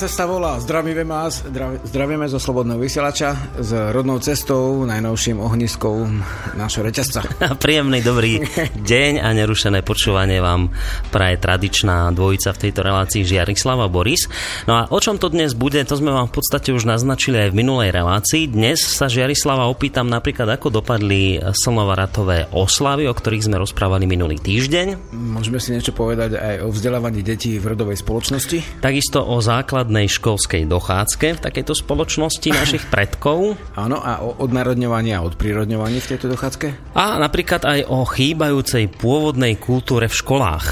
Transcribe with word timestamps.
Cesta 0.00 0.24
volá. 0.24 0.56
Zdravíme 0.56 1.04
vás, 1.04 1.44
zdravíme 1.84 2.24
zo 2.24 2.40
Slobodného 2.40 2.80
vysielača 2.80 3.36
s 3.60 3.68
rodnou 3.92 4.16
cestou, 4.16 4.88
najnovším 4.88 5.36
ohniskou 5.36 6.08
našho 6.56 6.88
reťazca. 6.88 7.20
Príjemný 7.60 8.00
dobrý 8.00 8.40
deň 8.96 9.20
a 9.20 9.28
nerušené 9.36 9.84
počúvanie 9.84 10.40
vám 10.40 10.72
praje 11.12 11.36
tradičná 11.44 12.08
dvojica 12.16 12.48
v 12.56 12.60
tejto 12.64 12.80
relácii 12.80 13.28
Žiarislava 13.28 13.92
Boris. 13.92 14.24
No 14.64 14.80
a 14.80 14.88
o 14.88 14.96
čom 15.04 15.20
to 15.20 15.28
dnes 15.28 15.52
bude, 15.52 15.76
to 15.84 16.00
sme 16.00 16.16
vám 16.16 16.32
v 16.32 16.40
podstate 16.40 16.72
už 16.72 16.88
naznačili 16.88 17.36
aj 17.36 17.52
v 17.52 17.60
minulej 17.60 17.92
relácii. 17.92 18.48
Dnes 18.48 18.80
sa 18.80 19.04
Žiarislava 19.04 19.68
opýtam 19.68 20.08
napríklad, 20.08 20.48
ako 20.48 20.80
dopadli 20.80 21.44
slnovaratové 21.44 22.48
oslavy, 22.56 23.04
o 23.04 23.12
ktorých 23.12 23.52
sme 23.52 23.60
rozprávali 23.60 24.08
minulý 24.08 24.40
týždeň. 24.40 25.12
Môžeme 25.12 25.60
si 25.60 25.76
niečo 25.76 25.92
povedať 25.92 26.40
aj 26.40 26.64
o 26.64 26.72
vzdelávaní 26.72 27.20
detí 27.20 27.60
v 27.60 27.76
rodovej 27.76 28.00
spoločnosti? 28.00 28.80
Takisto 28.80 29.28
o 29.28 29.36
základ 29.44 29.89
základnej 29.90 30.06
školskej 30.06 30.62
dochádzke 30.70 31.26
v 31.34 31.42
takejto 31.42 31.74
spoločnosti 31.74 32.48
našich 32.62 32.86
predkov. 32.86 33.58
Áno, 33.74 33.98
a 33.98 34.22
o 34.22 34.38
odnárodňovaní 34.38 35.10
a 35.18 35.26
odprírodňovaní 35.26 35.98
v 35.98 36.08
tejto 36.14 36.30
dochádzke? 36.30 36.94
A 36.94 37.18
napríklad 37.18 37.66
aj 37.66 37.90
o 37.90 38.06
chýbajúcej 38.06 38.86
pôvodnej 38.86 39.58
kultúre 39.58 40.06
v 40.06 40.14
školách 40.14 40.66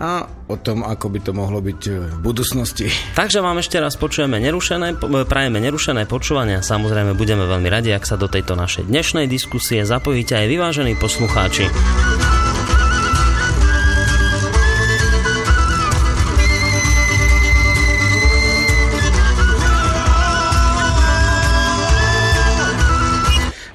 a 0.00 0.24
o 0.48 0.56
tom, 0.56 0.80
ako 0.80 1.12
by 1.12 1.20
to 1.20 1.36
mohlo 1.36 1.60
byť 1.60 1.80
v 1.92 2.16
budúcnosti. 2.24 2.88
Takže 3.20 3.44
vám 3.44 3.60
ešte 3.60 3.76
raz 3.76 4.00
počujeme 4.00 4.40
nerušené, 4.40 4.96
prajeme 5.28 5.60
nerušené 5.60 6.08
počúvanie 6.08 6.56
a 6.56 6.64
samozrejme 6.64 7.12
budeme 7.12 7.44
veľmi 7.44 7.68
radi, 7.68 7.92
ak 7.92 8.08
sa 8.08 8.16
do 8.16 8.24
tejto 8.24 8.56
našej 8.56 8.88
dnešnej 8.88 9.28
diskusie 9.28 9.84
zapojíte 9.84 10.40
aj 10.40 10.46
vyvážení 10.48 10.96
poslucháči. 10.96 11.68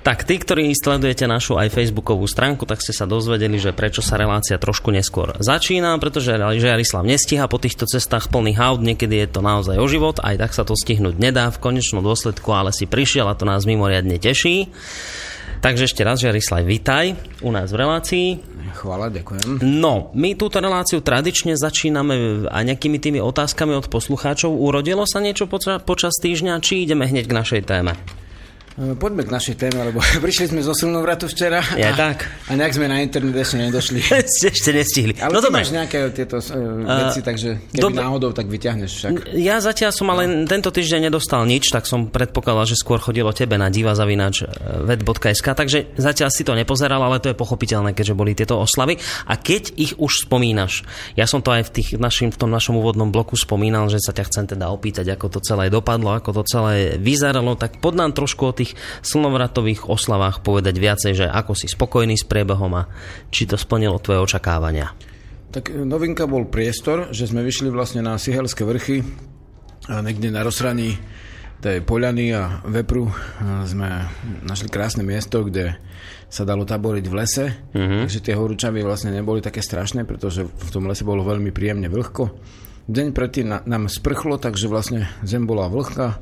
Tak 0.05 0.21
tí, 0.21 0.37
ktorí 0.37 0.69
sledujete 0.77 1.25
našu 1.25 1.57
aj 1.57 1.73
facebookovú 1.73 2.29
stránku, 2.29 2.69
tak 2.69 2.77
ste 2.85 2.93
sa 2.93 3.09
dozvedeli, 3.09 3.57
že 3.57 3.73
prečo 3.73 4.05
sa 4.05 4.21
relácia 4.21 4.61
trošku 4.61 4.93
neskôr 4.93 5.33
začína, 5.41 5.97
pretože 5.97 6.37
Jarislav 6.37 7.01
nestíha 7.01 7.49
po 7.49 7.57
týchto 7.57 7.89
cestách 7.89 8.29
plných 8.29 8.61
aut, 8.61 8.85
niekedy 8.85 9.25
je 9.25 9.33
to 9.33 9.41
naozaj 9.41 9.81
o 9.81 9.87
život, 9.89 10.21
aj 10.21 10.37
tak 10.37 10.51
sa 10.53 10.61
to 10.61 10.77
stihnúť 10.77 11.17
nedá 11.17 11.49
v 11.49 11.57
konečnom 11.57 12.05
dôsledku, 12.05 12.53
ale 12.53 12.69
si 12.69 12.85
prišiel 12.85 13.25
a 13.25 13.33
to 13.33 13.49
nás 13.49 13.65
mimoriadne 13.65 14.21
teší. 14.21 14.69
Takže 15.65 15.89
ešte 15.89 16.05
raz, 16.05 16.21
Jarislav, 16.21 16.61
vitaj 16.61 17.17
u 17.41 17.49
nás 17.49 17.73
v 17.73 17.81
relácii. 17.81 18.27
Chvála, 18.77 19.09
ďakujem. 19.09 19.65
No, 19.65 20.13
my 20.13 20.37
túto 20.37 20.61
reláciu 20.61 21.01
tradične 21.01 21.57
začíname 21.57 22.45
aj 22.45 22.61
nejakými 22.61 23.01
tými 23.01 23.17
otázkami 23.25 23.73
od 23.73 23.89
poslucháčov. 23.89 24.53
Urodilo 24.53 25.09
sa 25.09 25.17
niečo 25.17 25.49
poča- 25.49 25.81
počas 25.81 26.21
týždňa, 26.21 26.61
či 26.61 26.85
ideme 26.85 27.09
hneď 27.09 27.25
k 27.25 27.37
našej 27.41 27.61
téme? 27.65 27.97
E, 28.75 28.91
poďme 28.91 29.23
k 29.23 29.31
našej 29.31 29.55
téme, 29.55 29.87
lebo 29.87 30.03
prišli 30.25 30.51
sme 30.51 30.59
zo 30.59 30.75
vratu 30.99 31.31
včera 31.31 31.63
ja, 31.79 31.95
a, 31.95 32.11
tak. 32.11 32.27
a 32.51 32.59
nejak 32.59 32.75
sme 32.75 32.91
na 32.91 32.99
internet 32.99 33.31
ešte 33.39 33.55
nedošli. 33.55 33.99
Ste 34.35 34.51
ešte 34.51 34.71
nestihli. 34.75 35.13
Ale 35.23 35.31
no 35.31 35.39
ty 35.39 35.47
máš 35.47 35.71
nejaké 35.71 36.11
tieto 36.11 36.43
uh, 36.43 37.07
veci, 37.07 37.23
takže 37.23 37.71
keby 37.71 37.79
dobre. 37.79 38.03
náhodou, 38.03 38.35
tak 38.35 38.51
vyťahneš 38.51 38.91
však. 38.91 39.11
Ja 39.39 39.63
zatiaľ 39.63 39.95
som 39.95 40.11
ale 40.11 40.27
no. 40.27 40.43
tento 40.43 40.75
týždeň 40.75 41.07
nedostal 41.07 41.47
nič, 41.47 41.71
tak 41.71 41.87
som 41.87 42.11
predpokladal, 42.11 42.67
že 42.67 42.75
skôr 42.75 42.99
chodilo 42.99 43.31
tebe 43.31 43.55
na 43.55 43.71
divazavinač 43.71 44.43
vet.sk, 44.83 45.47
takže 45.55 45.95
zatiaľ 45.95 46.29
si 46.35 46.43
to 46.43 46.51
nepozeral, 46.51 46.99
ale 46.99 47.23
to 47.23 47.31
je 47.31 47.37
pochopiteľné, 47.37 47.95
keďže 47.95 48.11
boli 48.19 48.35
tieto 48.35 48.59
oslavy. 48.59 48.99
A 49.31 49.39
keď 49.39 49.71
ich 49.79 49.95
už 49.95 50.27
spomínaš, 50.27 50.83
ja 51.15 51.23
som 51.31 51.39
to 51.39 51.55
aj 51.55 51.71
v, 51.71 51.79
tých 51.79 51.89
našim, 51.95 52.27
v 52.27 52.39
tom 52.43 52.51
našom 52.51 52.75
úvodnom 52.75 53.07
bloku 53.07 53.39
spomínal, 53.39 53.87
že 53.87 54.03
sa 54.03 54.11
ťa 54.11 54.27
chcem 54.27 54.45
teda 54.51 54.67
opýtať, 54.67 55.15
ako 55.15 55.31
to 55.31 55.39
celé 55.39 55.71
dopadlo, 55.71 56.11
ako 56.11 56.43
to 56.43 56.43
celé 56.43 56.99
vyzeralo, 56.99 57.55
tak 57.55 57.79
pod 57.79 57.95
nám 57.95 58.11
trošku 58.11 58.51
o 58.51 58.53
tých 58.55 58.64
slnovratových 59.05 59.85
oslavách 59.85 60.41
povedať 60.41 60.75
viacej, 60.81 61.11
že 61.13 61.25
ako 61.29 61.53
si 61.53 61.69
spokojný 61.69 62.17
s 62.17 62.25
priebehom 62.25 62.73
a 62.73 62.89
či 63.29 63.45
to 63.45 63.59
splnilo 63.59 64.01
tvoje 64.01 64.25
očakávania? 64.25 64.95
Tak 65.53 65.69
e, 65.69 65.85
novinka 65.85 66.25
bol 66.25 66.49
priestor, 66.49 67.13
že 67.13 67.29
sme 67.29 67.45
vyšli 67.45 67.69
vlastne 67.69 68.01
na 68.01 68.17
Sihelské 68.17 68.65
vrchy 68.65 69.05
a 69.91 70.01
niekde 70.01 70.33
na 70.33 70.41
rozhraní 70.41 70.97
tej 71.61 71.81
Poľany 71.81 72.29
a 72.35 72.61
Vepru 72.67 73.09
sme 73.65 74.05
našli 74.45 74.69
krásne 74.69 75.01
miesto, 75.01 75.41
kde 75.41 75.79
sa 76.29 76.43
dalo 76.43 76.67
taboriť 76.67 77.05
v 77.07 77.15
lese, 77.15 77.45
mm-hmm. 77.73 78.01
takže 78.05 78.19
tie 78.21 78.35
horúčavy 78.35 78.83
vlastne 78.83 79.13
neboli 79.13 79.39
také 79.39 79.63
strašné, 79.63 80.03
pretože 80.03 80.45
v 80.45 80.69
tom 80.69 80.85
lese 80.85 81.07
bolo 81.07 81.23
veľmi 81.23 81.49
príjemne 81.49 81.87
vlhko. 81.89 82.37
Deň 82.85 83.17
predtým 83.17 83.49
nám 83.65 83.89
sprchlo, 83.89 84.37
takže 84.37 84.69
vlastne 84.69 85.09
zem 85.25 85.49
bola 85.49 85.65
vlhká, 85.71 86.21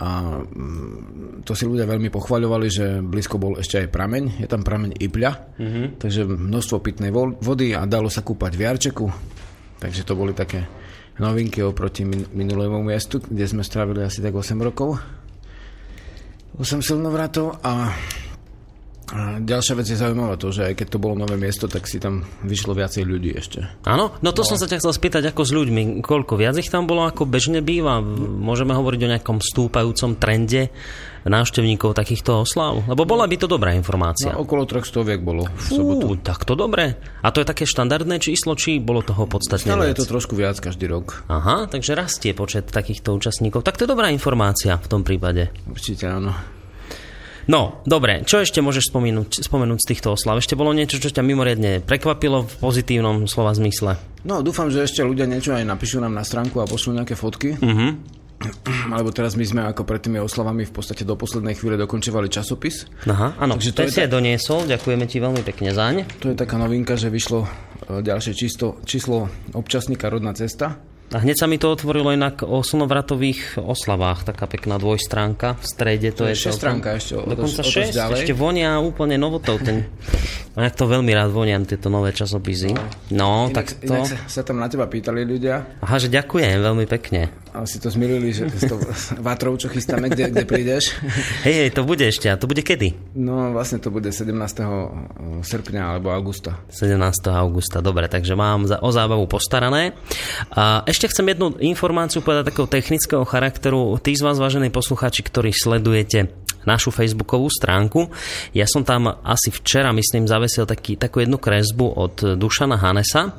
a 0.00 0.40
mm, 0.40 1.44
to 1.44 1.52
si 1.52 1.68
ľudia 1.68 1.84
veľmi 1.84 2.08
pochvaľovali, 2.08 2.66
že 2.72 2.86
blízko 3.04 3.36
bol 3.36 3.60
ešte 3.60 3.84
aj 3.84 3.92
prameň. 3.92 4.40
Je 4.40 4.48
tam 4.48 4.64
prameň 4.64 4.96
Ipľa, 4.96 5.60
mm-hmm. 5.60 5.86
takže 6.00 6.24
množstvo 6.24 6.80
pitnej 6.80 7.12
vody 7.12 7.76
a 7.76 7.84
dalo 7.84 8.08
sa 8.08 8.24
kúpať 8.24 8.56
v 8.56 8.64
Jarčeku. 8.64 9.06
Takže 9.76 10.08
to 10.08 10.16
boli 10.16 10.32
také 10.32 10.64
novinky 11.20 11.60
oproti 11.60 12.08
minulému 12.08 12.80
miestu, 12.80 13.20
kde 13.20 13.44
sme 13.44 13.60
strávili 13.60 14.00
asi 14.00 14.24
tak 14.24 14.32
8 14.32 14.56
rokov. 14.56 14.96
8 16.56 16.80
silnovratov 16.80 17.60
a 17.60 17.92
a 19.10 19.42
ďalšia 19.42 19.74
vec 19.74 19.86
je 19.90 19.98
zaujímavá 19.98 20.38
to, 20.38 20.54
že 20.54 20.70
aj 20.70 20.74
keď 20.78 20.86
to 20.94 21.02
bolo 21.02 21.18
nové 21.18 21.34
miesto, 21.34 21.66
tak 21.66 21.90
si 21.90 21.98
tam 21.98 22.22
vyšlo 22.46 22.78
viacej 22.78 23.02
ľudí 23.02 23.34
ešte. 23.34 23.66
Áno, 23.82 24.14
no 24.22 24.30
to 24.30 24.46
no. 24.46 24.48
som 24.54 24.56
sa 24.56 24.70
ťa 24.70 24.78
chcel 24.78 24.94
spýtať 24.94 25.34
ako 25.34 25.42
s 25.42 25.50
ľuďmi. 25.50 25.98
Koľko 25.98 26.38
viac 26.38 26.54
ich 26.62 26.70
tam 26.70 26.86
bolo 26.86 27.02
ako 27.02 27.26
bežne 27.26 27.58
býva? 27.58 27.98
Môžeme 28.02 28.70
hovoriť 28.70 29.00
o 29.02 29.12
nejakom 29.18 29.42
stúpajúcom 29.42 30.14
trende 30.14 30.70
návštevníkov 31.26 31.98
takýchto 31.98 32.46
oslav? 32.46 32.86
Lebo 32.86 33.02
bola 33.02 33.26
by 33.26 33.36
to 33.36 33.50
dobrá 33.50 33.74
informácia. 33.74 34.30
No, 34.30 34.46
okolo 34.46 34.62
troch 34.62 34.86
stoviek 34.86 35.18
bolo 35.18 35.50
v 35.50 35.58
Fú, 35.58 35.74
sobotu. 35.74 36.14
tak 36.22 36.46
to 36.46 36.54
dobre. 36.54 36.94
A 37.26 37.34
to 37.34 37.42
je 37.42 37.50
také 37.50 37.66
štandardné 37.66 38.22
číslo, 38.22 38.54
či 38.54 38.78
bolo 38.78 39.02
toho 39.02 39.26
podstatne 39.26 39.74
Stále 39.74 39.90
je 39.90 39.98
to 39.98 40.06
trošku 40.06 40.38
viac 40.38 40.54
každý 40.62 40.86
rok. 40.86 41.26
Aha, 41.26 41.66
takže 41.66 41.98
rastie 41.98 42.30
počet 42.30 42.70
takýchto 42.70 43.10
účastníkov. 43.10 43.66
Tak 43.66 43.74
to 43.74 43.84
je 43.84 43.90
dobrá 43.90 44.06
informácia 44.14 44.78
v 44.78 44.86
tom 44.86 45.02
prípade. 45.02 45.50
Určite 45.66 46.06
áno. 46.06 46.59
No, 47.50 47.82
dobre, 47.82 48.22
čo 48.22 48.38
ešte 48.38 48.62
môžeš 48.62 48.94
spomenúť, 48.94 49.42
spomenúť 49.42 49.82
z 49.82 49.88
týchto 49.90 50.14
oslav? 50.14 50.38
Ešte 50.38 50.54
bolo 50.54 50.70
niečo, 50.70 51.02
čo 51.02 51.10
ťa 51.10 51.26
mimoriadne 51.26 51.82
prekvapilo 51.82 52.46
v 52.46 52.54
pozitívnom 52.62 53.26
slova 53.26 53.50
zmysle? 53.58 53.98
No, 54.22 54.38
dúfam, 54.38 54.70
že 54.70 54.86
ešte 54.86 55.02
ľudia 55.02 55.26
niečo 55.26 55.58
aj 55.58 55.66
napíšu 55.66 55.98
nám 55.98 56.14
na 56.14 56.22
stránku 56.22 56.62
a 56.62 56.70
pošlú 56.70 57.02
nejaké 57.02 57.18
fotky. 57.18 57.58
Uh-huh. 57.58 57.98
Alebo 58.94 59.10
teraz 59.10 59.34
my 59.34 59.42
sme 59.42 59.66
ako 59.66 59.82
pred 59.82 59.98
tými 59.98 60.22
oslavami 60.22 60.62
v 60.62 60.72
podstate 60.72 61.02
do 61.02 61.18
poslednej 61.18 61.58
chvíle 61.58 61.74
dokončovali 61.74 62.30
časopis. 62.30 62.86
Aha, 63.10 63.34
áno, 63.42 63.58
Takže 63.58 63.74
to, 63.74 63.82
si 63.90 63.98
aj 63.98 64.14
doniesol, 64.14 64.70
ďakujeme 64.70 65.04
ti 65.10 65.18
veľmi 65.18 65.42
pekne 65.42 65.74
zaň. 65.74 66.06
To 66.22 66.30
je 66.30 66.38
taká 66.38 66.54
novinka, 66.54 66.94
že 66.94 67.10
vyšlo 67.10 67.44
e, 67.44 67.48
ďalšie 67.98 68.32
číslo, 68.38 68.78
číslo 68.86 69.26
občasníka 69.58 70.06
Rodná 70.06 70.38
cesta. 70.38 70.78
A 71.10 71.18
hneď 71.18 71.42
sa 71.42 71.50
mi 71.50 71.58
to 71.58 71.74
otvorilo 71.74 72.14
inak 72.14 72.46
o 72.46 72.62
slnovratových 72.62 73.58
oslavách, 73.58 74.22
taká 74.22 74.46
pekná 74.46 74.78
dvojstránka. 74.78 75.58
V 75.58 75.66
strede 75.66 76.14
to, 76.14 76.22
to 76.22 76.30
je... 76.30 76.38
je 76.38 76.54
stránka 76.54 76.94
ešte. 76.94 77.18
O, 77.18 77.26
dokonca 77.26 77.66
šesť, 77.66 78.14
ešte 78.14 78.30
vonia 78.30 78.78
úplne 78.78 79.18
novotou. 79.18 79.58
Ten, 79.58 79.90
ja 80.54 80.70
to 80.70 80.86
veľmi 80.86 81.10
rád 81.10 81.34
voniam, 81.34 81.66
tieto 81.66 81.90
nové 81.90 82.14
časopisy. 82.14 82.78
No, 83.10 83.50
inak, 83.50 83.54
tak 83.58 83.66
to... 83.82 83.90
Inak 83.90 84.30
sa, 84.30 84.46
tam 84.46 84.62
na 84.62 84.70
teba 84.70 84.86
pýtali 84.86 85.26
ľudia. 85.26 85.82
Aha, 85.82 85.96
že 85.98 86.06
ďakujem 86.14 86.62
veľmi 86.62 86.86
pekne. 86.86 87.30
A 87.50 87.66
si 87.66 87.82
to 87.82 87.90
zmilili, 87.90 88.30
že 88.30 88.46
s 88.46 88.70
tou 88.70 88.78
vátrou, 89.26 89.58
čo 89.58 89.66
chystáme, 89.66 90.06
kde, 90.06 90.30
kde 90.30 90.44
prídeš. 90.46 90.94
Hej, 91.46 91.66
hej, 91.66 91.70
to 91.74 91.82
bude 91.82 92.04
ešte. 92.04 92.30
A 92.30 92.38
to 92.38 92.46
bude 92.46 92.62
kedy? 92.62 92.94
No, 93.18 93.50
vlastne 93.50 93.82
to 93.82 93.90
bude 93.90 94.06
17. 94.06 94.30
srpňa 95.42 95.82
alebo 95.82 96.14
augusta. 96.14 96.62
17. 96.70 96.94
augusta, 97.34 97.82
dobre, 97.82 98.06
takže 98.06 98.38
mám 98.38 98.70
za, 98.70 98.78
o 98.78 98.90
zábavu 98.94 99.26
postarané. 99.26 99.96
A 100.54 100.84
ešte 100.86 100.99
chcem 101.08 101.32
jednu 101.32 101.56
informáciu 101.62 102.20
povedať 102.20 102.52
takého 102.52 102.68
technického 102.68 103.24
charakteru. 103.24 103.96
Tí 104.02 104.12
z 104.12 104.26
vás, 104.26 104.36
vážení 104.36 104.68
poslucháči, 104.68 105.24
ktorí 105.24 105.54
sledujete 105.54 106.28
našu 106.68 106.92
facebookovú 106.92 107.48
stránku. 107.48 108.12
Ja 108.52 108.68
som 108.68 108.84
tam 108.84 109.08
asi 109.24 109.48
včera, 109.48 109.96
myslím, 109.96 110.28
zavesil 110.28 110.68
taký, 110.68 111.00
takú 111.00 111.24
jednu 111.24 111.40
kresbu 111.40 111.86
od 111.96 112.36
Dušana 112.36 112.76
Hanesa, 112.76 113.32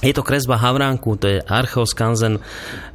je 0.00 0.16
to 0.16 0.24
kresba 0.24 0.56
Havránku, 0.56 1.20
to 1.20 1.26
je 1.28 1.38
Archeoskanzen, 1.44 2.36
e, 2.36 2.42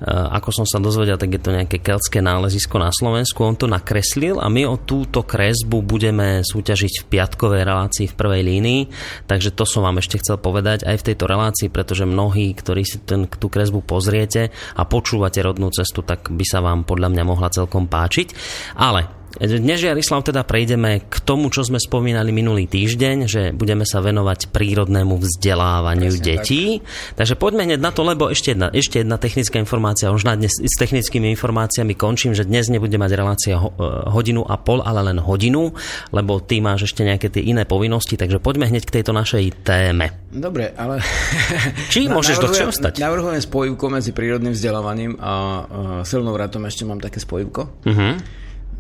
ako 0.10 0.50
som 0.50 0.66
sa 0.66 0.82
dozvedel, 0.82 1.22
tak 1.22 1.38
je 1.38 1.42
to 1.42 1.54
nejaké 1.54 1.78
keltské 1.78 2.18
nálezisko 2.18 2.82
na 2.82 2.90
Slovensku. 2.90 3.46
On 3.46 3.54
to 3.54 3.70
nakreslil 3.70 4.42
a 4.42 4.50
my 4.50 4.66
o 4.66 4.82
túto 4.82 5.22
kresbu 5.22 5.86
budeme 5.86 6.42
súťažiť 6.42 7.06
v 7.06 7.08
piatkovej 7.10 7.62
relácii 7.62 8.10
v 8.10 8.18
prvej 8.18 8.42
línii. 8.42 8.82
Takže 9.30 9.54
to 9.54 9.70
som 9.70 9.86
vám 9.86 10.02
ešte 10.02 10.18
chcel 10.18 10.42
povedať 10.42 10.82
aj 10.90 10.98
v 10.98 11.06
tejto 11.14 11.26
relácii, 11.30 11.70
pretože 11.70 12.10
mnohí, 12.10 12.58
ktorí 12.58 12.82
si 12.82 12.98
ten, 13.06 13.30
tú 13.30 13.54
kresbu 13.54 13.86
pozriete 13.86 14.50
a 14.74 14.82
počúvate 14.90 15.46
rodnú 15.46 15.70
cestu, 15.70 16.02
tak 16.02 16.34
by 16.34 16.46
sa 16.46 16.66
vám 16.66 16.90
podľa 16.90 17.14
mňa 17.14 17.24
mohla 17.24 17.54
celkom 17.54 17.86
páčiť. 17.86 18.34
Ale 18.82 19.15
dnes, 19.36 19.84
Jarislav, 19.84 20.24
teda 20.24 20.48
prejdeme 20.48 21.04
k 21.12 21.16
tomu, 21.20 21.52
čo 21.52 21.68
sme 21.68 21.76
spomínali 21.76 22.32
minulý 22.32 22.72
týždeň, 22.72 23.18
že 23.28 23.42
budeme 23.52 23.84
sa 23.84 24.00
venovať 24.00 24.48
prírodnému 24.56 25.20
vzdelávaniu 25.20 26.16
Presne 26.16 26.24
detí. 26.24 26.64
Tak. 26.80 27.20
Takže 27.20 27.34
poďme 27.36 27.68
hneď 27.68 27.80
na 27.84 27.92
to, 27.92 28.08
lebo 28.08 28.32
ešte 28.32 28.56
jedna, 28.56 28.72
ešte 28.72 29.04
jedna 29.04 29.20
technická 29.20 29.60
informácia. 29.60 30.14
Už 30.16 30.24
na 30.24 30.40
dnes 30.40 30.56
s 30.56 30.76
technickými 30.80 31.28
informáciami 31.36 32.00
končím, 32.00 32.32
že 32.32 32.48
dnes 32.48 32.72
nebude 32.72 32.96
mať 32.96 33.12
relácia 33.12 33.60
e, 33.60 33.68
hodinu 34.08 34.48
a 34.48 34.56
pol, 34.56 34.80
ale 34.80 35.04
len 35.04 35.20
hodinu, 35.20 35.76
lebo 36.16 36.40
ty 36.40 36.64
máš 36.64 36.88
ešte 36.88 37.04
nejaké 37.04 37.28
tie 37.28 37.44
iné 37.44 37.68
povinnosti, 37.68 38.16
takže 38.16 38.40
poďme 38.40 38.72
hneď 38.72 38.88
k 38.88 38.96
tejto 39.02 39.12
našej 39.12 39.68
téme. 39.68 40.16
Dobre, 40.32 40.72
ale... 40.80 41.04
Či 41.94 42.08
môžeš 42.08 42.40
dlhšie 42.40 42.66
ostať? 42.72 43.04
Navrhujem 43.04 43.44
spojivko 43.44 43.92
medzi 43.92 44.16
prírodným 44.16 44.56
vzdelávaním 44.56 45.20
a 45.20 45.32
uh, 45.32 45.64
silnou 46.08 46.32
vratom 46.32 46.64
ešte 46.68 46.88
mám 46.88 47.04
také 47.04 47.20
spojivko. 47.20 47.84
Uh-huh. 47.84 48.16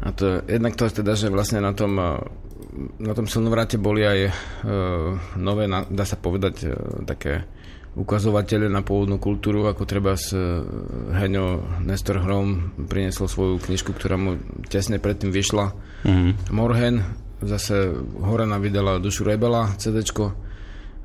A 0.05 0.13
to 0.13 0.45
jednak 0.45 0.77
to 0.77 0.85
teda, 0.85 1.17
že 1.17 1.33
vlastne 1.33 1.65
na 1.65 1.73
tom, 1.73 1.97
na 3.01 3.13
tom 3.17 3.25
silnovrate 3.25 3.81
boli 3.81 4.05
aj 4.05 4.19
e, 4.21 4.31
nové, 5.41 5.65
dá 5.69 6.05
sa 6.05 6.13
povedať, 6.13 6.55
e, 6.61 6.69
také 7.09 7.49
ukazovatele 7.95 8.67
na 8.67 8.83
pôvodnú 8.83 9.17
kultúru, 9.17 9.65
ako 9.65 9.87
treba 9.87 10.19
s 10.19 10.35
Heňo 11.15 11.79
Nestor 11.81 12.19
Hrom 12.19 12.75
priniesol 12.85 13.31
svoju 13.31 13.55
knižku, 13.63 13.95
ktorá 13.95 14.19
mu 14.19 14.35
tesne 14.67 14.99
predtým 14.99 15.31
vyšla. 15.31 15.71
Mm-hmm. 16.03 16.31
Morhen, 16.51 17.01
zase 17.39 17.95
Horana 18.19 18.59
vydala 18.59 18.99
Dušu 18.99 19.23
Rebela, 19.23 19.71
CDčko 19.79 20.35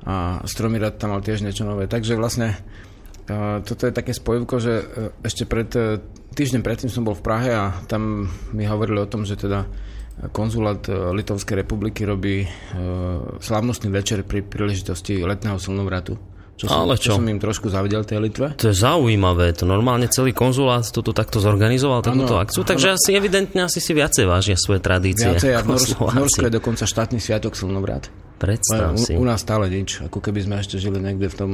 a 0.03 0.43
Stromírad 0.43 0.99
tam 0.99 1.15
mal 1.15 1.23
tiež 1.23 1.47
niečo 1.47 1.63
nové. 1.63 1.87
Takže 1.87 2.19
vlastne 2.19 2.59
toto 3.63 3.83
je 3.85 3.93
také 3.93 4.11
spojivko, 4.11 4.55
že 4.59 4.73
ešte 5.23 5.45
pred 5.45 5.69
týždeň 6.35 6.61
predtým 6.63 6.89
som 6.91 7.03
bol 7.03 7.15
v 7.15 7.23
Prahe 7.23 7.51
a 7.51 7.75
tam 7.85 8.31
mi 8.55 8.63
hovorili 8.63 9.03
o 9.03 9.07
tom, 9.09 9.27
že 9.27 9.35
teda 9.35 9.67
konzulát 10.29 10.85
e, 10.85 10.93
Litovskej 10.93 11.65
republiky 11.65 12.05
robí 12.05 12.45
e, 12.45 12.47
slavnostný 13.41 13.89
večer 13.89 14.21
pri 14.21 14.45
príležitosti 14.45 15.17
letného 15.23 15.57
slnovratu. 15.57 16.19
Čo 16.61 16.69
som, 16.69 16.85
Ale 16.85 16.93
čo? 17.01 17.17
čo 17.17 17.17
som 17.17 17.25
im 17.25 17.41
trošku 17.41 17.73
zavidel 17.73 18.05
tej 18.05 18.21
Litve. 18.21 18.53
To 18.53 18.69
je 18.69 18.75
zaujímavé, 18.75 19.49
to 19.57 19.65
normálne 19.65 20.05
celý 20.13 20.29
konzulát 20.29 20.85
toto 20.93 21.09
takto 21.09 21.41
zorganizoval, 21.41 22.05
takúto 22.05 22.37
ano, 22.37 22.43
akciu, 22.45 22.61
takže 22.61 22.93
ano. 22.93 22.97
asi 23.01 23.17
evidentne 23.17 23.65
asi 23.65 23.81
si 23.81 23.97
viacej 23.97 24.29
vážia 24.29 24.53
svoje 24.61 24.77
tradície. 24.77 25.25
Viacej 25.25 25.57
a 25.57 25.65
v 25.65 25.73
Norsku 25.97 26.45
je 26.45 26.53
dokonca 26.53 26.85
štátny 26.85 27.17
sviatok 27.17 27.57
slnovrat. 27.57 28.13
Predstav 28.37 28.93
u, 28.93 29.01
si. 29.01 29.17
U 29.17 29.25
nás 29.25 29.41
stále 29.41 29.73
nič, 29.73 30.05
ako 30.05 30.21
keby 30.21 30.45
sme 30.45 30.61
ešte 30.61 30.77
žili 30.77 31.01
niekde 31.01 31.33
v 31.33 31.35
tom 31.37 31.51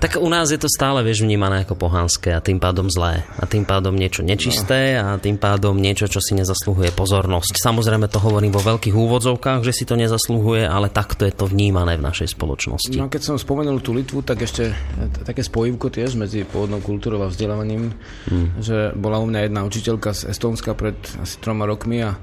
tak 0.00 0.20
u 0.20 0.28
nás 0.28 0.52
je 0.52 0.60
to 0.60 0.68
stále, 0.68 1.00
vieš, 1.00 1.24
vnímané 1.24 1.64
ako 1.64 1.74
pohanské 1.78 2.36
a 2.36 2.44
tým 2.44 2.60
pádom 2.60 2.92
zlé. 2.92 3.24
A 3.40 3.48
tým 3.48 3.64
pádom 3.64 3.96
niečo 3.96 4.20
nečisté 4.20 5.00
a 5.00 5.16
tým 5.16 5.40
pádom 5.40 5.76
niečo, 5.78 6.10
čo 6.10 6.20
si 6.20 6.36
nezasluhuje 6.36 6.92
pozornosť. 6.92 7.56
Samozrejme 7.56 8.10
to 8.12 8.20
hovorím 8.20 8.52
vo 8.52 8.60
veľkých 8.60 8.92
úvodzovkách, 8.92 9.64
že 9.64 9.72
si 9.72 9.84
to 9.88 9.96
nezasluhuje, 9.96 10.68
ale 10.68 10.92
takto 10.92 11.24
je 11.24 11.32
to 11.32 11.48
vnímané 11.48 11.96
v 11.96 12.04
našej 12.04 12.36
spoločnosti. 12.36 12.96
No 12.96 13.08
keď 13.08 13.22
som 13.32 13.36
spomenul 13.40 13.80
tú 13.80 13.96
Litvu, 13.96 14.20
tak 14.20 14.44
ešte 14.44 14.76
také 15.24 15.40
spojivko 15.40 15.88
tiež 15.88 16.18
medzi 16.20 16.44
pôvodnou 16.44 16.84
kultúrou 16.84 17.24
a 17.24 17.32
vzdelávaním, 17.32 17.96
hmm. 18.28 18.60
že 18.60 18.92
bola 18.98 19.22
u 19.22 19.26
mňa 19.26 19.48
jedna 19.48 19.60
učiteľka 19.64 20.12
z 20.12 20.28
Estónska 20.28 20.76
pred 20.76 20.96
asi 21.16 21.40
troma 21.40 21.64
rokmi 21.64 22.04
a 22.04 22.20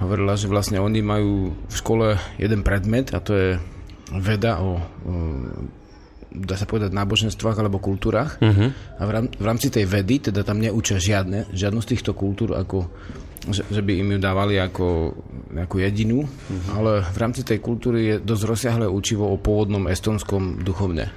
hovorila, 0.00 0.34
že 0.34 0.50
vlastne 0.50 0.82
oni 0.82 1.00
majú 1.04 1.54
v 1.54 1.74
škole 1.74 2.06
jeden 2.40 2.66
predmet 2.66 3.14
a 3.14 3.22
to 3.22 3.32
je 3.34 3.50
veda 4.10 4.58
o, 4.60 4.82
o 5.06 5.12
dá 6.34 6.58
sa 6.58 6.66
povedať, 6.66 6.90
náboženstvách 6.90 7.56
alebo 7.62 7.78
kultúrach. 7.78 8.42
Uh-huh. 8.42 8.74
A 8.98 9.02
v 9.22 9.44
rámci 9.44 9.70
tej 9.70 9.86
vedy, 9.86 10.28
teda 10.30 10.42
tam 10.42 10.58
neučia 10.58 10.98
žiadne, 10.98 11.54
žiadnu 11.54 11.78
z 11.78 11.94
týchto 11.94 12.12
kultúr, 12.12 12.58
ako, 12.58 12.90
že, 13.46 13.62
že 13.70 13.80
by 13.80 14.02
im 14.02 14.08
ju 14.14 14.18
dávali 14.18 14.58
ako 14.58 15.14
nejakú 15.54 15.78
jedinú, 15.78 16.26
uh-huh. 16.26 16.70
ale 16.74 16.90
v 17.06 17.18
rámci 17.22 17.46
tej 17.46 17.62
kultúry 17.62 17.98
je 18.10 18.14
dosť 18.18 18.42
rozsiahle 18.50 18.86
učivo 18.90 19.30
o 19.30 19.38
pôvodnom 19.38 19.86
estonskom 19.86 20.66
duchovne. 20.66 21.14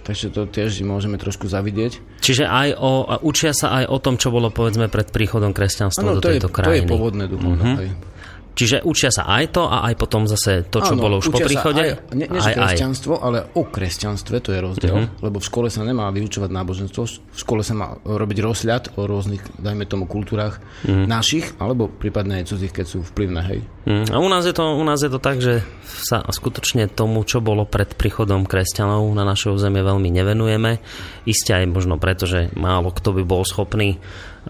Takže 0.00 0.32
to 0.34 0.48
tiež 0.50 0.82
môžeme 0.82 1.20
trošku 1.20 1.46
zavidieť. 1.46 2.02
Čiže 2.24 2.48
aj 2.48 2.68
o, 2.74 3.06
učia 3.22 3.54
sa 3.54 3.78
aj 3.78 3.84
o 3.86 4.00
tom, 4.02 4.18
čo 4.18 4.34
bolo 4.34 4.50
povedzme 4.50 4.90
pred 4.90 5.06
príchodom 5.12 5.54
kresťanstva 5.54 6.02
ano, 6.02 6.16
do 6.18 6.24
tejto 6.24 6.50
je, 6.50 6.54
krajiny. 6.56 6.74
to 6.74 6.78
je 6.82 6.90
pôvodné 6.90 7.24
duchovné. 7.30 7.62
Uh-huh. 7.62 8.09
Čiže 8.50 8.82
učia 8.82 9.14
sa 9.14 9.30
aj 9.30 9.44
to 9.54 9.62
a 9.70 9.86
aj 9.88 9.94
potom 9.94 10.26
zase 10.26 10.66
to, 10.68 10.82
čo 10.82 10.98
Áno, 10.98 11.02
bolo 11.06 11.14
už 11.22 11.30
po 11.30 11.38
príchode? 11.38 11.96
Aj, 11.96 12.12
nie 12.12 12.26
aj, 12.26 12.58
kresťanstvo, 12.58 13.14
aj. 13.16 13.22
ale 13.22 13.38
o 13.54 13.62
kresťanstve, 13.64 14.36
to 14.42 14.50
je 14.50 14.60
rozdiel, 14.60 14.96
uh-huh. 15.06 15.22
lebo 15.22 15.38
v 15.38 15.46
škole 15.46 15.68
sa 15.70 15.86
nemá 15.86 16.10
vyučovať 16.10 16.50
náboženstvo, 16.50 17.02
v 17.08 17.38
škole 17.38 17.62
sa 17.62 17.74
má 17.78 17.96
robiť 18.02 18.38
rozhľad 18.42 18.82
o 18.98 19.06
rôznych, 19.06 19.40
dajme 19.56 19.86
tomu, 19.86 20.10
kultúrach 20.10 20.58
uh-huh. 20.84 21.06
našich, 21.06 21.54
alebo 21.62 21.86
prípadne 21.86 22.42
aj 22.42 22.50
cudzích, 22.50 22.74
keď 22.74 22.86
sú 22.90 22.98
vplyvné, 23.14 23.40
hej. 23.48 23.60
Uh-huh. 23.86 24.06
A 24.12 24.16
u 24.18 24.28
nás, 24.28 24.42
je 24.44 24.52
to, 24.52 24.76
u 24.76 24.84
nás 24.84 24.98
je 25.00 25.10
to 25.10 25.22
tak, 25.22 25.38
že 25.38 25.62
sa 25.86 26.26
skutočne 26.26 26.90
tomu, 26.90 27.22
čo 27.22 27.38
bolo 27.38 27.64
pred 27.64 27.94
príchodom 27.94 28.44
kresťanov 28.44 29.06
na 29.14 29.22
našej 29.22 29.56
zemi 29.56 29.80
veľmi 29.80 30.10
nevenujeme. 30.10 30.82
Isté 31.28 31.54
aj 31.54 31.70
možno 31.70 32.00
preto, 32.00 32.24
že 32.26 32.50
málo 32.56 32.90
kto 32.90 33.14
by 33.14 33.22
bol 33.22 33.42
schopný 33.44 34.00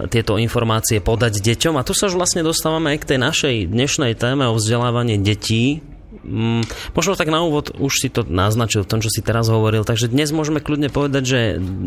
tieto 0.09 0.39
informácie 0.39 1.03
podať 1.03 1.43
deťom. 1.43 1.75
A 1.77 1.87
tu 1.87 1.93
sa 1.93 2.07
už 2.07 2.17
vlastne 2.17 2.47
dostávame 2.47 2.95
aj 2.95 2.99
k 3.03 3.09
tej 3.15 3.19
našej 3.19 3.55
dnešnej 3.71 4.13
téme 4.15 4.47
o 4.47 4.55
vzdelávanie 4.55 5.19
detí. 5.19 5.83
Mm, 6.21 6.67
možno 6.95 7.17
tak 7.17 7.31
na 7.33 7.43
úvod 7.43 7.75
už 7.75 7.93
si 7.97 8.09
to 8.11 8.27
naznačil 8.27 8.85
v 8.85 8.91
tom, 8.91 9.01
čo 9.03 9.11
si 9.11 9.23
teraz 9.23 9.51
hovoril. 9.51 9.83
Takže 9.83 10.11
dnes 10.11 10.31
môžeme 10.31 10.63
kľudne 10.63 10.93
povedať, 10.93 11.23
že 11.27 11.41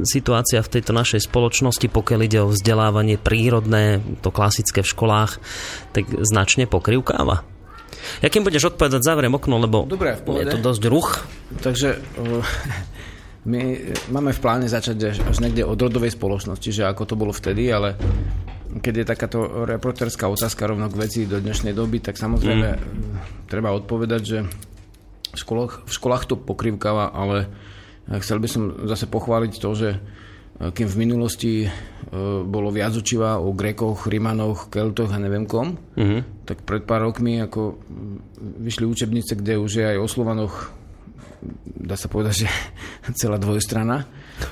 situácia 0.07 0.59
v 0.59 0.71
tejto 0.79 0.91
našej 0.91 1.27
spoločnosti, 1.27 1.87
pokiaľ 1.87 2.19
ide 2.25 2.39
o 2.43 2.51
vzdelávanie 2.51 3.19
prírodné, 3.19 4.03
to 4.19 4.33
klasické 4.33 4.83
v 4.83 4.91
školách, 4.91 5.39
tak 5.95 6.07
značne 6.23 6.67
pokrivkáva. 6.67 7.45
Ja 8.19 8.27
kým 8.27 8.43
budeš 8.43 8.75
odpovedať, 8.75 8.99
zavriem 8.99 9.31
okno, 9.31 9.63
lebo 9.63 9.87
Dobre, 9.87 10.19
je 10.19 10.45
to 10.51 10.59
dosť 10.59 10.83
ruch. 10.91 11.23
Takže 11.63 12.03
my 13.43 13.59
máme 14.07 14.31
v 14.31 14.39
pláne 14.39 14.67
začať 14.71 15.19
až 15.19 15.37
niekde 15.43 15.67
od 15.67 15.75
rodovej 15.75 16.15
spoločnosti, 16.15 16.69
že 16.71 16.87
ako 16.87 17.03
to 17.03 17.15
bolo 17.19 17.35
vtedy, 17.35 17.67
ale 17.67 17.99
keď 18.79 18.93
je 19.03 19.05
takáto 19.05 19.39
reporterská 19.67 20.31
otázka 20.31 20.65
rovno 20.65 20.87
k 20.87 20.99
veci 21.03 21.19
do 21.27 21.37
dnešnej 21.43 21.75
doby, 21.75 21.99
tak 21.99 22.15
samozrejme 22.15 22.67
mm. 22.71 22.81
treba 23.51 23.75
odpovedať, 23.75 24.21
že 24.23 24.37
v 25.33 25.37
školách, 25.37 25.85
v 25.85 25.91
školách 25.91 26.23
to 26.29 26.35
pokrývkáva, 26.39 27.11
ale 27.11 27.51
chcel 28.23 28.39
by 28.39 28.47
som 28.47 28.63
zase 28.87 29.05
pochváliť 29.11 29.53
to, 29.59 29.69
že 29.75 29.89
kým 30.53 30.85
v 30.85 30.99
minulosti 31.01 31.53
e, 31.65 31.69
bolo 32.45 32.69
viac 32.69 32.93
učiva 32.93 33.41
o 33.41 33.51
Grekoch, 33.57 34.05
Rimanoch, 34.05 34.69
Keltoch 34.69 35.09
a 35.09 35.17
neviem 35.17 35.49
kom, 35.49 35.75
mm-hmm. 35.97 36.45
tak 36.45 36.61
pred 36.61 36.85
pár 36.85 37.09
rokmi 37.09 37.41
ako 37.41 37.81
vyšli 38.61 38.85
učebnice, 38.85 39.33
kde 39.33 39.57
už 39.57 39.71
je 39.81 39.85
aj 39.85 39.97
o 39.97 40.07
Slovanoch 40.07 40.71
dá 41.63 41.95
sa 41.99 42.07
povedať, 42.07 42.45
že 42.45 42.47
celá 43.19 43.37
dvojstrana. 43.37 44.05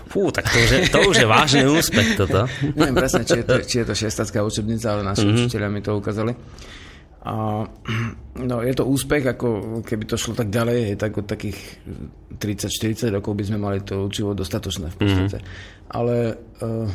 Fú, 0.07 0.29
tak 0.29 0.47
to 0.47 0.57
už 0.61 0.69
je, 0.71 0.79
to 0.87 0.99
už 1.09 1.15
je 1.23 1.27
vážny 1.27 1.63
úspech 1.67 2.15
toto. 2.15 2.45
Neviem 2.77 2.95
presne, 2.95 3.25
či 3.25 3.41
je 3.41 3.45
to, 3.45 3.55
či 3.65 3.75
je 3.81 3.85
to 3.87 3.95
šestacká 3.97 4.39
učebnica, 4.45 4.87
ale 4.93 5.01
naši 5.01 5.25
mm-hmm. 5.25 5.39
učiteľia 5.41 5.69
mi 5.71 5.81
to 5.81 5.91
ukázali. 5.97 6.33
A, 7.21 7.65
no, 8.49 8.55
je 8.61 8.73
to 8.77 8.85
úspech, 8.85 9.23
ako 9.25 9.47
keby 9.81 10.03
to 10.05 10.15
šlo 10.15 10.37
tak 10.37 10.53
ďalej, 10.53 10.93
je 10.93 10.97
tak 10.97 11.13
od 11.17 11.25
takých 11.27 11.57
30-40 12.37 13.13
rokov 13.13 13.33
by 13.37 13.43
sme 13.45 13.57
mali 13.61 13.79
to 13.81 14.05
učivo 14.05 14.37
dostatočné 14.37 14.93
v 14.93 14.97
podstate. 14.97 15.37
Mm-hmm. 15.41 15.89
Ale 15.91 16.15
uh, 16.37 16.87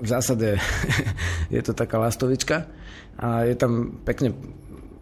v 0.00 0.06
zásade 0.06 0.56
je 1.54 1.60
to 1.60 1.72
taká 1.76 2.00
lastovička 2.00 2.66
a 3.20 3.46
je 3.46 3.54
tam 3.54 4.00
pekne 4.02 4.32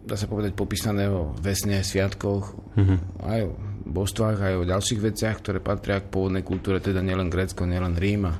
dá 0.03 0.19
sa 0.19 0.27
povedať, 0.27 0.51
popísané 0.53 1.07
o 1.07 1.31
vesne, 1.39 1.79
sviatkoch, 1.79 2.75
mm-hmm. 2.75 2.97
aj 3.23 3.39
o 3.47 3.51
božstvách, 3.83 4.37
aj 4.39 4.53
o 4.59 4.69
ďalších 4.69 4.99
veciach, 4.99 5.43
ktoré 5.43 5.59
patria 5.59 5.99
k 5.99 6.11
pôvodnej 6.11 6.43
kultúre, 6.43 6.79
teda 6.79 7.03
nielen 7.03 7.27
Grécko, 7.27 7.67
nielen 7.67 7.99
Rím 7.99 8.31
a 8.31 8.33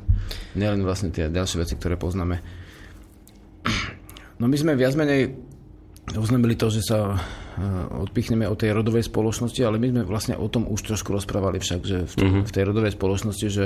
nielen 0.55 0.83
vlastne 0.87 1.11
tie 1.11 1.27
ďalšie 1.27 1.57
veci, 1.59 1.75
ktoré 1.75 1.99
poznáme. 1.99 2.39
No 4.39 4.47
my 4.47 4.55
sme 4.55 4.79
viac 4.79 4.95
menej 4.95 5.35
oznámili 6.15 6.59
to, 6.59 6.67
že 6.67 6.83
sa 6.83 7.15
uh, 7.15 7.19
odpichneme 8.03 8.43
od 8.43 8.59
tej 8.59 8.75
rodovej 8.75 9.07
spoločnosti, 9.07 9.61
ale 9.63 9.79
my 9.79 9.87
sme 9.91 10.01
vlastne 10.03 10.35
o 10.35 10.47
tom 10.51 10.67
už 10.67 10.83
trošku 10.83 11.15
rozprávali 11.15 11.63
však, 11.63 11.81
že 11.83 11.97
v, 12.03 12.13
t- 12.15 12.25
mm-hmm. 12.27 12.43
v 12.43 12.51
tej 12.51 12.63
rodovej 12.67 12.91
spoločnosti, 12.95 13.47
že 13.47 13.65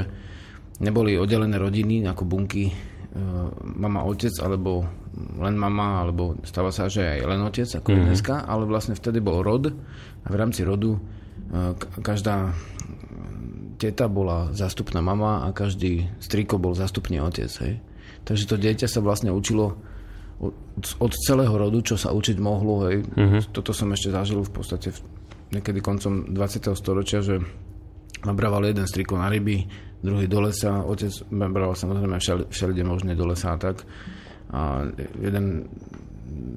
neboli 0.77 1.17
oddelené 1.17 1.57
rodiny 1.57 2.05
ako 2.05 2.23
bunky 2.29 2.69
mama, 3.63 4.05
otec, 4.05 4.33
alebo 4.41 4.85
len 5.41 5.57
mama, 5.57 6.05
alebo 6.05 6.37
stáva 6.45 6.69
sa, 6.69 6.85
že 6.85 7.01
aj 7.01 7.19
len 7.25 7.41
otec, 7.41 7.69
ako 7.81 7.89
mm-hmm. 7.89 8.05
dneska, 8.05 8.35
ale 8.45 8.69
vlastne 8.69 8.93
vtedy 8.93 9.17
bol 9.17 9.41
rod 9.41 9.73
a 10.21 10.27
v 10.29 10.35
rámci 10.37 10.61
rodu 10.61 11.01
každá 12.03 12.53
teta 13.77 14.09
bola 14.09 14.51
zástupná 14.51 14.99
mama 14.99 15.45
a 15.45 15.53
každý 15.53 16.09
striko 16.17 16.57
bol 16.57 16.73
zástupný 16.73 17.21
otec. 17.21 17.49
Hej. 17.61 17.73
Takže 18.25 18.43
to 18.49 18.55
dieťa 18.57 18.87
sa 18.89 18.99
vlastne 18.99 19.29
učilo 19.29 19.77
od, 20.41 20.53
od 21.01 21.11
celého 21.13 21.53
rodu, 21.53 21.93
čo 21.93 21.95
sa 21.95 22.11
učiť 22.11 22.37
mohlo. 22.41 22.89
Hej. 22.89 23.05
Uh-huh. 23.05 23.41
Toto 23.53 23.71
som 23.71 23.93
ešte 23.93 24.13
zažil 24.13 24.41
v 24.41 24.51
podstate 24.51 24.89
v, 24.91 24.99
niekedy 25.53 25.79
koncom 25.79 26.33
20. 26.33 26.73
storočia, 26.73 27.21
že 27.21 27.39
ma 28.25 28.33
brával 28.33 28.65
jeden 28.65 28.89
striko 28.89 29.15
na 29.15 29.29
ryby, 29.29 29.69
druhý 30.01 30.25
do 30.25 30.41
lesa, 30.41 30.81
otec 30.85 31.13
ma 31.29 31.49
brával 31.49 31.77
samozrejme 31.77 32.17
všel, 32.17 32.39
všelide 32.49 32.83
možné 32.85 33.13
do 33.13 33.29
lesa 33.29 33.53
a 33.53 33.57
tak. 33.61 33.85
A 34.47 34.89
jeden 35.21 35.69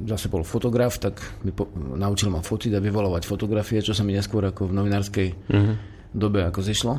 zase 0.07 0.27
bol 0.27 0.43
fotograf, 0.43 0.99
tak 0.99 1.21
mi 1.47 1.55
po, 1.55 1.71
naučil 1.77 2.33
ma 2.33 2.43
fotiť 2.43 2.77
a 2.77 2.81
vyvolovať 2.83 3.23
fotografie, 3.27 3.85
čo 3.85 3.95
sa 3.95 4.03
mi 4.03 4.17
neskôr 4.17 4.43
ako 4.49 4.71
v 4.71 4.73
novinárskej 4.75 5.29
uh-huh. 5.31 5.75
dobe 6.15 6.43
ako 6.47 6.61
zišlo. 6.65 6.95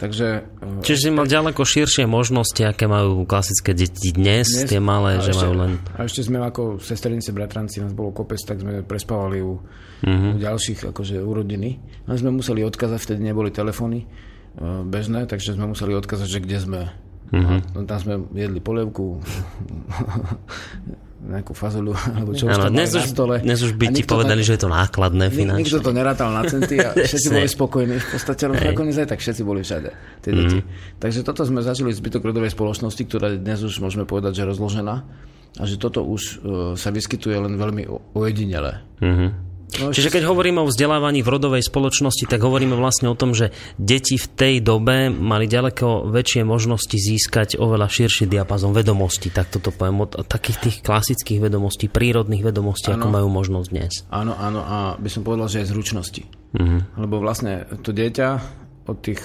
Takže, 0.00 0.28
eh, 0.40 0.80
Čiže 0.80 0.98
si 0.98 1.08
mal 1.12 1.28
ďaleko 1.28 1.60
širšie 1.60 2.08
možnosti, 2.08 2.64
aké 2.64 2.88
majú 2.88 3.28
klasické 3.28 3.76
deti 3.76 4.16
dnes, 4.16 4.48
dnes 4.48 4.64
tie 4.64 4.80
malé, 4.80 5.20
že 5.20 5.36
ešte, 5.36 5.44
majú 5.44 5.54
len... 5.60 5.72
A 6.00 6.08
ešte 6.08 6.24
sme 6.24 6.40
ako 6.40 6.80
sesternice, 6.80 7.36
bratranci, 7.36 7.84
nás 7.84 7.92
bolo 7.92 8.08
kopec, 8.16 8.40
tak 8.40 8.64
sme 8.64 8.80
prespávali 8.80 9.44
u, 9.44 9.60
uh-huh. 9.60 10.32
u 10.32 10.36
ďalších, 10.40 10.88
akože 10.88 11.20
u 11.20 11.30
rodiny. 11.36 11.76
Ale 12.08 12.16
sme 12.16 12.32
museli 12.32 12.64
odkázať, 12.64 12.96
vtedy 12.96 13.20
neboli 13.28 13.52
telefóny 13.52 14.08
uh, 14.08 14.80
bežné, 14.88 15.28
takže 15.28 15.52
sme 15.60 15.68
museli 15.68 15.92
odkázať, 15.92 16.28
že 16.32 16.40
kde 16.48 16.58
sme. 16.64 16.80
Uh-huh. 17.30 17.60
Tam 17.84 17.98
sme 18.00 18.24
jedli 18.32 18.58
polievku, 18.64 19.20
nejakú 21.20 21.52
fazolu, 21.52 21.92
alebo 22.16 22.32
čo 22.32 22.48
ano, 22.48 22.72
dnes 22.72 22.96
už, 22.96 23.04
na 23.04 23.12
stole. 23.12 23.34
Dnes 23.44 23.60
už 23.60 23.76
by 23.76 23.86
ti 23.92 24.02
povedali, 24.08 24.40
na, 24.40 24.46
že 24.46 24.52
je 24.56 24.60
to 24.64 24.70
nákladné 24.72 25.26
finančne. 25.28 25.60
Nikto 25.60 25.78
to 25.84 25.92
nerátal 25.92 26.32
na 26.32 26.42
centy 26.48 26.80
a 26.80 26.96
všetci 27.10 27.28
boli 27.28 27.48
spokojní. 27.48 27.96
V 28.00 28.08
podstate 28.16 28.42
nakoniec 28.48 28.96
aj 28.96 29.08
tak 29.12 29.20
všetci 29.20 29.42
boli 29.44 29.60
všade, 29.60 29.90
tie 30.24 30.32
deti. 30.32 30.58
Mm. 30.64 30.66
Takže 30.96 31.20
toto 31.20 31.44
sme 31.44 31.60
zažili 31.60 31.92
zbytok 31.92 32.24
rodovej 32.24 32.52
spoločnosti, 32.56 33.02
ktorá 33.04 33.36
dnes 33.36 33.60
už 33.60 33.84
môžeme 33.84 34.08
povedať, 34.08 34.40
že 34.40 34.48
rozložená 34.48 35.04
a 35.58 35.62
že 35.66 35.76
toto 35.76 36.06
už 36.06 36.22
uh, 36.22 36.30
sa 36.78 36.94
vyskytuje 36.94 37.36
len 37.36 37.58
veľmi 37.58 37.84
ojedinele. 38.14 38.80
Mm-hmm. 39.02 39.49
No, 39.78 39.94
Čiže 39.94 40.10
keď 40.10 40.26
hovoríme 40.26 40.58
o 40.58 40.66
vzdelávaní 40.66 41.22
v 41.22 41.30
rodovej 41.30 41.62
spoločnosti, 41.62 42.26
tak 42.26 42.42
hovoríme 42.42 42.74
vlastne 42.74 43.06
o 43.06 43.14
tom, 43.14 43.30
že 43.36 43.54
deti 43.78 44.18
v 44.18 44.26
tej 44.26 44.54
dobe 44.58 45.12
mali 45.12 45.46
ďaleko 45.46 46.10
väčšie 46.10 46.42
možnosti 46.42 46.96
získať 46.98 47.54
oveľa 47.54 47.86
širší 47.86 48.26
diapazon 48.26 48.74
vedomostí, 48.74 49.30
tak 49.30 49.54
toto 49.54 49.70
poviem, 49.70 50.02
od 50.02 50.26
takých 50.26 50.58
tých 50.58 50.76
klasických 50.82 51.38
vedomostí, 51.38 51.86
prírodných 51.86 52.42
vedomostí, 52.42 52.90
ano. 52.90 53.06
ako 53.06 53.08
majú 53.14 53.28
možnosť 53.30 53.68
dnes. 53.70 53.92
Áno, 54.10 54.34
áno, 54.34 54.60
a 54.66 54.76
by 54.98 55.08
som 55.12 55.22
povedal, 55.22 55.46
že 55.46 55.62
aj 55.62 55.70
zručnosti. 55.70 56.22
Uh-huh. 56.56 56.82
Lebo 56.98 57.22
vlastne 57.22 57.68
to 57.86 57.94
dieťa 57.94 58.28
od 58.90 58.98
tých, 58.98 59.22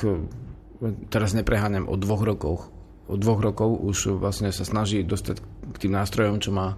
teraz 1.10 1.34
nepreháňam, 1.34 1.90
od 1.90 1.98
dvoch 1.98 2.22
rokov, 2.22 2.70
od 3.06 3.18
dvoch 3.22 3.42
rokov 3.42 3.82
už 3.82 4.18
vlastne 4.18 4.50
sa 4.50 4.66
snaží 4.66 5.06
dostať 5.06 5.42
k 5.74 5.78
tým 5.78 5.94
nástrojom, 5.94 6.42
čo 6.42 6.54
má, 6.54 6.78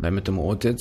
dajme 0.00 0.20
tomu, 0.20 0.44
otec, 0.44 0.76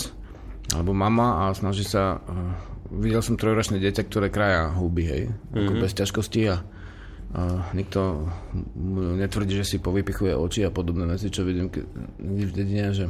alebo 0.74 0.96
mama 0.96 1.46
a 1.46 1.54
snaží 1.54 1.86
sa... 1.86 2.22
Uh, 2.26 2.76
videl 2.90 3.22
som 3.26 3.36
trojročné 3.38 3.82
dieťa, 3.82 4.06
ktoré 4.06 4.28
kraja 4.30 4.70
huby, 4.78 5.04
hej, 5.06 5.24
mm-hmm. 5.30 5.58
ako 5.58 5.72
mhm. 5.74 5.82
bez 5.82 5.92
ťažkosti 5.98 6.42
a 6.54 6.56
uh, 6.62 7.60
nikto 7.74 8.30
netvrdí, 9.20 9.58
že 9.58 9.66
si 9.66 9.78
povypichuje 9.82 10.34
oči 10.38 10.62
a 10.66 10.72
podobné 10.72 11.10
veci, 11.10 11.34
čo 11.34 11.42
vidím 11.42 11.74
niekde 12.22 12.46
v 12.46 12.54
dedine, 12.54 12.86
že 12.94 13.06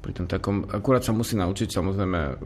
pri 0.00 0.16
tom 0.16 0.24
takom, 0.24 0.64
akurát 0.72 1.04
sa 1.04 1.12
musí 1.12 1.36
naučiť 1.36 1.68
samozrejme 1.68 2.20
uh, 2.32 2.36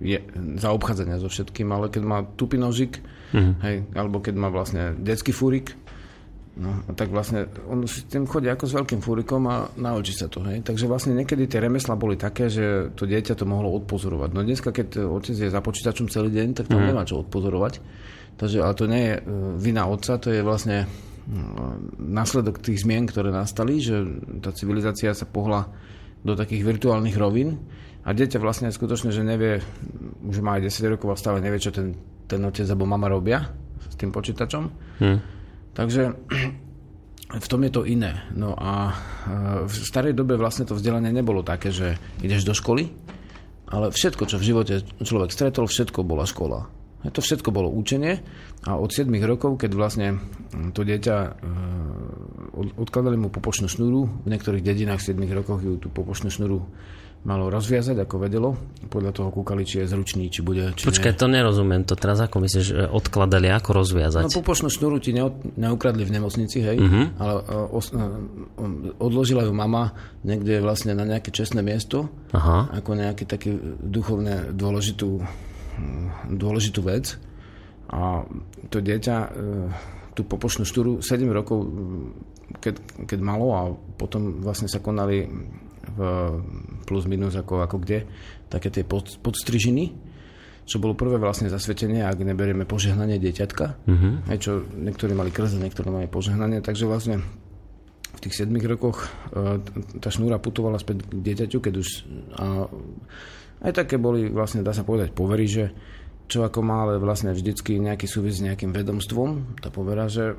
je, 0.00 0.18
zaobchádzania 0.56 1.20
so 1.20 1.28
všetkým, 1.28 1.68
ale 1.68 1.92
keď 1.92 2.02
má 2.02 2.18
tupý 2.24 2.56
nožik, 2.56 3.04
mm-hmm. 3.36 3.54
hej, 3.60 3.76
alebo 3.92 4.24
keď 4.24 4.34
má 4.40 4.48
vlastne 4.48 4.96
detský 4.96 5.36
fúrik, 5.36 5.76
No, 6.52 6.84
a 6.84 6.92
tak 6.92 7.08
vlastne 7.08 7.48
on 7.64 7.88
s 7.88 8.04
tým 8.12 8.28
chodí 8.28 8.44
ako 8.52 8.68
s 8.68 8.76
veľkým 8.76 9.00
fúrikom 9.00 9.40
a 9.48 9.72
naučí 9.80 10.12
sa 10.12 10.28
to. 10.28 10.44
Hej? 10.44 10.60
Takže 10.60 10.84
vlastne 10.84 11.16
niekedy 11.16 11.48
tie 11.48 11.64
remesla 11.64 11.96
boli 11.96 12.20
také, 12.20 12.52
že 12.52 12.92
to 12.92 13.08
dieťa 13.08 13.32
to 13.32 13.48
mohlo 13.48 13.72
odpozorovať. 13.80 14.36
No 14.36 14.44
dneska, 14.44 14.68
keď 14.68 15.00
otec 15.00 15.32
je 15.32 15.48
za 15.48 15.64
počítačom 15.64 16.12
celý 16.12 16.28
deň, 16.28 16.48
tak 16.52 16.68
tam 16.68 16.84
mm. 16.84 16.88
nemá 16.92 17.08
čo 17.08 17.24
odpozorovať. 17.24 17.80
Takže, 18.36 18.58
ale 18.60 18.74
to 18.76 18.84
nie 18.84 19.00
je 19.00 19.14
e, 19.16 19.20
vina 19.56 19.88
otca, 19.88 20.20
to 20.20 20.28
je 20.28 20.44
vlastne 20.44 20.84
no, 21.24 21.80
následok 21.96 22.60
tých 22.60 22.84
zmien, 22.84 23.08
ktoré 23.08 23.32
nastali, 23.32 23.80
že 23.80 24.04
tá 24.44 24.52
civilizácia 24.52 25.16
sa 25.16 25.24
pohla 25.24 25.72
do 26.20 26.36
takých 26.36 26.68
virtuálnych 26.68 27.16
rovín 27.16 27.64
a 28.04 28.12
dieťa 28.12 28.36
vlastne 28.36 28.68
skutočne, 28.68 29.08
že 29.08 29.24
nevie, 29.24 29.64
už 30.20 30.44
má 30.44 30.60
aj 30.60 30.68
10 30.68 30.92
rokov 31.00 31.16
a 31.16 31.16
stále 31.16 31.40
nevie, 31.40 31.64
čo 31.64 31.72
ten, 31.72 31.96
ten 32.28 32.44
otec 32.44 32.68
alebo 32.68 32.84
mama 32.84 33.08
robia 33.08 33.40
s 33.88 33.96
tým 33.96 34.12
počítačom. 34.12 34.64
Mm 35.00 35.40
Takže 35.72 36.02
v 37.32 37.46
tom 37.48 37.60
je 37.64 37.72
to 37.72 37.88
iné. 37.88 38.28
No 38.36 38.52
a 38.52 38.92
v 39.64 39.72
starej 39.72 40.12
dobe 40.12 40.36
vlastne 40.36 40.68
to 40.68 40.76
vzdelanie 40.76 41.08
nebolo 41.08 41.40
také, 41.40 41.72
že 41.72 41.96
ideš 42.20 42.44
do 42.44 42.52
školy, 42.52 42.92
ale 43.72 43.88
všetko, 43.88 44.28
čo 44.28 44.36
v 44.36 44.46
živote 44.52 44.74
človek 45.00 45.32
stretol, 45.32 45.64
všetko 45.64 46.04
bola 46.04 46.28
škola. 46.28 46.68
To 47.02 47.18
všetko 47.18 47.50
bolo 47.50 47.66
učenie 47.72 48.22
a 48.62 48.78
od 48.78 48.94
7 48.94 49.10
rokov, 49.26 49.58
keď 49.58 49.70
vlastne 49.74 50.22
to 50.70 50.86
dieťa 50.86 51.16
odkladali 52.78 53.18
mu 53.18 53.26
popočnú 53.32 53.66
šnúru, 53.66 54.22
v 54.22 54.28
niektorých 54.30 54.62
dedinách 54.62 55.02
v 55.02 55.26
7 55.26 55.34
rokoch 55.34 55.64
ju 55.64 55.80
tú 55.82 55.90
popočnú 55.90 56.30
šnúru 56.30 56.62
malo 57.22 57.46
rozviazať, 57.54 58.02
ako 58.02 58.16
vedelo. 58.18 58.58
Podľa 58.90 59.14
toho 59.14 59.30
kúkali, 59.30 59.62
či 59.62 59.82
je 59.82 59.94
zručný, 59.94 60.26
či 60.26 60.42
bude... 60.42 60.74
Či 60.74 60.90
Počkaj, 60.90 61.14
nie. 61.14 61.20
to 61.22 61.26
nerozumiem. 61.30 61.82
To 61.86 61.94
teraz 61.94 62.18
ako 62.18 62.42
myslíš, 62.42 62.90
odkladali, 62.90 63.46
ako 63.46 63.70
rozviazať? 63.78 64.26
No 64.26 64.34
pupočnú 64.34 64.66
šnúru 64.66 64.98
ti 64.98 65.14
neukradli 65.14 66.02
v 66.02 66.14
nemocnici, 66.18 66.58
hej, 66.58 66.82
uh-huh. 66.82 67.04
ale 67.22 67.32
uh, 67.46 67.78
os, 67.78 67.94
uh, 67.94 68.02
odložila 68.98 69.46
ju 69.46 69.54
mama 69.54 69.94
niekde 70.26 70.58
vlastne 70.58 70.98
na 70.98 71.06
nejaké 71.06 71.30
čestné 71.30 71.62
miesto, 71.62 72.10
Aha. 72.34 72.74
ako 72.74 72.98
nejaký 72.98 73.24
taký 73.24 73.54
duchovne 73.78 74.50
dôležitú, 74.50 75.22
dôležitú 76.26 76.80
vec. 76.82 77.16
A 77.92 78.26
to 78.66 78.82
dieťa 78.82 79.16
uh, 79.22 79.30
tú 80.18 80.26
popočnú 80.26 80.66
štúru 80.66 80.98
7 80.98 81.22
rokov, 81.30 81.70
keď, 82.58 83.06
keď 83.06 83.18
malo 83.22 83.46
a 83.54 83.60
potom 83.94 84.42
vlastne 84.42 84.66
sa 84.66 84.82
konali 84.82 85.24
v 85.82 86.00
plus 86.84 87.06
minus 87.06 87.38
ako, 87.38 87.62
ako 87.64 87.76
kde, 87.82 88.04
také 88.52 88.68
tie 88.68 88.84
pod, 88.84 89.08
podstrižiny, 89.22 90.12
čo 90.62 90.78
bolo 90.78 90.94
prvé 90.94 91.18
vlastne 91.18 91.50
zasvetenie, 91.50 92.06
ak 92.06 92.22
neberieme 92.22 92.62
požehnanie 92.62 93.18
dieťatka, 93.18 93.66
uh-huh. 93.82 94.14
aj 94.30 94.38
čo 94.38 94.62
niektorí 94.62 95.10
mali 95.12 95.34
krze, 95.34 95.58
niektorí 95.58 95.90
mali 95.90 96.06
požehnanie, 96.06 96.62
takže 96.62 96.86
vlastne 96.86 97.18
v 98.12 98.20
tých 98.22 98.46
7 98.46 98.54
rokoch 98.70 99.10
e, 99.34 99.58
tá 99.98 100.08
šnúra 100.12 100.38
putovala 100.38 100.78
späť 100.78 101.02
k 101.02 101.18
dieťaťu, 101.18 101.58
keď 101.58 101.74
už 101.74 101.88
a 102.38 102.70
aj 103.62 103.72
také 103.74 103.98
boli 103.98 104.26
vlastne, 104.30 104.62
dá 104.66 104.74
sa 104.74 104.82
povedať, 104.82 105.14
povery, 105.14 105.46
že 105.46 105.64
čo 106.26 106.42
ako 106.46 106.64
má, 106.64 106.88
ale 106.88 107.02
vlastne 107.02 107.34
vždycky 107.34 107.78
nejaký 107.78 108.08
súvis 108.08 108.40
s 108.40 108.44
nejakým 108.44 108.72
vedomstvom, 108.72 109.60
tá 109.60 109.68
povera, 109.68 110.08
že 110.08 110.32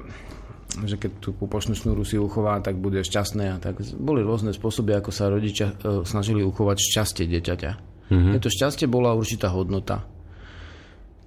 že 0.81 0.97
keď 0.97 1.11
tú 1.21 1.29
pupočnú 1.37 1.77
šnúru 1.77 2.01
si 2.01 2.17
uchová, 2.17 2.57
tak 2.59 2.81
bude 2.81 3.05
šťastné. 3.05 3.45
A 3.53 3.57
tak 3.61 3.81
boli 3.97 4.25
rôzne 4.25 4.49
spôsoby, 4.49 4.97
ako 4.97 5.11
sa 5.13 5.29
rodičia 5.29 5.73
e, 5.77 6.01
snažili 6.01 6.41
uchovať 6.41 6.77
šťastie 6.81 7.25
dieťaťa. 7.29 7.71
Mm-hmm. 8.09 8.41
To 8.41 8.49
šťastie 8.49 8.89
bola 8.89 9.13
určitá 9.13 9.53
hodnota. 9.53 10.03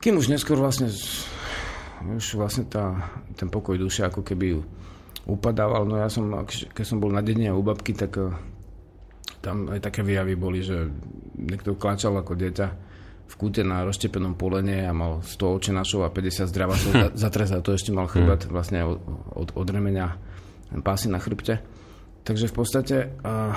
Kým 0.03 0.19
už 0.19 0.29
neskôr 0.29 0.59
vlastne 0.59 0.91
už 2.07 2.37
vlastne 2.37 2.69
tá, 2.69 2.93
ten 3.35 3.49
pokoj 3.49 3.75
duše 3.81 4.05
ako 4.05 4.21
keby 4.21 4.61
upadával. 5.27 5.89
No 5.89 5.97
ja 5.99 6.13
som, 6.13 6.29
keď 6.47 6.85
som 6.85 7.01
bol 7.01 7.11
na 7.11 7.25
dedine 7.25 7.51
u 7.55 7.63
babky, 7.65 7.97
tak 7.97 8.15
e, 8.21 8.31
tam 9.41 9.71
aj 9.71 9.81
také 9.83 10.03
vyjavy 10.03 10.35
boli, 10.35 10.61
že 10.63 10.91
niekto 11.39 11.79
klačal 11.79 12.19
ako 12.19 12.35
dieťa 12.35 12.86
v 13.27 13.35
kúte 13.35 13.67
na 13.67 13.83
roztepenom 13.83 14.39
polene 14.39 14.87
a 14.87 14.95
mal 14.95 15.21
100 15.21 15.59
očenačov 15.59 16.07
a 16.07 16.15
50 16.15 16.47
zdravacov 16.47 16.91
hm. 16.95 17.11
za 17.19 17.29
trest 17.35 17.53
a 17.53 17.63
to 17.63 17.75
ešte 17.75 17.91
mal 17.91 18.07
chrbát 18.07 18.47
hm. 18.47 18.51
vlastne 18.51 18.79
od, 18.87 18.99
od, 19.35 19.49
od 19.55 19.69
remenia 19.71 20.19
pásy 20.83 21.11
na 21.11 21.23
chrbte. 21.23 21.63
Takže 22.27 22.51
v 22.51 22.55
podstate 22.59 22.97
a 23.23 23.55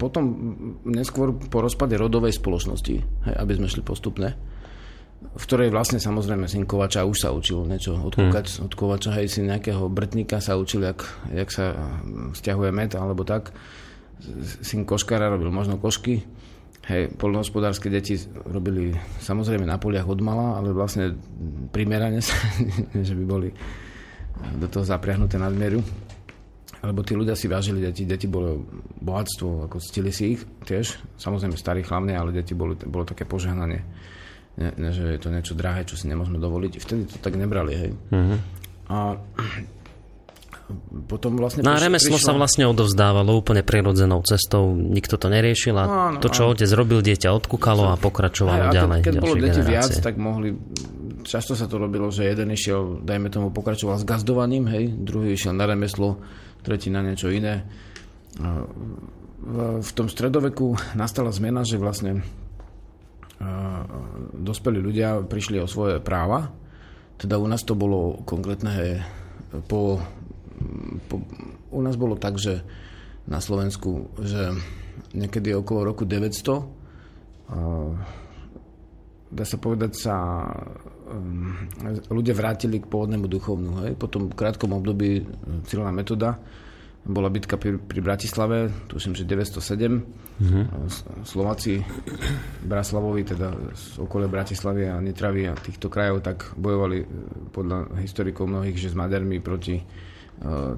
potom 0.00 0.24
neskôr 0.88 1.36
po 1.36 1.60
rozpade 1.60 2.00
rodovej 2.00 2.32
spoločnosti, 2.32 2.96
hej, 3.04 3.34
aby 3.36 3.52
sme 3.60 3.68
šli 3.68 3.84
postupne, 3.84 4.32
v 5.36 5.44
ktorej 5.44 5.68
vlastne 5.68 6.00
samozrejme 6.00 6.48
syn 6.48 6.64
Kovača 6.64 7.04
už 7.04 7.28
sa 7.28 7.36
učil 7.36 7.68
niečo 7.68 7.92
od, 7.92 8.16
hmm. 8.16 8.32
od 8.40 8.72
Kovača, 8.72 9.12
hej, 9.20 9.28
syn 9.28 9.52
nejakého 9.52 9.92
brtníka 9.92 10.40
sa 10.40 10.56
učil, 10.56 10.88
jak, 10.88 11.04
jak 11.28 11.52
sa 11.52 11.92
stiahuje 12.32 12.72
med 12.72 12.96
alebo 12.96 13.20
tak. 13.20 13.52
Syn 14.64 14.88
Koškara 14.88 15.28
robil 15.28 15.52
možno 15.52 15.76
košky, 15.76 16.24
Hej, 16.86 17.18
polnohospodárske 17.18 17.90
deti 17.90 18.14
robili 18.46 18.94
samozrejme 19.18 19.66
na 19.66 19.74
poliach 19.74 20.06
od 20.06 20.22
mala, 20.22 20.62
ale 20.62 20.70
vlastne 20.70 21.18
primerane 21.74 22.22
sa, 22.22 22.38
že 23.08 23.14
by 23.18 23.24
boli 23.26 23.50
do 24.54 24.70
toho 24.70 24.86
zapriahnuté 24.86 25.34
nadmieru. 25.34 25.82
lebo 26.86 27.02
tí 27.02 27.18
ľudia 27.18 27.34
si 27.34 27.50
vážili 27.50 27.82
deti, 27.82 28.06
deti 28.06 28.30
bolo 28.30 28.62
bohatstvo, 29.02 29.66
ako 29.66 29.82
ctili 29.82 30.14
si 30.14 30.38
ich 30.38 30.46
tiež, 30.62 31.18
samozrejme 31.18 31.58
starí 31.58 31.82
hlavne, 31.82 32.14
ale 32.14 32.30
deti 32.30 32.54
boli, 32.54 32.78
bolo 32.78 33.02
také 33.02 33.26
požehnanie, 33.26 33.82
ne, 34.54 34.70
ne, 34.78 34.90
že 34.94 35.18
je 35.18 35.20
to 35.20 35.34
niečo 35.34 35.58
drahé, 35.58 35.82
čo 35.82 35.98
si 35.98 36.06
nemôžeme 36.06 36.38
dovoliť. 36.38 36.72
Vtedy 36.78 37.02
to 37.10 37.16
tak 37.18 37.34
nebrali, 37.34 37.72
hej. 37.74 37.90
Uh-huh. 38.14 38.38
A 38.86 39.18
potom 41.06 41.38
vlastne... 41.38 41.62
Na 41.62 41.78
remeslo 41.78 42.18
prišlo... 42.18 42.26
sa 42.26 42.32
vlastne 42.34 42.66
odovzdávalo 42.66 43.30
úplne 43.38 43.62
prirodzenou 43.62 44.18
cestou, 44.26 44.74
nikto 44.74 45.14
to 45.14 45.30
neriešil 45.30 45.76
a 45.78 45.84
no, 45.86 45.94
no, 46.16 46.20
to, 46.20 46.26
čo 46.26 46.50
otec 46.50 46.70
robil, 46.74 47.02
dieťa 47.06 47.30
odkúkalo 47.30 47.90
a 47.90 47.94
pokračovalo 47.94 48.70
a 48.70 48.74
ďalej. 48.74 49.00
Keď 49.06 49.16
bolo 49.22 49.34
deti 49.38 49.62
viac, 49.62 49.90
tak 49.94 50.18
mohli... 50.18 50.58
Často 51.22 51.54
sa 51.58 51.70
to 51.70 51.78
robilo, 51.78 52.10
že 52.10 52.26
jeden 52.26 52.50
išiel, 52.54 53.02
dajme 53.02 53.30
tomu, 53.30 53.50
pokračoval 53.54 53.98
s 53.98 54.06
gazdovaním, 54.06 54.66
hej, 54.70 54.94
druhý 54.94 55.34
išiel 55.34 55.54
na 55.54 55.66
remeslo, 55.66 56.18
tretí 56.66 56.90
na 56.90 57.02
niečo 57.02 57.30
iné. 57.30 57.66
V 59.76 59.90
tom 59.94 60.10
stredoveku 60.10 60.74
nastala 60.98 61.30
zmena, 61.30 61.62
že 61.62 61.78
vlastne 61.78 62.26
dospelí 64.34 64.80
ľudia 64.82 65.22
prišli 65.26 65.60
o 65.62 65.70
svoje 65.70 66.02
práva, 66.02 66.50
teda 67.16 67.36
u 67.36 67.46
nás 67.46 67.64
to 67.64 67.76
bolo 67.76 68.20
konkrétne 68.24 69.04
po 69.68 70.00
u 71.70 71.80
nás 71.82 71.96
bolo 71.96 72.16
tak, 72.16 72.40
že 72.40 72.64
na 73.26 73.42
Slovensku, 73.42 74.10
že 74.22 74.54
niekedy 75.12 75.52
okolo 75.52 75.92
roku 75.92 76.06
900 76.06 76.86
dá 79.26 79.44
sa 79.44 79.56
povedať 79.58 79.92
sa 79.98 80.14
um, 81.10 81.52
ľudia 82.10 82.34
vrátili 82.34 82.78
k 82.78 82.86
pôvodnému 82.86 83.26
duchovnu. 83.26 83.70
Hej. 83.86 83.92
Po 83.98 84.06
tom 84.06 84.30
krátkom 84.30 84.70
období 84.72 85.22
e, 85.22 85.22
Cyrilná 85.66 85.90
metoda 85.90 86.38
bola 87.06 87.30
bitka 87.30 87.54
pri, 87.54 87.78
pri 87.78 88.02
Bratislave, 88.02 88.66
tuším, 88.90 89.14
že 89.14 89.22
907. 89.22 89.62
Mm-hmm. 90.42 90.64
Slováci 91.22 91.78
Bratislavovi, 92.66 93.22
teda 93.22 93.54
z 93.78 94.02
okolia 94.02 94.26
Bratislavy 94.26 94.90
a 94.90 94.98
Nitravy 94.98 95.46
a 95.46 95.54
týchto 95.54 95.86
krajov, 95.86 96.26
tak 96.26 96.54
bojovali 96.54 96.98
e, 97.02 97.06
podľa 97.50 97.98
historikov 98.02 98.46
mnohých, 98.46 98.78
že 98.78 98.94
s 98.94 98.98
Madermi 98.98 99.42
proti 99.42 99.78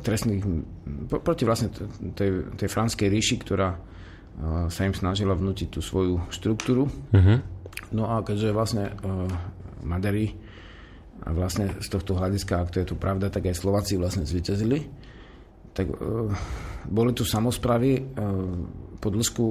trestných, 0.03 0.43
proti 1.11 1.43
vlastne 1.43 1.75
tej, 2.15 2.55
tej 2.55 2.69
franskej 2.71 3.11
ríši, 3.11 3.37
ktorá 3.43 3.75
eh, 3.75 3.79
sa 4.71 4.87
im 4.87 4.95
snažila 4.95 5.35
vnútiť 5.35 5.69
tú 5.75 5.81
svoju 5.83 6.31
štruktúru. 6.31 6.87
Uh-huh. 6.87 7.39
No 7.91 8.05
a 8.07 8.23
keďže 8.23 8.55
vlastne 8.55 8.85
uh, 8.91 9.27
Madery 9.83 10.35
a 11.25 11.35
vlastne 11.35 11.75
z 11.83 11.89
tohto 11.91 12.15
hľadiska, 12.15 12.63
ak 12.63 12.71
to 12.71 12.81
je 12.83 12.89
tu 12.89 12.95
pravda, 12.95 13.27
tak 13.27 13.51
aj 13.51 13.59
Slováci 13.59 13.99
vlastne 13.99 14.23
zvyťazili, 14.23 14.79
tak 15.75 15.91
boli 16.91 17.11
tu 17.15 17.23
samozpravy 17.23 18.15
po 18.99 19.09
dĺžku 19.11 19.45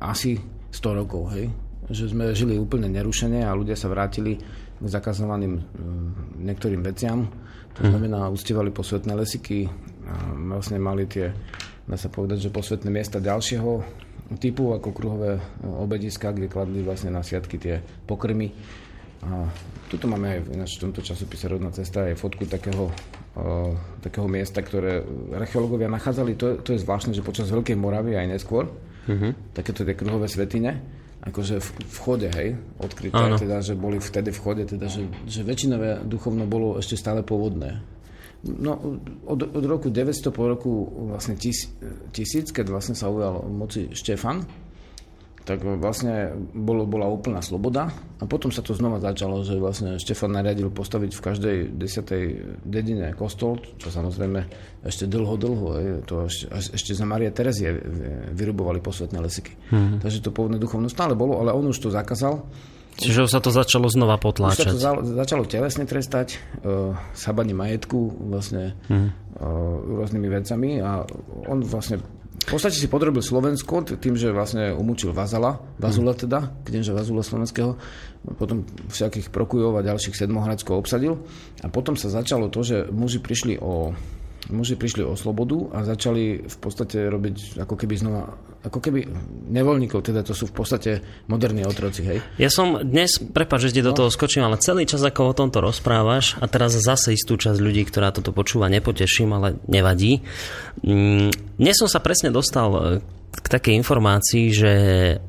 asi 0.00 0.36
100 0.68 1.00
rokov, 1.00 1.32
hej? 1.32 1.48
že 1.88 2.12
sme 2.12 2.32
žili 2.36 2.60
úplne 2.60 2.88
nerušene 2.92 3.44
a 3.44 3.56
ľudia 3.56 3.76
sa 3.76 3.88
vrátili 3.88 4.36
k 4.80 4.84
zakazovaným 4.84 5.60
niektorým 6.40 6.80
veciam, 6.84 7.28
to 7.72 7.88
znamená, 7.88 8.28
ustievali 8.28 8.68
posvetné 8.68 9.16
lesiky 9.16 9.68
vlastne 10.48 10.76
mali 10.76 11.08
tie, 11.08 11.32
dá 11.88 11.96
sa 11.96 12.12
povedať, 12.12 12.48
že 12.48 12.54
posvetné 12.54 12.90
miesta 12.92 13.22
ďalšieho 13.22 13.70
typu, 14.40 14.72
ako 14.72 14.96
kruhové 14.96 15.40
obediska, 15.64 16.32
kde 16.32 16.48
kladli 16.48 16.80
vlastne 16.80 17.12
na 17.12 17.20
sviatky 17.20 17.56
tie 17.60 17.80
pokrmy. 18.08 18.48
A 19.22 19.46
tuto 19.86 20.10
máme 20.10 20.34
aj 20.34 20.40
v 20.50 20.82
tomto 20.82 21.04
časopise 21.04 21.46
Rodná 21.46 21.70
cesta 21.70 22.10
aj 22.10 22.18
fotku 22.18 22.42
takého, 22.48 22.90
uh, 23.38 23.70
takého 24.02 24.26
miesta, 24.26 24.64
ktoré 24.64 25.04
archeológovia 25.30 25.86
nachádzali. 25.86 26.34
To, 26.40 26.58
to 26.58 26.74
je 26.74 26.82
zvláštne, 26.82 27.14
že 27.14 27.22
počas 27.22 27.46
Veľkej 27.52 27.78
Moravy 27.78 28.18
aj 28.18 28.26
neskôr, 28.34 28.66
uh-huh. 28.66 29.30
takéto 29.54 29.86
tie 29.86 29.94
kruhové 29.94 30.26
svetine, 30.26 30.82
akože 31.22 31.62
v, 31.62 31.68
v 31.86 31.96
chode, 32.02 32.28
hej, 32.34 32.58
odkryté, 32.82 33.14
Áno. 33.14 33.38
teda, 33.38 33.62
že 33.62 33.78
boli 33.78 34.02
vtedy 34.02 34.34
v 34.34 34.40
chode, 34.42 34.62
teda, 34.66 34.90
že, 34.90 35.06
že 35.22 35.46
väčšinové 35.46 36.02
duchovno 36.02 36.50
bolo 36.50 36.82
ešte 36.82 36.98
stále 36.98 37.22
pôvodné. 37.22 37.78
No, 38.42 38.98
od, 39.22 39.38
od 39.54 39.64
roku 39.70 39.86
900 39.86 40.34
po 40.34 40.50
roku 40.50 40.90
vlastne 41.14 41.38
tis, 41.38 41.70
tisíc, 42.10 42.50
keď 42.50 42.74
vlastne 42.74 42.98
sa 42.98 43.06
ujal 43.06 43.46
moci 43.46 43.94
Štefan, 43.94 44.42
tak 45.42 45.66
vlastne 45.66 46.38
bolo, 46.54 46.86
bola 46.86 47.10
úplná 47.10 47.42
sloboda 47.42 47.90
a 48.18 48.24
potom 48.30 48.54
sa 48.54 48.62
to 48.62 48.78
znova 48.78 49.02
začalo, 49.02 49.42
že 49.42 49.58
vlastne 49.58 49.98
Štefan 49.98 50.38
nariadil 50.38 50.70
postaviť 50.70 51.10
v 51.18 51.20
každej 51.20 51.56
desiatej 51.74 52.22
dedine 52.62 53.10
kostol, 53.18 53.58
čo 53.82 53.90
samozrejme 53.90 54.46
ešte 54.86 55.10
dlho, 55.10 55.34
dlho, 55.34 55.66
to 56.06 56.30
ešte, 56.30 56.46
ešte 56.78 56.94
za 56.94 57.02
Marie 57.02 57.34
Terezie 57.34 57.74
vyrubovali 58.30 58.78
posvetné 58.78 59.18
lesiky. 59.18 59.58
Mm-hmm. 59.74 59.98
Takže 59.98 60.18
to 60.22 60.30
pôvodné 60.30 60.62
duchovno 60.62 60.86
stále 60.86 61.18
bolo, 61.18 61.42
ale 61.42 61.50
on 61.50 61.66
už 61.66 61.78
to 61.82 61.90
zakázal. 61.90 62.46
Čiže 62.92 63.24
sa 63.24 63.40
to 63.40 63.48
začalo 63.48 63.88
znova 63.88 64.20
potláčať. 64.20 64.68
Už 64.68 64.76
sa 64.76 64.76
to 64.76 64.78
za, 64.78 64.92
začalo 65.24 65.42
telesne 65.48 65.88
trestať, 65.88 66.38
uh, 66.62 66.92
sabanie 67.16 67.56
majetku 67.56 67.98
vlastne 68.30 68.76
mm. 68.86 68.94
uh, 68.94 69.08
rôznymi 70.02 70.28
vecami 70.28 70.70
a 70.78 71.02
on 71.48 71.64
vlastne 71.64 72.04
v 72.32 72.46
podstate 72.48 72.74
si 72.74 72.90
podrobil 72.90 73.22
Slovensko 73.22 73.84
tým, 73.86 74.18
že 74.18 74.34
vlastne 74.34 74.72
umúčil 74.74 75.14
Vazala, 75.14 75.62
Vazula 75.78 76.16
teda, 76.16 76.50
knieža 76.66 76.96
Vazula 76.96 77.22
slovenského, 77.22 77.78
potom 78.40 78.66
všakých 78.90 79.30
prokujov 79.30 79.78
a 79.78 79.86
ďalších 79.86 80.16
sedmohradskov 80.16 80.80
obsadil. 80.80 81.22
A 81.62 81.70
potom 81.70 81.94
sa 81.94 82.10
začalo 82.10 82.50
to, 82.50 82.66
že 82.66 82.90
muži 82.90 83.22
prišli 83.22 83.60
o 83.62 83.94
muži 84.50 84.74
prišli 84.74 85.06
o 85.06 85.14
slobodu 85.14 85.70
a 85.70 85.86
začali 85.86 86.50
v 86.50 86.56
podstate 86.58 87.06
robiť 87.06 87.62
ako 87.62 87.74
keby 87.78 87.94
znova, 87.94 88.34
ako 88.62 88.78
keby 88.78 89.10
nevoľníkov, 89.50 90.06
teda 90.06 90.22
to 90.22 90.38
sú 90.38 90.46
v 90.46 90.54
podstate 90.54 90.90
moderní 91.26 91.66
otroci, 91.66 92.06
hej? 92.06 92.18
Ja 92.38 92.46
som 92.46 92.78
dnes, 92.78 93.18
prepáč, 93.18 93.70
že 93.70 93.82
do 93.82 93.90
no. 93.90 93.98
toho 93.98 94.10
skočím, 94.10 94.46
ale 94.46 94.62
celý 94.62 94.86
čas 94.86 95.02
ako 95.02 95.34
o 95.34 95.34
tomto 95.34 95.58
rozprávaš 95.58 96.38
a 96.38 96.46
teraz 96.46 96.78
zase 96.78 97.18
istú 97.18 97.34
časť 97.34 97.58
ľudí, 97.58 97.82
ktorá 97.82 98.14
toto 98.14 98.30
počúva, 98.30 98.70
nepoteším, 98.70 99.34
ale 99.34 99.58
nevadí. 99.66 100.22
Mm, 100.86 101.34
dnes 101.58 101.74
som 101.74 101.90
sa 101.90 101.98
presne 101.98 102.30
dostal 102.30 103.02
k 103.32 103.46
takej 103.48 103.80
informácii, 103.80 104.46
že 104.52 104.72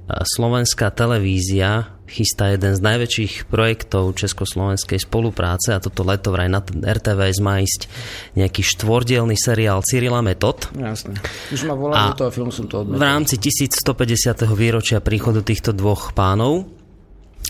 slovenská 0.08 0.92
televízia 0.92 1.96
chystá 2.04 2.54
jeden 2.54 2.76
z 2.76 2.82
najväčších 2.84 3.50
projektov 3.50 4.14
československej 4.20 5.02
spolupráce 5.02 5.74
a 5.74 5.82
toto 5.82 6.06
leto 6.06 6.30
vraj 6.30 6.52
na 6.52 6.62
RTVS 6.70 7.40
má 7.42 7.64
ísť 7.64 7.90
nejaký 8.38 8.62
štvordielný 8.62 9.34
seriál 9.34 9.82
Cyrila 9.82 10.22
Metod. 10.22 10.70
Jasne. 10.78 11.18
Už 11.50 11.66
ma 11.66 11.74
volá 11.74 12.14
do 12.14 12.28
toho 12.28 12.30
filmu, 12.30 12.52
som 12.54 12.70
to 12.70 12.86
odmetal. 12.86 13.02
V 13.02 13.04
rámci 13.08 13.36
1150. 13.42 14.46
výročia 14.54 15.02
príchodu 15.02 15.42
týchto 15.42 15.74
dvoch 15.74 16.14
pánov 16.14 16.83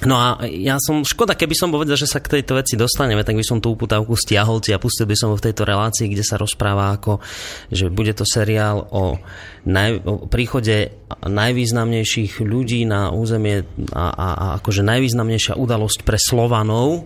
No 0.01 0.17
a 0.17 0.41
ja 0.49 0.81
som, 0.81 1.05
škoda, 1.05 1.37
keby 1.37 1.53
som 1.53 1.69
povedal, 1.69 1.93
že 1.93 2.09
sa 2.09 2.17
k 2.17 2.41
tejto 2.41 2.57
veci 2.57 2.73
dostaneme, 2.73 3.21
tak 3.21 3.37
by 3.37 3.45
som 3.45 3.61
tú 3.61 3.77
uputávku 3.77 4.17
stiahol 4.17 4.57
a 4.57 4.81
pustil 4.81 5.05
by 5.05 5.13
som 5.13 5.29
ho 5.29 5.37
v 5.37 5.45
tejto 5.45 5.69
relácii, 5.69 6.09
kde 6.09 6.25
sa 6.25 6.41
rozpráva 6.41 6.97
ako, 6.97 7.21
že 7.69 7.93
bude 7.93 8.11
to 8.17 8.25
seriál 8.25 8.89
o, 8.89 9.21
naj, 9.69 10.01
o 10.03 10.25
príchode 10.25 10.97
najvýznamnejších 11.21 12.41
ľudí 12.41 12.89
na 12.89 13.13
územie 13.13 13.69
a, 13.93 14.05
a, 14.09 14.27
a 14.33 14.45
akože 14.57 14.81
najvýznamnejšia 14.81 15.61
udalosť 15.61 16.01
pre 16.01 16.17
Slovanov. 16.17 17.05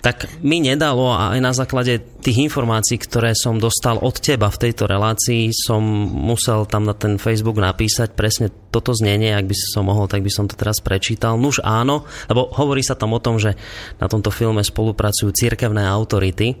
Tak 0.00 0.40
mi 0.40 0.64
nedalo 0.64 1.12
a 1.12 1.36
aj 1.36 1.40
na 1.40 1.52
základe 1.52 2.00
tých 2.20 2.52
informácií, 2.52 3.00
ktoré 3.00 3.32
som 3.32 3.56
dostal 3.56 3.96
od 3.98 4.16
teba 4.20 4.52
v 4.52 4.60
tejto 4.68 4.84
relácii, 4.84 5.50
som 5.50 5.80
musel 6.12 6.68
tam 6.68 6.84
na 6.84 6.94
ten 6.94 7.16
Facebook 7.16 7.56
napísať 7.56 8.12
presne 8.12 8.52
toto 8.70 8.92
znenie, 8.92 9.32
ak 9.32 9.48
by 9.48 9.56
som 9.56 9.88
mohol, 9.88 10.06
tak 10.06 10.20
by 10.20 10.30
som 10.30 10.46
to 10.46 10.54
teraz 10.54 10.78
prečítal. 10.84 11.40
Nuž 11.40 11.64
áno, 11.64 12.04
lebo 12.28 12.52
hovorí 12.54 12.84
sa 12.84 12.94
tam 12.94 13.16
o 13.16 13.20
tom, 13.20 13.40
že 13.40 13.56
na 13.98 14.06
tomto 14.06 14.28
filme 14.28 14.60
spolupracujú 14.60 15.32
cirkevné 15.32 15.82
autority, 15.88 16.54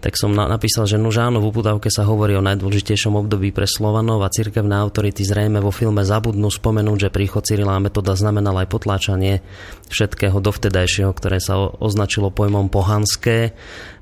tak 0.00 0.16
som 0.16 0.32
na, 0.32 0.48
napísal, 0.48 0.88
že 0.88 0.96
no 0.96 1.12
áno, 1.12 1.44
v 1.44 1.48
uputavke 1.52 1.92
sa 1.92 2.08
hovorí 2.08 2.32
o 2.32 2.40
najdôležitejšom 2.40 3.20
období 3.20 3.52
pre 3.52 3.68
Slovanov 3.68 4.24
a 4.24 4.32
cirkevné 4.32 4.72
autority 4.80 5.28
zrejme 5.28 5.60
vo 5.60 5.68
filme 5.68 6.00
zabudnú 6.00 6.48
spomenúť, 6.48 7.08
že 7.08 7.14
príchod 7.14 7.44
Cyrila 7.44 7.76
metoda 7.76 8.16
znamenal 8.16 8.56
aj 8.64 8.72
potláčanie 8.72 9.44
všetkého 9.90 10.38
dovtedajšieho, 10.38 11.10
ktoré 11.10 11.42
sa 11.42 11.58
označilo 11.58 12.30
pojmom 12.30 12.70
pohanské, 12.70 13.52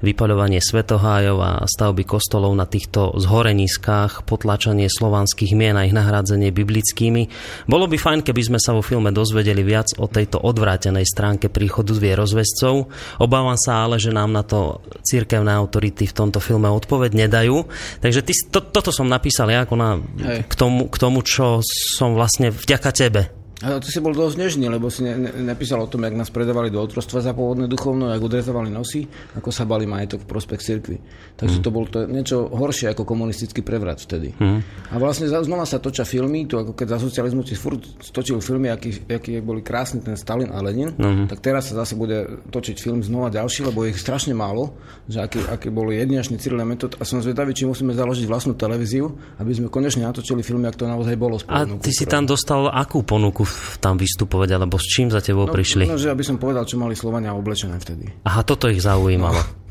vypaľovanie 0.05 0.63
svetohájov 0.63 1.39
a 1.43 1.53
stavby 1.67 2.07
kostolov 2.07 2.55
na 2.55 2.69
týchto 2.69 3.19
zhoreniskách, 3.19 4.23
potláčanie 4.23 4.87
slovanských 4.87 5.57
mien 5.59 5.75
a 5.75 5.89
ich 5.89 5.97
nahrádzanie 5.97 6.55
biblickými. 6.55 7.33
Bolo 7.67 7.91
by 7.91 7.97
fajn, 7.99 8.21
keby 8.23 8.43
sme 8.47 8.59
sa 8.63 8.77
vo 8.77 8.85
filme 8.85 9.11
dozvedeli 9.11 9.65
viac 9.67 9.97
o 9.99 10.07
tejto 10.07 10.39
odvrátenej 10.39 11.09
stránke 11.09 11.51
príchodu 11.51 11.97
vierozvescov. 11.97 12.87
Obávam 13.19 13.59
sa 13.59 13.89
ale, 13.89 13.99
že 13.99 14.15
nám 14.15 14.31
na 14.31 14.47
to 14.47 14.85
cirkevné 15.03 15.51
autority 15.57 16.07
v 16.07 16.15
tomto 16.15 16.39
filme 16.39 16.71
odpoveď 16.71 17.27
nedajú. 17.27 17.67
Takže 17.99 18.21
ty, 18.23 18.33
to, 18.53 18.63
toto 18.63 18.95
som 18.95 19.11
napísal 19.11 19.51
ja 19.51 19.67
ako 19.67 19.75
na, 19.75 19.99
k, 20.47 20.55
tomu, 20.55 20.87
k 20.87 20.97
tomu, 21.01 21.27
čo 21.27 21.65
som 21.65 22.15
vlastne 22.15 22.55
vďaka 22.55 22.91
tebe 22.95 23.23
A 23.59 23.83
ty 23.83 23.91
si 23.91 23.99
bol 23.99 24.15
dosť 24.15 24.39
nežný, 24.39 24.71
lebo 24.71 24.87
si 24.87 25.03
ne, 25.03 25.19
ne, 25.19 25.31
nepísal 25.51 25.83
o 25.83 25.91
tom, 25.91 26.07
jak 26.07 26.15
nás 26.15 26.31
predávali 26.31 26.71
do 26.71 26.79
otrostva 26.79 27.19
za 27.19 27.35
pôvodné 27.35 27.67
duchovno, 27.67 28.07
jak 28.07 28.23
odrezovali 28.23 28.71
nosy, 28.71 29.11
ako 29.35 29.51
sa 29.51 29.67
bali 29.67 29.83
majetok 29.83 30.23
v 30.23 30.31
prospech 30.31 30.61
cirkvi. 30.63 30.97
Takže 31.35 31.59
mm. 31.59 31.65
to 31.67 31.71
bolo 31.75 31.87
to 31.91 32.07
niečo 32.07 32.47
horšie 32.47 32.95
ako 32.95 33.03
komunistický 33.03 33.67
prevrat 33.67 33.99
vtedy. 33.99 34.31
Mm. 34.39 34.63
A 34.63 34.95
vlastne 35.03 35.27
znova 35.27 35.67
sa 35.67 35.83
točia 35.83 36.07
filmy, 36.07 36.47
tu 36.47 36.55
ako 36.55 36.71
keď 36.71 36.87
za 36.87 36.99
socializmu 37.03 37.43
si 37.43 37.59
furt 37.59 37.83
točil 38.15 38.39
filmy, 38.39 38.71
aký, 38.71 38.95
aký 39.11 39.43
boli 39.43 39.67
krásny 39.67 40.07
ten 40.07 40.15
Stalin 40.15 40.55
a 40.55 40.63
Lenin, 40.63 40.95
mm. 40.95 41.27
tak 41.27 41.43
teraz 41.43 41.75
sa 41.75 41.83
zase 41.83 41.99
bude 41.99 42.47
točiť 42.55 42.79
film 42.79 43.03
znova 43.03 43.27
ďalší, 43.27 43.67
lebo 43.67 43.83
ich 43.91 43.99
strašne 43.99 44.39
málo, 44.39 44.79
že 45.11 45.19
aký, 45.19 45.43
aký 45.51 45.75
boli 45.75 45.99
jedinečný 45.99 46.39
Cyril 46.39 46.63
metód 46.63 46.95
a 46.95 47.03
som 47.03 47.19
zvedavý, 47.19 47.51
či 47.59 47.67
musíme 47.67 47.91
založiť 47.91 48.23
vlastnú 48.31 48.55
televíziu, 48.55 49.11
aby 49.43 49.51
sme 49.51 49.67
konečne 49.67 50.07
natočili 50.07 50.47
filmy, 50.47 50.71
ak 50.71 50.79
to 50.79 50.87
naozaj 50.87 51.19
bolo. 51.19 51.43
A 51.51 51.67
ty 51.83 51.91
si 51.91 52.07
tam 52.07 52.23
dostal 52.23 52.71
akú 52.71 53.03
ponuku 53.03 53.48
tam 53.79 53.99
vystupovať, 53.99 54.59
alebo 54.59 54.77
s 54.77 54.87
čím 54.87 55.13
za 55.13 55.23
tebou 55.23 55.47
no, 55.47 55.53
prišli? 55.53 55.87
No, 55.87 56.01
že 56.01 56.11
aby 56.11 56.25
som 56.27 56.37
povedal, 56.37 56.67
čo 56.67 56.77
mali 56.81 56.99
Slovania 56.99 57.35
oblečené 57.35 57.79
vtedy. 57.79 58.11
Aha, 58.27 58.43
toto 58.43 58.67
ich 58.67 58.83
zaujímalo. 58.83 59.39
No. 59.39 59.67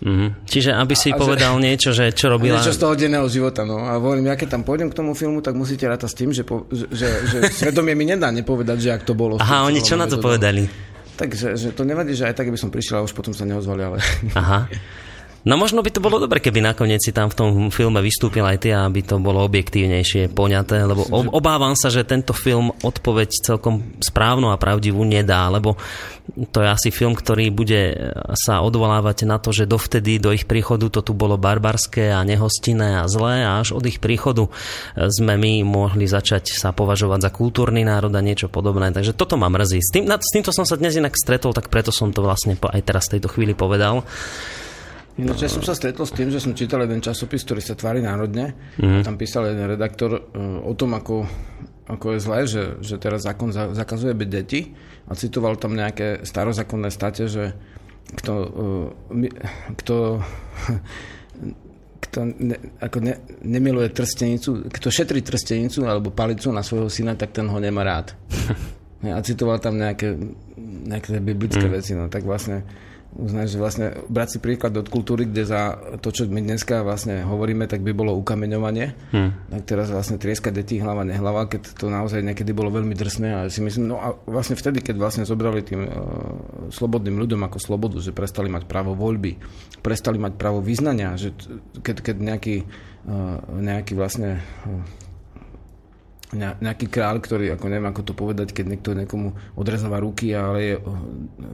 Mm-hmm. 0.00 0.48
Čiže 0.48 0.72
aby 0.72 0.94
si 0.96 1.12
a, 1.12 1.16
povedal 1.20 1.60
že, 1.60 1.60
niečo, 1.60 1.90
že 1.92 2.08
čo 2.16 2.28
robila... 2.32 2.56
Niečo 2.56 2.72
z 2.72 2.80
toho 2.80 2.96
denného 2.96 3.28
života, 3.28 3.68
no. 3.68 3.84
A 3.84 4.00
hovorím, 4.00 4.32
ja 4.32 4.36
keď 4.36 4.56
tam 4.56 4.62
pôjdem 4.64 4.88
k 4.88 4.96
tomu 4.96 5.12
filmu, 5.12 5.44
tak 5.44 5.52
musíte 5.52 5.84
rátať 5.84 6.08
s 6.08 6.16
tým, 6.16 6.30
že, 6.32 6.42
po, 6.42 6.64
že, 6.72 6.88
že, 6.88 7.08
že 7.28 7.38
svedomie 7.64 7.92
mi 7.92 8.08
nedá 8.08 8.32
nepovedať, 8.32 8.78
že 8.80 8.90
ak 8.96 9.02
to 9.04 9.12
bolo. 9.12 9.36
Aha, 9.36 9.68
oni 9.68 9.84
čo 9.84 10.00
na 10.00 10.08
to 10.08 10.16
povedali? 10.16 10.64
Takže 11.20 11.52
že 11.52 11.76
to 11.76 11.84
nevadí, 11.84 12.16
že 12.16 12.32
aj 12.32 12.34
tak 12.40 12.48
by 12.48 12.56
som 12.56 12.72
prišiel 12.72 13.04
a 13.04 13.04
už 13.04 13.12
potom 13.12 13.36
sa 13.36 13.44
neozvali, 13.44 13.82
ale... 13.84 13.98
Aha. 14.32 14.64
No 15.40 15.56
možno 15.56 15.80
by 15.80 15.88
to 15.88 16.04
bolo 16.04 16.20
dobre, 16.20 16.36
keby 16.36 16.60
nakoniec 16.60 17.00
si 17.00 17.16
tam 17.16 17.32
v 17.32 17.36
tom 17.36 17.50
filme 17.72 17.96
vystúpil 18.04 18.44
aj 18.44 18.60
ty, 18.60 18.76
aby 18.76 19.00
to 19.00 19.16
bolo 19.16 19.40
objektívnejšie 19.48 20.28
poňaté, 20.36 20.84
lebo 20.84 21.08
obávam 21.32 21.72
sa, 21.72 21.88
že 21.88 22.04
tento 22.04 22.36
film 22.36 22.76
odpoveď 22.84 23.28
celkom 23.40 23.96
správnu 24.04 24.52
a 24.52 24.60
pravdivú 24.60 25.00
nedá, 25.00 25.48
lebo 25.48 25.80
to 26.52 26.60
je 26.60 26.68
asi 26.68 26.88
film, 26.92 27.16
ktorý 27.16 27.48
bude 27.48 28.12
sa 28.36 28.60
odvolávať 28.60 29.24
na 29.24 29.40
to, 29.40 29.50
že 29.50 29.64
dovtedy 29.64 30.20
do 30.20 30.28
ich 30.28 30.44
príchodu 30.44 30.92
to 30.92 31.00
tu 31.00 31.16
bolo 31.16 31.40
barbarské 31.40 32.12
a 32.12 32.20
nehostinné 32.20 33.00
a 33.00 33.08
zlé 33.08 33.42
a 33.42 33.64
až 33.64 33.72
od 33.72 33.84
ich 33.88 33.96
príchodu 33.96 34.44
sme 34.94 35.40
my 35.40 35.64
mohli 35.64 36.04
začať 36.04 36.52
sa 36.52 36.76
považovať 36.76 37.26
za 37.26 37.30
kultúrny 37.32 37.80
národ 37.80 38.12
a 38.12 38.20
niečo 38.20 38.52
podobné. 38.52 38.92
Takže 38.92 39.16
toto 39.16 39.40
ma 39.40 39.48
mrzí. 39.48 39.80
S, 39.80 39.90
tým, 39.90 40.04
s 40.04 40.30
týmto 40.36 40.52
som 40.52 40.68
sa 40.68 40.76
dnes 40.76 41.00
inak 41.00 41.16
stretol, 41.16 41.56
tak 41.56 41.72
preto 41.72 41.88
som 41.88 42.12
to 42.12 42.20
vlastne 42.20 42.60
aj 42.60 42.82
teraz 42.84 43.08
v 43.08 43.18
tejto 43.18 43.32
chvíli 43.32 43.56
povedal. 43.56 44.04
Ináč 45.20 45.44
ja 45.44 45.50
som 45.52 45.60
sa 45.60 45.76
stretol 45.76 46.08
s 46.08 46.16
tým, 46.16 46.32
že 46.32 46.40
som 46.40 46.56
čítal 46.56 46.80
jeden 46.80 47.04
časopis, 47.04 47.44
ktorý 47.44 47.60
sa 47.60 47.76
tvári 47.76 48.00
národne. 48.00 48.56
Mm. 48.80 49.04
Tam 49.04 49.20
písal 49.20 49.52
jeden 49.52 49.68
redaktor 49.68 50.16
uh, 50.16 50.64
o 50.64 50.72
tom, 50.72 50.96
ako, 50.96 51.28
ako 51.84 52.06
je 52.16 52.18
zlé, 52.24 52.38
že, 52.48 52.62
že 52.80 52.96
teraz 52.96 53.28
zákon 53.28 53.52
za, 53.52 53.76
zakazuje 53.76 54.16
byť 54.16 54.28
deti 54.32 54.72
a 55.04 55.12
citoval 55.12 55.60
tam 55.60 55.76
nejaké 55.76 56.24
starozákonné 56.24 56.88
state, 56.88 57.28
že 57.28 57.52
kto, 58.16 58.32
uh, 59.12 59.28
kto 59.76 59.96
kto 62.00 62.18
ne, 62.26 62.56
ako 62.80 62.98
ne, 63.04 63.14
nemiluje 63.44 63.92
trstenicu, 63.92 64.66
kto 64.72 64.88
šetrí 64.88 65.20
trstenicu 65.20 65.84
alebo 65.84 66.10
palicu 66.10 66.48
na 66.50 66.64
svojho 66.64 66.88
syna, 66.88 67.14
tak 67.14 67.36
ten 67.36 67.46
ho 67.46 67.58
nemá 67.60 67.84
rád. 67.84 68.16
A 69.00 69.20
citoval 69.24 69.60
tam 69.64 69.80
nejaké, 69.80 70.12
nejaké 70.60 71.24
biblické 71.24 71.64
mm. 71.64 71.72
veci, 71.72 71.92
no 71.96 72.12
tak 72.12 72.24
vlastne 72.24 72.64
uznať, 73.10 73.46
že 73.50 73.58
vlastne 73.58 73.86
brať 74.06 74.28
si 74.36 74.38
príklad 74.38 74.70
od 74.78 74.86
kultúry, 74.86 75.26
kde 75.26 75.42
za 75.42 75.74
to, 75.98 76.14
čo 76.14 76.30
my 76.30 76.38
dneska 76.38 76.86
vlastne 76.86 77.26
hovoríme, 77.26 77.66
tak 77.66 77.82
by 77.82 77.90
bolo 77.90 78.14
ukameňovanie. 78.14 78.94
Hmm. 79.10 79.34
Tak 79.50 79.62
teraz 79.66 79.90
vlastne 79.90 80.14
trieska 80.14 80.54
detí 80.54 80.78
hlava, 80.78 81.02
nehlava, 81.02 81.50
keď 81.50 81.74
to 81.74 81.90
naozaj 81.90 82.22
niekedy 82.22 82.54
bolo 82.54 82.70
veľmi 82.70 82.94
drsné. 82.94 83.28
A 83.34 83.40
si 83.50 83.58
myslím, 83.66 83.90
no 83.90 83.96
a 83.98 84.14
vlastne 84.30 84.54
vtedy, 84.54 84.78
keď 84.78 84.96
vlastne 85.02 85.24
zobrali 85.26 85.66
tým 85.66 85.82
uh, 85.82 85.90
slobodným 86.70 87.18
ľuďom 87.18 87.42
ako 87.50 87.58
slobodu, 87.58 87.98
že 87.98 88.14
prestali 88.14 88.46
mať 88.46 88.70
právo 88.70 88.94
voľby, 88.94 89.42
prestali 89.82 90.22
mať 90.22 90.38
právo 90.38 90.62
vyznania, 90.62 91.18
že 91.18 91.34
keď, 91.82 91.96
keď 92.06 92.16
nejaký, 92.22 92.56
uh, 93.10 93.42
nejaký 93.58 93.98
vlastne 93.98 94.38
uh, 94.70 95.10
nejaký 96.38 96.86
kráľ, 96.86 97.18
ktorý, 97.18 97.46
ako 97.58 97.66
neviem, 97.66 97.90
ako 97.90 98.02
to 98.06 98.14
povedať, 98.14 98.54
keď 98.54 98.64
niekto 98.70 98.94
niekomu 98.94 99.34
odrezáva 99.58 99.98
ruky, 99.98 100.30
ale 100.30 100.58
je, 100.62 100.74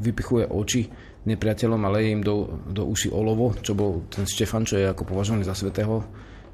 vypichuje 0.04 0.44
oči 0.52 0.92
nepriateľom 1.26 1.82
a 1.82 1.92
leje 1.98 2.14
im 2.14 2.22
do, 2.22 2.62
do 2.70 2.86
uši 2.86 3.10
olovo, 3.10 3.52
čo 3.58 3.74
bol 3.74 4.06
ten 4.08 4.24
Štefan, 4.24 4.62
čo 4.62 4.78
je 4.78 4.86
ako 4.86 5.02
považovaný 5.02 5.42
za 5.42 5.58
svetého. 5.58 6.06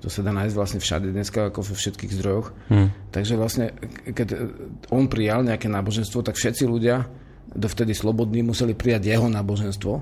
To 0.03 0.11
sa 0.11 0.25
dá 0.27 0.35
nájsť 0.35 0.57
vlastne 0.59 0.81
všade 0.83 1.15
dneska, 1.15 1.53
ako 1.53 1.63
vo 1.63 1.75
všetkých 1.79 2.13
zdrojoch. 2.19 2.51
Hmm. 2.73 2.91
Takže 3.15 3.39
vlastne, 3.39 3.71
keď 4.03 4.51
on 4.91 5.07
prijal 5.07 5.47
nejaké 5.47 5.71
náboženstvo, 5.71 6.27
tak 6.27 6.35
všetci 6.35 6.67
ľudia, 6.67 7.07
dovtedy 7.55 7.95
slobodní, 7.95 8.43
museli 8.43 8.75
prijať 8.75 9.15
jeho 9.15 9.31
náboženstvo. 9.31 9.93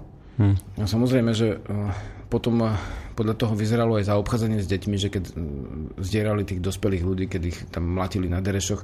Hmm. 0.41 0.57
A 0.81 0.89
samozrejme, 0.89 1.37
že 1.37 1.61
eh, 1.61 1.93
potom 2.33 2.65
eh, 2.65 2.73
podľa 3.13 3.37
toho 3.37 3.53
vyzeralo 3.53 4.01
aj 4.01 4.09
zaobchádzanie 4.09 4.65
s 4.65 4.71
deťmi, 4.73 4.97
že 4.97 5.13
keď 5.13 5.25
mm, 5.37 6.01
zdierali 6.01 6.49
tých 6.49 6.65
dospelých 6.65 7.05
ľudí, 7.05 7.25
keď 7.29 7.43
ich 7.45 7.59
tam 7.69 7.93
mlatili 7.93 8.33
na 8.33 8.41
derešoch, 8.41 8.81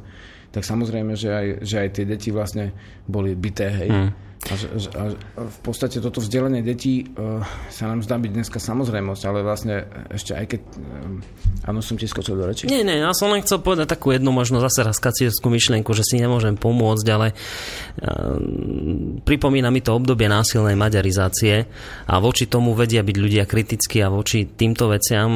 tak 0.52 0.68
samozrejme, 0.68 1.16
že 1.16 1.32
aj, 1.32 1.46
že 1.64 1.76
aj 1.80 1.88
tie 1.96 2.04
deti 2.04 2.28
vlastne 2.28 2.76
boli 3.08 3.32
bité, 3.32 3.72
hej. 3.72 3.88
Mm. 3.88 4.10
A, 4.46 4.54
a, 4.54 5.04
a 5.10 5.42
v 5.42 5.58
podstate 5.64 5.98
toto 5.98 6.22
vzdelanie 6.22 6.62
detí 6.62 7.02
uh, 7.02 7.42
sa 7.66 7.90
nám 7.90 8.06
zdá 8.06 8.14
byť 8.14 8.30
dneska 8.30 8.62
samozrejmosť, 8.62 9.22
ale 9.26 9.42
vlastne 9.42 9.82
ešte 10.06 10.38
aj 10.38 10.46
keď... 10.54 10.60
Um, 10.78 11.18
áno, 11.66 11.82
som 11.82 11.98
ti 11.98 12.06
skočil 12.06 12.38
do 12.38 12.46
reči? 12.46 12.70
Nie, 12.70 12.86
nie, 12.86 13.02
ja 13.02 13.10
som 13.10 13.34
len 13.34 13.42
chcel 13.42 13.58
povedať 13.58 13.90
takú 13.90 14.14
jednu 14.14 14.30
možno 14.30 14.62
zase 14.62 14.86
raskacierskú 14.86 15.50
myšlienku, 15.50 15.90
že 15.98 16.06
si 16.06 16.22
nemôžem 16.22 16.54
pomôcť, 16.54 17.06
ale 17.10 17.34
uh, 17.34 18.38
pripomína 19.26 19.74
mi 19.74 19.82
to 19.82 19.98
obdobie 19.98 20.30
násilnej 20.30 20.78
maďarizácie 20.78 21.66
a 22.06 22.14
voči 22.22 22.46
tomu 22.46 22.78
vedia 22.78 23.02
byť 23.02 23.16
ľudia 23.18 23.50
kritickí 23.50 23.98
a 23.98 24.14
voči 24.14 24.46
týmto 24.46 24.86
veciam 24.94 25.26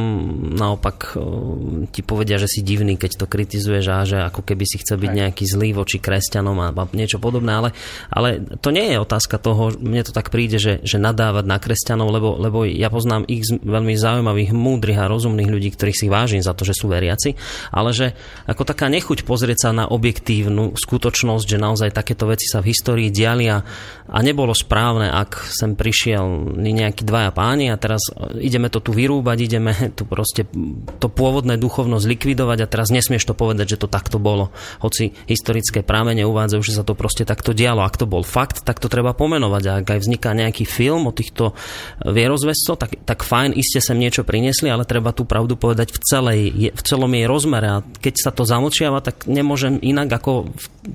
naopak 0.55 1.19
uh, 1.19 1.89
ti 1.91 2.07
povedia, 2.07 2.39
že 2.39 2.47
si 2.47 2.63
divný, 2.63 2.95
keď 2.95 3.25
to 3.25 3.27
kritizuješ 3.27 3.85
a 3.91 4.07
že 4.07 4.19
ako 4.23 4.47
keby 4.47 4.63
si 4.71 4.79
chcel 4.79 5.03
byť 5.03 5.11
nejaký 5.11 5.45
zlý 5.51 5.75
voči 5.75 5.99
kresťanom 5.99 6.55
a, 6.63 6.71
a 6.71 6.85
niečo 6.95 7.19
podobné, 7.19 7.59
ale, 7.59 7.71
ale 8.07 8.39
to 8.63 8.71
nie 8.71 8.87
je 8.87 8.90
otázka 8.99 9.39
toho, 9.39 9.71
mne 9.79 10.03
to 10.03 10.11
tak 10.11 10.33
príde, 10.35 10.59
že, 10.59 10.83
že 10.83 10.99
nadávať 10.99 11.45
na 11.47 11.63
kresťanov, 11.63 12.09
lebo, 12.11 12.35
lebo 12.41 12.67
ja 12.67 12.91
poznám 12.91 13.29
ich 13.31 13.47
veľmi 13.47 13.95
zaujímavých, 13.95 14.51
múdrych 14.51 14.99
a 14.99 15.07
rozumných 15.07 15.53
ľudí, 15.53 15.69
ktorých 15.71 16.01
si 16.01 16.07
vážim 16.11 16.43
za 16.43 16.57
to, 16.57 16.67
že 16.67 16.75
sú 16.75 16.89
veriaci, 16.89 17.37
ale 17.71 17.95
že 17.95 18.17
ako 18.49 18.67
taká 18.67 18.91
nechuť 18.91 19.23
pozrieť 19.23 19.69
sa 19.69 19.71
na 19.71 19.85
objektívnu 19.87 20.75
skutočnosť, 20.75 21.47
že 21.47 21.63
naozaj 21.63 21.95
takéto 21.95 22.27
veci 22.27 22.49
sa 22.49 22.65
v 22.65 22.73
histórii 22.73 23.13
diali 23.13 23.47
a, 23.53 23.63
a 24.09 24.19
nebolo 24.25 24.57
správne, 24.57 25.13
ak 25.13 25.47
sem 25.53 25.77
prišiel 25.77 26.57
nejakí 26.59 27.05
dvaja 27.05 27.31
páni 27.31 27.69
a 27.69 27.77
teraz 27.77 28.09
ideme 28.41 28.73
to 28.73 28.81
tu 28.81 28.97
vyrúbať, 28.97 29.39
ideme 29.45 29.73
tu 29.95 30.09
proste 30.09 30.49
to 30.99 31.07
pôvodné 31.13 31.61
duchovno 31.61 32.01
zlikvidovať 32.01 32.59
a 32.65 32.71
teraz 32.71 32.89
nesmieš 32.89 33.29
to 33.29 33.35
povedať, 33.37 33.77
že 33.77 33.81
to 33.85 33.89
takto 33.93 34.17
bolo. 34.17 34.49
Hoci 34.81 35.13
historické 35.29 35.85
prámene 35.85 36.25
uvádzajú, 36.25 36.63
že 36.65 36.77
sa 36.81 36.83
to 36.83 36.97
proste 36.97 37.29
takto 37.29 37.53
dialo. 37.53 37.85
Ak 37.85 38.01
to 38.01 38.09
bol 38.09 38.25
fakt, 38.25 38.65
tak 38.65 38.80
to 38.81 38.89
treba 38.89 39.13
pomenovať. 39.13 39.63
A 39.69 39.73
ak 39.85 39.87
aj 39.93 40.01
vzniká 40.01 40.33
nejaký 40.33 40.65
film 40.65 41.07
o 41.07 41.13
týchto 41.13 41.53
vierozvescoch, 42.01 42.81
tak, 42.81 42.97
tak 43.05 43.21
fajn, 43.21 43.53
iste 43.53 43.85
sem 43.85 44.01
niečo 44.01 44.25
priniesli, 44.25 44.73
ale 44.73 44.89
treba 44.89 45.13
tú 45.13 45.29
pravdu 45.29 45.61
povedať 45.61 45.93
v, 45.93 45.99
celej, 46.01 46.41
v 46.73 46.83
celom 46.83 47.13
jej 47.13 47.29
rozmere. 47.29 47.69
A 47.69 47.85
keď 47.85 48.15
sa 48.17 48.31
to 48.33 48.49
zamlčiava, 48.49 49.05
tak 49.05 49.29
nemôžem 49.29 49.77
inak 49.85 50.09
ako 50.09 50.49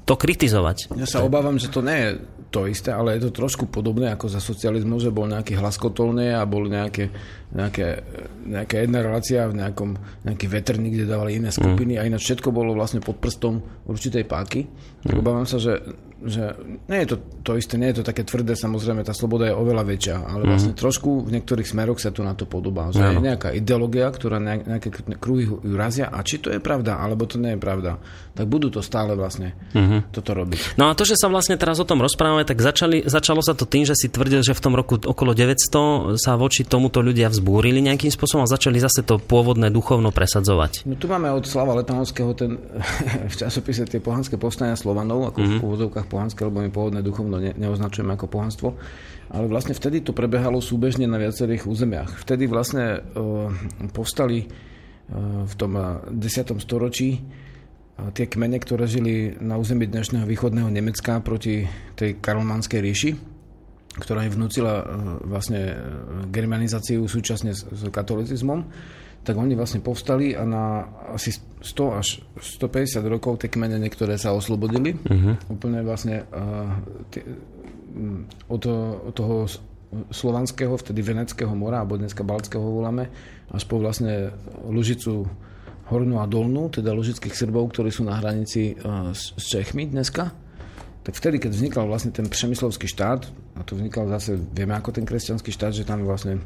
to 0.09 0.17
kritizovať. 0.17 0.89
Ja 0.97 1.05
sa 1.05 1.21
obávam, 1.21 1.61
že 1.61 1.69
to 1.69 1.85
nie 1.85 1.95
je 1.95 2.09
to 2.55 2.71
isté, 2.71 2.95
ale 2.95 3.19
je 3.19 3.27
to 3.27 3.35
trošku 3.35 3.67
podobné 3.67 4.15
ako 4.15 4.31
za 4.31 4.39
socializmu, 4.39 4.95
že 5.03 5.11
bol 5.11 5.27
nejaký 5.27 5.59
hlaskotolný 5.59 6.31
a 6.31 6.47
bol 6.47 6.71
nejaké, 6.71 7.11
nejaké, 7.51 7.99
nejaká 8.47 8.75
jedna 8.79 9.03
relácia 9.03 9.43
v 9.51 9.59
nejakom, 9.59 9.99
nejaký 10.23 10.47
veterník, 10.47 10.95
kde 10.95 11.11
dávali 11.11 11.35
iné 11.35 11.51
skupiny 11.51 11.95
mm. 11.95 11.99
a 11.99 12.07
ináč 12.07 12.31
všetko 12.31 12.55
bolo 12.55 12.71
vlastne 12.71 13.03
pod 13.03 13.19
prstom 13.19 13.59
určitej 13.91 14.23
páky. 14.23 14.71
Mm. 15.03 15.19
Obávam 15.19 15.43
sa, 15.43 15.59
že 15.59 15.83
že 16.25 16.57
nie 16.89 16.99
je 17.05 17.07
to 17.13 17.17
to 17.45 17.51
isté, 17.55 17.77
nie 17.77 17.93
je 17.93 18.01
to 18.01 18.09
také 18.09 18.25
tvrdé, 18.25 18.57
samozrejme 18.57 19.05
tá 19.05 19.13
sloboda 19.13 19.45
je 19.45 19.55
oveľa 19.55 19.83
väčšia, 19.85 20.17
ale 20.25 20.43
mm 20.43 20.53
vlastne 20.55 20.71
trošku 20.71 21.27
v 21.27 21.35
niektorých 21.35 21.67
smeroch 21.67 21.99
sa 21.99 22.15
to 22.15 22.23
na 22.23 22.31
to 22.31 22.47
podobá. 22.47 22.87
Že 22.87 23.19
je 23.19 23.19
nejaká 23.19 23.51
ideológia, 23.51 24.07
ktorá 24.07 24.39
nejaké 24.39 24.87
kruhy 25.19 25.51
ju 25.51 25.59
razia 25.75 26.07
a 26.07 26.23
či 26.23 26.39
to 26.39 26.47
je 26.47 26.63
pravda, 26.63 26.95
alebo 26.95 27.27
to 27.27 27.35
nie 27.35 27.53
je 27.53 27.59
pravda, 27.59 27.99
tak 28.31 28.47
budú 28.47 28.71
to 28.71 28.79
stále 28.79 29.11
vlastne 29.19 29.51
mm-hmm. 29.75 30.15
toto 30.15 30.31
robiť. 30.31 30.79
No 30.79 30.87
a 30.87 30.95
to, 30.95 31.03
že 31.03 31.19
sa 31.19 31.27
vlastne 31.27 31.59
teraz 31.59 31.75
o 31.79 31.87
tom 31.87 31.99
rozprávame, 31.99 32.47
tak 32.47 32.63
začali, 32.63 33.03
začalo 33.03 33.43
sa 33.43 33.51
to 33.51 33.67
tým, 33.67 33.83
že 33.83 33.99
si 33.99 34.07
tvrdil, 34.07 34.43
že 34.43 34.55
v 34.55 34.63
tom 34.63 34.73
roku 34.79 34.95
okolo 34.95 35.35
900 35.35 36.15
sa 36.15 36.39
voči 36.39 36.63
tomuto 36.63 37.03
ľudia 37.03 37.27
vzbúrili 37.27 37.83
nejakým 37.83 38.11
spôsobom 38.11 38.47
a 38.47 38.49
začali 38.51 38.79
zase 38.79 39.03
to 39.03 39.19
pôvodné 39.19 39.67
duchovno 39.71 40.15
presadzovať. 40.15 40.87
No 40.87 40.95
tu 40.95 41.11
máme 41.11 41.31
od 41.35 41.43
Slava 41.43 41.75
Letanovského 41.79 42.31
ten 42.35 42.59
v 43.31 43.35
časopise 43.35 43.83
tie 43.87 43.99
pohanské 43.99 44.39
povstania 44.39 44.79
Slovanov, 44.79 45.31
ako 45.31 45.37
mm-hmm. 45.39 45.51
v 45.51 45.55
mhm. 45.55 45.63
Pohanské, 46.15 46.47
lebo 46.47 46.63
my 46.63 46.71
pôvodné 46.71 47.03
duchovno 47.03 47.43
ne, 47.43 47.51
neoznačujeme 47.51 48.15
ako 48.15 48.31
pohanstvo. 48.31 48.69
Ale 49.35 49.51
vlastne 49.51 49.75
vtedy 49.75 49.99
to 49.99 50.15
prebehalo 50.15 50.63
súbežne 50.63 51.03
na 51.03 51.19
viacerých 51.19 51.67
územiach. 51.67 52.15
Vtedy 52.23 52.47
vlastne 52.47 53.03
uh, 53.03 53.51
povstali 53.91 54.47
uh, 54.47 55.43
v 55.43 55.53
tom 55.59 55.75
10. 55.75 56.15
storočí 56.63 57.19
tie 57.95 58.27
kmene, 58.27 58.59
ktoré 58.59 58.91
žili 58.91 59.39
na 59.39 59.55
území 59.55 59.87
dnešného 59.87 60.27
východného 60.27 60.67
Nemecka 60.67 61.23
proti 61.23 61.63
tej 61.95 62.19
karolmanskej 62.19 62.79
ríši, 62.83 63.11
ktorá 63.95 64.27
im 64.27 64.35
vnúcila 64.35 64.83
vlastne 65.23 65.79
germanizáciu 66.27 67.07
súčasne 67.07 67.55
s 67.55 67.87
katolicizmom, 67.87 68.67
tak 69.25 69.35
oni 69.41 69.57
vlastne 69.57 69.81
povstali 69.81 70.37
a 70.37 70.45
na 70.45 70.85
asi 71.17 71.33
100 71.33 71.99
až 71.99 72.21
150 72.37 73.01
rokov 73.09 73.41
tie 73.41 73.49
kmene 73.49 73.81
niektoré 73.81 74.21
sa 74.21 74.37
oslobodili. 74.37 74.93
Uh-huh. 74.93 75.33
Úplne 75.49 75.81
vlastne 75.81 76.29
uh, 76.29 76.77
tie, 77.09 77.25
od, 78.45 78.61
od 78.69 79.13
toho 79.17 79.49
slovanského, 80.13 80.77
vtedy 80.77 81.01
Veneckého 81.01 81.51
mora, 81.57 81.81
alebo 81.81 81.97
dneska 81.97 82.21
Balckého 82.21 82.61
voláme, 82.61 83.09
až 83.49 83.65
po 83.65 83.81
vlastne 83.81 84.29
Lužicu 84.69 85.25
Hornú 85.89 86.21
a 86.21 86.25
Dolnú, 86.29 86.69
teda 86.69 86.93
lužických 86.93 87.33
Srbov, 87.33 87.69
ktorí 87.73 87.93
sú 87.93 88.05
na 88.05 88.17
hranici 88.17 88.77
uh, 88.77 89.13
s 89.13 89.33
Čechmi 89.37 89.89
dneska. 89.89 90.33
Tak 91.05 91.13
vtedy, 91.13 91.37
keď 91.37 91.51
vznikal 91.53 91.85
vlastne 91.85 92.09
ten 92.09 92.25
přemyslovský 92.25 92.89
štát, 92.89 93.29
a 93.57 93.61
to 93.61 93.77
vznikal 93.77 94.09
zase, 94.09 94.33
vieme 94.37 94.73
ako 94.73 94.89
ten 94.89 95.05
kresťanský 95.05 95.53
štát, 95.53 95.77
že 95.77 95.85
tam 95.85 96.01
vlastne 96.01 96.41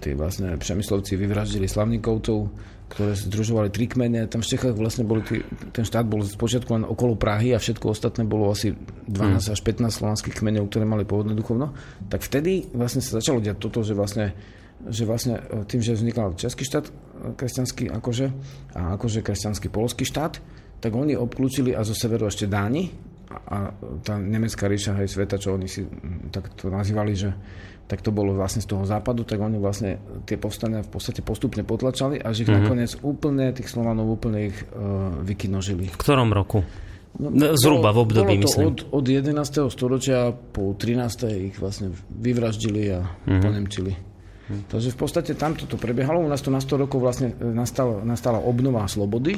tí 0.00 0.16
vlastne 0.16 0.56
Přemyslovci 0.56 1.16
vyvraždili 1.16 1.68
Slavníkovcov, 1.68 2.48
ktoré 2.92 3.16
združovali 3.16 3.72
tri 3.72 3.88
kmene. 3.88 4.28
Tam 4.28 4.44
v 4.44 4.50
Čechách 4.52 4.76
vlastne 4.76 5.08
boli 5.08 5.24
tí, 5.24 5.40
ten 5.72 5.84
štát 5.84 6.04
bol 6.04 6.20
z 6.20 6.36
počiatku 6.36 6.76
len 6.76 6.84
okolo 6.84 7.16
Prahy 7.16 7.56
a 7.56 7.58
všetko 7.58 7.88
ostatné 7.88 8.28
bolo 8.28 8.52
asi 8.52 8.76
12 9.08 9.08
hmm. 9.08 9.54
až 9.56 9.60
15 9.64 9.88
slovanských 9.88 10.36
kmeňov, 10.36 10.68
ktoré 10.68 10.84
mali 10.84 11.08
pôvodné 11.08 11.32
duchovno. 11.32 11.72
Tak 12.12 12.20
vtedy 12.20 12.68
vlastne 12.76 13.00
sa 13.00 13.20
začalo 13.20 13.40
diať 13.40 13.58
toto, 13.60 13.80
že 13.80 13.96
vlastne 13.96 14.36
že 14.82 15.06
vlastne 15.06 15.38
e, 15.38 15.62
tým, 15.62 15.78
že 15.78 15.94
vznikal 15.94 16.34
český 16.34 16.66
štát 16.66 16.90
e, 16.90 16.92
kresťanský 17.38 17.94
akože, 17.94 18.26
a 18.74 18.98
akože 18.98 19.22
kresťanský 19.22 19.70
polský 19.70 20.02
štát, 20.02 20.42
tak 20.82 20.90
oni 20.90 21.14
obklúčili 21.14 21.70
a 21.70 21.86
zo 21.86 21.94
severu 21.94 22.26
ešte 22.26 22.50
Dáni 22.50 22.90
a 23.32 23.72
tá 24.02 24.18
nemecká 24.18 24.68
ríša, 24.68 24.98
aj 24.98 25.08
sveta, 25.08 25.40
čo 25.40 25.56
oni 25.56 25.70
si 25.70 25.86
tak 26.28 26.52
to 26.58 26.68
nazývali, 26.68 27.12
že 27.16 27.30
tak 27.92 28.00
to 28.00 28.08
bolo 28.08 28.32
vlastne 28.32 28.64
z 28.64 28.72
toho 28.72 28.88
západu, 28.88 29.28
tak 29.28 29.36
oni 29.36 29.60
vlastne 29.60 30.00
tie 30.24 30.40
povstania 30.40 30.80
v 30.80 30.96
podstate 30.96 31.20
postupne 31.20 31.60
potlačali 31.60 32.24
a 32.24 32.32
že 32.32 32.48
ich 32.48 32.48
mm-hmm. 32.48 32.64
nakoniec 32.64 32.92
úplne, 33.04 33.52
tých 33.52 33.68
Slovanov 33.68 34.08
úplne 34.08 34.48
ich 34.48 34.56
uh, 34.72 35.12
vykinožili. 35.20 35.92
V 35.92 36.00
ktorom 36.00 36.32
roku? 36.32 36.64
No, 37.20 37.52
Zhruba 37.52 37.92
v 37.92 37.98
období, 38.00 38.40
bolo 38.40 38.48
to 38.48 38.48
myslím. 38.48 38.66
Od, 38.72 38.78
od 38.96 39.04
11. 39.04 39.68
storočia 39.68 40.32
po 40.32 40.72
13. 40.72 41.52
ich 41.52 41.56
vlastne 41.60 41.92
vyvraždili 42.08 42.96
a 42.96 43.04
mm-hmm. 43.04 43.42
ponemčili. 43.44 43.92
Mm-hmm. 43.92 44.72
Takže 44.72 44.88
v 44.88 44.96
podstate 44.96 45.30
tamto 45.36 45.68
to 45.68 45.76
prebiehalo. 45.76 46.24
U 46.24 46.32
nás 46.32 46.40
to 46.40 46.48
na 46.48 46.64
100 46.64 46.88
rokov 46.88 46.96
vlastne 46.96 47.36
e, 47.36 47.44
nastala, 47.44 48.00
nastala 48.00 48.40
obnova 48.40 48.88
slobody, 48.88 49.36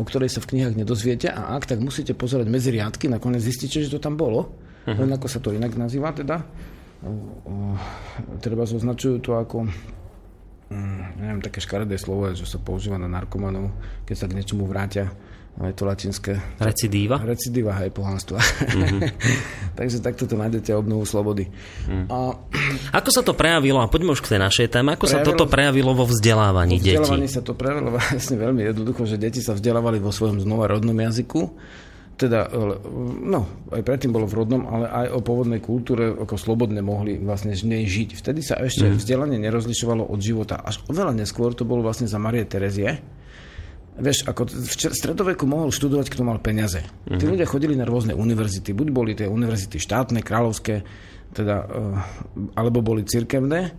o 0.00 0.04
ktorej 0.08 0.32
sa 0.32 0.40
v 0.40 0.56
knihách 0.56 0.80
nedozviete 0.80 1.28
a 1.28 1.52
ak, 1.52 1.68
tak 1.68 1.84
musíte 1.84 2.16
pozerať 2.16 2.48
medzi 2.48 2.72
riadky, 2.72 3.12
nakoniec 3.12 3.44
zistíte, 3.44 3.84
že 3.84 3.92
to 3.92 4.00
tam 4.00 4.16
bolo. 4.16 4.56
Mm-hmm. 4.88 4.96
Len 5.04 5.10
ako 5.20 5.26
sa 5.28 5.44
to 5.44 5.52
inak 5.52 5.76
nazýva 5.76 6.16
teda 6.16 6.40
treba 8.44 8.68
označujú 8.68 9.24
to 9.24 9.36
ako 9.36 9.68
mm, 10.70 11.02
neviem, 11.20 11.40
také 11.40 11.58
škaredé 11.60 11.96
slovo, 11.96 12.28
že 12.32 12.44
sa 12.44 12.60
používa 12.60 13.00
na 13.00 13.08
narkomanov, 13.08 13.72
keď 14.04 14.16
sa 14.16 14.26
k 14.28 14.36
niečomu 14.36 14.64
vrátia. 14.68 15.10
Je 15.60 15.76
to 15.76 15.84
latinské. 15.84 16.40
Recidíva? 16.56 17.20
Recidíva, 17.20 17.76
hej, 17.82 17.92
pohanstva. 17.92 18.38
Mm-hmm. 18.40 19.00
Takže 19.78 20.00
takto 20.00 20.24
to 20.24 20.38
nájdete 20.38 20.72
obnovu 20.72 21.04
slobody. 21.04 21.52
Mm. 21.84 22.06
A... 22.08 22.32
Ako 22.96 23.10
sa 23.12 23.20
to 23.20 23.36
prejavilo, 23.36 23.82
a 23.82 23.90
poďme 23.90 24.16
už 24.16 24.24
k 24.24 24.38
tej 24.38 24.40
našej 24.40 24.72
téme, 24.72 24.96
ako 24.96 25.04
prejavilo, 25.04 25.20
sa 25.20 25.28
toto 25.28 25.44
prejavilo 25.50 25.90
vo 25.92 26.08
vzdelávaní 26.08 26.80
detí? 26.80 26.96
Vo 26.96 27.04
vzdelávaní 27.04 27.28
sa 27.28 27.42
to 27.44 27.52
prejavilo 27.58 27.92
vlastne 27.98 28.36
veľmi 28.40 28.62
jednoducho, 28.72 29.02
že 29.04 29.20
deti 29.20 29.44
sa 29.44 29.52
vzdelávali 29.52 30.00
vo 30.00 30.14
svojom 30.14 30.40
znova 30.40 30.70
rodnom 30.70 30.96
jazyku 30.96 31.42
teda, 32.20 32.52
no, 33.24 33.48
aj 33.72 33.80
predtým 33.80 34.12
bolo 34.12 34.28
v 34.28 34.44
rodnom, 34.44 34.68
ale 34.68 34.92
aj 34.92 35.06
o 35.16 35.24
pôvodnej 35.24 35.64
kultúre 35.64 36.12
ako 36.12 36.36
slobodne 36.36 36.84
mohli 36.84 37.16
vlastne 37.16 37.56
z 37.56 37.64
nej 37.64 37.88
žiť. 37.88 38.20
Vtedy 38.20 38.44
sa 38.44 38.60
ešte 38.60 38.92
mm. 38.92 39.00
vzdelanie 39.00 39.40
nerozlišovalo 39.40 40.04
od 40.04 40.20
života. 40.20 40.60
Až 40.60 40.84
oveľa 40.92 41.16
neskôr 41.16 41.56
to 41.56 41.64
bolo 41.64 41.80
vlastne 41.80 42.04
za 42.04 42.20
Marie 42.20 42.44
Terezie. 42.44 43.00
Vieš, 43.96 44.28
ako 44.28 44.52
v 44.52 44.72
stredoveku 44.92 45.48
mohol 45.48 45.72
študovať, 45.72 46.12
kto 46.12 46.22
mal 46.28 46.36
peniaze. 46.44 46.84
Mm. 47.08 47.16
Tí 47.16 47.24
mhm. 47.24 47.32
ľudia 47.32 47.46
chodili 47.48 47.72
na 47.72 47.88
rôzne 47.88 48.12
univerzity. 48.12 48.76
Buď 48.76 48.88
boli 48.92 49.16
tie 49.16 49.24
univerzity 49.24 49.80
štátne, 49.80 50.20
kráľovské, 50.20 50.84
teda, 51.32 51.56
eh, 51.64 52.52
alebo 52.60 52.84
boli 52.84 53.08
cirkevné 53.08 53.72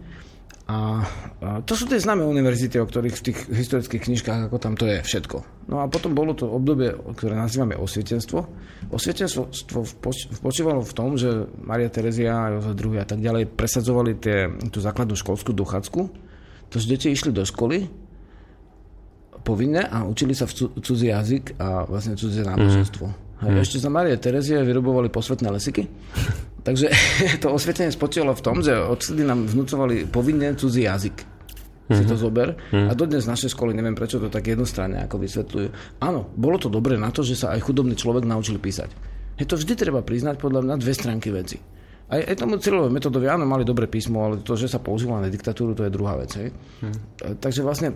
a, 0.71 1.59
to 1.67 1.73
sú 1.75 1.83
tie 1.89 1.99
známe 1.99 2.23
univerzity, 2.23 2.79
o 2.79 2.87
ktorých 2.87 3.15
v 3.19 3.25
tých 3.27 3.39
historických 3.51 4.07
knižkách, 4.07 4.39
ako 4.47 4.57
tam 4.61 4.79
to 4.79 4.87
je 4.87 5.03
všetko. 5.03 5.67
No 5.67 5.83
a 5.83 5.91
potom 5.91 6.15
bolo 6.15 6.31
to 6.31 6.47
obdobie, 6.47 6.95
ktoré 7.17 7.35
nazývame 7.35 7.75
osvietenstvo. 7.75 8.39
Osvietenstvo 8.93 9.51
spočívalo 10.39 10.79
v 10.79 10.93
tom, 10.95 11.19
že 11.19 11.51
Maria 11.59 11.91
Terezia, 11.91 12.55
Jozef 12.55 12.77
II 12.79 13.01
a 13.01 13.07
tak 13.07 13.19
ďalej 13.19 13.51
presadzovali 13.51 14.11
tie, 14.15 14.47
tú 14.71 14.79
základnú 14.79 15.19
školskú 15.19 15.51
dochádzku. 15.51 16.01
To, 16.71 16.75
že 16.79 16.87
deti 16.87 17.11
išli 17.11 17.35
do 17.35 17.43
školy 17.43 17.91
povinne 19.41 19.83
a 19.83 20.05
učili 20.05 20.37
sa 20.37 20.45
v 20.45 20.77
cudzí 20.79 21.09
jazyk 21.09 21.57
a 21.57 21.89
vlastne 21.89 22.13
cudzie 22.15 22.45
náboženstvo. 22.45 23.05
Mm. 23.09 23.30
Ešte 23.41 23.81
za 23.81 23.89
Marie 23.89 24.17
Terezie 24.21 24.61
vyrobovali 24.61 25.09
posvetné 25.09 25.49
lesiky 25.49 25.85
Takže 26.61 26.87
to 27.43 27.47
osvietenie 27.53 27.89
spočívalo 27.89 28.37
v 28.37 28.43
tom, 28.45 28.61
že 28.61 28.77
odtedy 28.77 29.25
nám 29.25 29.49
vnúcovali 29.49 30.05
povinne 30.05 30.53
cudzí 30.53 30.85
jazyk. 30.85 31.17
Mm-hmm. 31.21 31.97
Si 31.97 32.03
to 32.07 32.15
mhm. 32.15 32.21
zober. 32.21 32.47
Mm-hmm. 32.55 32.87
A 32.87 32.91
dodnes 32.95 33.25
naše 33.27 33.51
školy, 33.51 33.75
neviem 33.75 33.97
prečo 33.97 34.21
to 34.21 34.31
tak 34.31 34.47
jednostranne 34.47 35.03
ako 35.09 35.17
vysvetľujú. 35.19 35.67
Áno, 35.99 36.29
bolo 36.37 36.57
to 36.61 36.71
dobre 36.71 36.95
na 36.95 37.09
to, 37.11 37.25
že 37.25 37.35
sa 37.35 37.51
aj 37.57 37.65
chudobný 37.65 37.97
človek 37.97 38.23
naučil 38.23 38.61
písať. 38.61 38.89
Je 39.41 39.45
to 39.49 39.57
vždy 39.57 39.73
treba 39.73 40.05
priznať 40.05 40.37
podľa 40.37 40.61
mňa 40.69 40.75
dve 40.77 40.93
stránky 40.93 41.33
veci. 41.33 41.57
Aj, 42.11 42.19
aj 42.19 42.35
tomu 42.43 42.59
cieľové 42.59 42.91
metodovi, 42.91 43.25
áno, 43.31 43.47
mali 43.47 43.63
dobré 43.63 43.87
písmo, 43.87 44.19
ale 44.21 44.43
to, 44.43 44.59
že 44.59 44.67
sa 44.67 44.83
používalo 44.83 45.23
na 45.23 45.31
diktatúru, 45.31 45.71
to 45.71 45.87
je 45.87 45.95
druhá 45.95 46.19
vec. 46.19 46.31
Hej. 46.35 46.51
Mm. 46.83 47.39
Takže 47.39 47.63
vlastne 47.63 47.95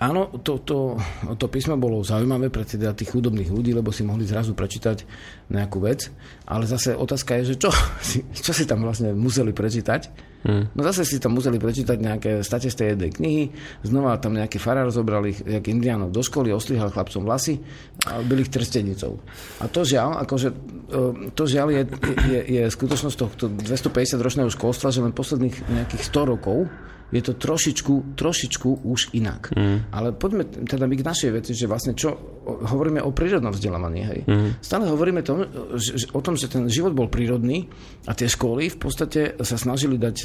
Áno, 0.00 0.32
to, 0.40 0.62
to, 0.64 0.96
to 1.36 1.46
písmo 1.52 1.76
bolo 1.76 2.00
zaujímavé 2.00 2.48
pre 2.48 2.64
teda 2.64 2.96
tých 2.96 3.12
chudobných 3.12 3.52
ľudí, 3.52 3.76
lebo 3.76 3.92
si 3.92 4.06
mohli 4.06 4.24
zrazu 4.24 4.56
prečítať 4.56 5.04
nejakú 5.52 5.84
vec, 5.84 6.08
ale 6.48 6.64
zase 6.64 6.96
otázka 6.96 7.36
je, 7.42 7.52
že 7.52 7.54
čo, 7.60 7.70
čo 8.46 8.52
si 8.56 8.64
tam 8.64 8.86
vlastne 8.86 9.12
museli 9.12 9.52
prečítať. 9.52 10.32
Hmm. 10.42 10.66
No 10.74 10.82
zase 10.82 11.06
si 11.06 11.22
tam 11.22 11.38
museli 11.38 11.54
prečítať 11.54 11.94
nejaké 12.02 12.30
state 12.42 12.66
z 12.66 12.74
tej 12.74 12.88
jednej 12.94 13.10
knihy, 13.14 13.44
znova 13.86 14.18
tam 14.18 14.34
nejaký 14.34 14.58
farár 14.58 14.90
zobral 14.90 15.22
ich, 15.30 15.38
jak 15.38 15.62
indiánov 15.70 16.10
do 16.10 16.18
školy, 16.18 16.50
ostrihal 16.50 16.90
chlapcom 16.90 17.22
vlasy 17.22 17.62
a 18.10 18.18
byl 18.26 18.42
ich 18.42 18.50
trstenicou. 18.50 19.22
A 19.62 19.70
to 19.70 19.86
žiaľ, 19.86 20.18
akože, 20.26 20.48
e, 20.50 21.30
to 21.38 21.46
žiaľ 21.46 21.70
je, 21.70 21.82
je, 22.26 22.40
je 22.58 22.62
skutočnosť 22.74 23.16
tohto 23.18 23.44
250 23.54 24.18
ročného 24.18 24.50
školstva, 24.50 24.90
že 24.90 25.06
len 25.06 25.14
posledných 25.14 25.54
nejakých 25.70 26.02
100 26.10 26.32
rokov 26.34 26.66
je 27.12 27.20
to 27.20 27.36
trošičku, 27.36 28.16
trošičku 28.16 28.88
už 28.88 29.12
inak. 29.12 29.52
Mm. 29.52 29.92
Ale 29.92 30.16
poďme 30.16 30.48
teda 30.48 30.88
my 30.88 30.96
k 30.96 31.04
našej 31.04 31.30
veci, 31.36 31.52
že 31.52 31.68
vlastne 31.68 31.92
čo, 31.92 32.16
hovoríme 32.44 33.04
o 33.04 33.12
prírodnom 33.12 33.52
vzdelávaní, 33.52 34.00
hej. 34.00 34.20
Mm. 34.24 34.50
Stále 34.64 34.88
hovoríme 34.88 35.20
tom, 35.20 35.44
že, 35.76 36.08
o 36.16 36.20
tom, 36.24 36.40
že 36.40 36.48
ten 36.48 36.64
život 36.72 36.96
bol 36.96 37.12
prírodný 37.12 37.68
a 38.08 38.16
tie 38.16 38.32
školy 38.32 38.72
v 38.72 38.78
podstate 38.80 39.36
sa 39.44 39.56
snažili 39.60 40.00
dať, 40.00 40.16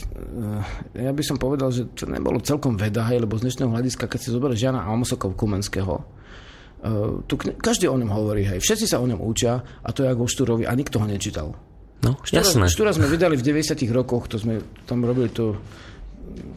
eh, 0.95 1.03
ja 1.03 1.11
by 1.11 1.23
som 1.27 1.35
povedal, 1.35 1.75
že 1.75 1.91
to 1.91 2.07
nebolo 2.07 2.39
celkom 2.39 2.79
veda, 2.79 3.03
hej, 3.11 3.27
lebo 3.27 3.35
z 3.35 3.51
dnešného 3.51 3.75
hľadiska, 3.75 4.07
keď 4.07 4.19
si 4.23 4.31
zoberie 4.31 4.55
Žana 4.55 4.87
Almosokov 4.87 5.35
Kumenského, 5.35 6.17
Uh, 6.77 7.25
tu 7.25 7.41
každý 7.41 7.89
o 7.89 7.97
ňom 7.97 8.13
hovorí, 8.13 8.45
hej. 8.45 8.61
Všetci 8.61 8.85
sa 8.85 9.01
o 9.01 9.09
ňom 9.09 9.17
učia 9.17 9.81
a 9.81 9.89
to 9.89 10.05
je 10.05 10.13
ako 10.13 10.29
Štúrovi 10.29 10.69
a 10.69 10.77
nikto 10.77 11.01
ho 11.01 11.09
nečítal. 11.09 11.57
No, 12.05 12.21
Štúra, 12.21 12.45
jasné. 12.45 12.65
Štúra 12.69 12.91
sme 12.93 13.09
vydali 13.09 13.33
v 13.33 13.41
90 13.41 13.81
rokoch, 13.89 14.29
to 14.29 14.37
sme 14.37 14.61
tam 14.85 15.01
robili 15.01 15.33
to 15.33 15.57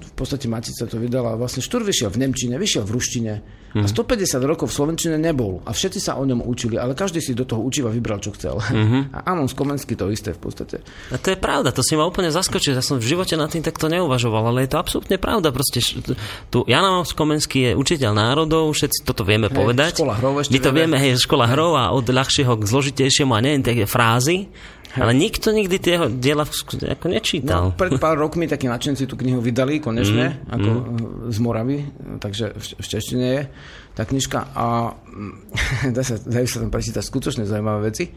v 0.01 0.13
podstate 0.19 0.51
Matica 0.51 0.85
to 0.85 0.99
vydala. 0.99 1.39
Vlastne 1.39 1.63
Štur 1.63 1.87
vyšiel 1.87 2.11
v 2.11 2.27
Nemčine, 2.27 2.59
vyšiel 2.59 2.83
v 2.85 2.91
ruštine 2.93 3.33
mm. 3.75 3.85
a 3.85 3.87
150 3.87 4.43
mhm. 4.43 4.47
rokov 4.47 4.67
v 4.71 4.75
Slovenčine 4.75 5.17
nebol. 5.17 5.63
A 5.65 5.71
všetci 5.71 6.01
sa 6.03 6.19
o 6.19 6.25
ňom 6.27 6.43
učili, 6.45 6.77
ale 6.77 6.99
každý 6.99 7.23
si 7.23 7.33
do 7.33 7.47
toho 7.47 7.63
učiva 7.63 7.89
vybral, 7.89 8.19
čo 8.19 8.35
chcel. 8.35 8.59
Mm-hmm. 8.59 9.03
A 9.17 9.19
Amon 9.33 9.49
Komensky 9.51 9.95
to 9.95 10.11
isté 10.11 10.35
v 10.35 10.41
podstate. 10.41 10.83
A 11.11 11.17
to 11.17 11.33
je 11.35 11.39
pravda, 11.39 11.71
to 11.71 11.85
si 11.85 11.95
ma 11.95 12.05
úplne 12.07 12.29
zaskočil. 12.33 12.75
Ja 12.75 12.85
som 12.85 12.99
v 12.99 13.07
živote 13.07 13.39
nad 13.39 13.51
tým 13.51 13.63
takto 13.63 13.87
neuvažoval, 13.87 14.51
ale 14.51 14.67
je 14.67 14.71
to 14.75 14.79
absolútne 14.79 15.17
pravda. 15.17 15.55
Proste 15.55 15.81
tu 16.51 16.67
Jan 16.67 16.85
Komensky 17.15 17.71
je 17.71 17.73
učiteľ 17.79 18.13
národov, 18.17 18.73
všetci 18.75 19.07
toto 19.07 19.23
vieme 19.23 19.49
hej, 19.51 19.57
povedať. 19.57 19.93
Škola 19.99 20.15
hrov 20.19 20.33
ešte 20.43 20.53
My 20.55 20.59
to 20.61 20.71
vieme, 20.75 20.97
hej, 20.99 21.19
škola 21.21 21.47
hrov 21.51 21.73
a 21.79 21.85
od 21.95 22.07
ľahšieho 22.07 22.53
k 22.59 22.63
zložitejšiemu 22.67 23.33
a 23.35 23.41
neviem, 23.43 23.63
také 23.63 23.85
frázy. 23.87 24.51
Ale 24.99 25.15
nikto 25.15 25.55
nikdy 25.55 25.77
tie 25.79 26.03
diela 26.11 26.43
ako 26.43 27.07
nečítal. 27.07 27.71
No, 27.71 27.79
pred 27.79 27.95
pár 28.03 28.19
rokmi 28.19 28.51
takí 28.51 28.67
nadšenci 28.67 29.07
tú 29.07 29.15
knihu 29.15 29.39
vydali 29.39 29.79
konečne, 29.79 30.43
mm, 30.43 30.51
ako 30.51 30.71
mm. 30.71 31.07
z 31.31 31.39
Moravy, 31.39 31.79
takže 32.19 32.59
v, 32.59 32.87
češtine 32.87 33.27
je 33.39 33.43
tá 33.95 34.03
knižka 34.03 34.51
a 34.51 34.95
dá 35.95 36.03
sa, 36.03 36.19
dajú 36.19 36.47
sa 36.47 36.59
tam 36.67 36.71
prečítať 36.75 37.03
skutočne 37.07 37.47
zaujímavé 37.47 37.95
veci, 37.95 38.11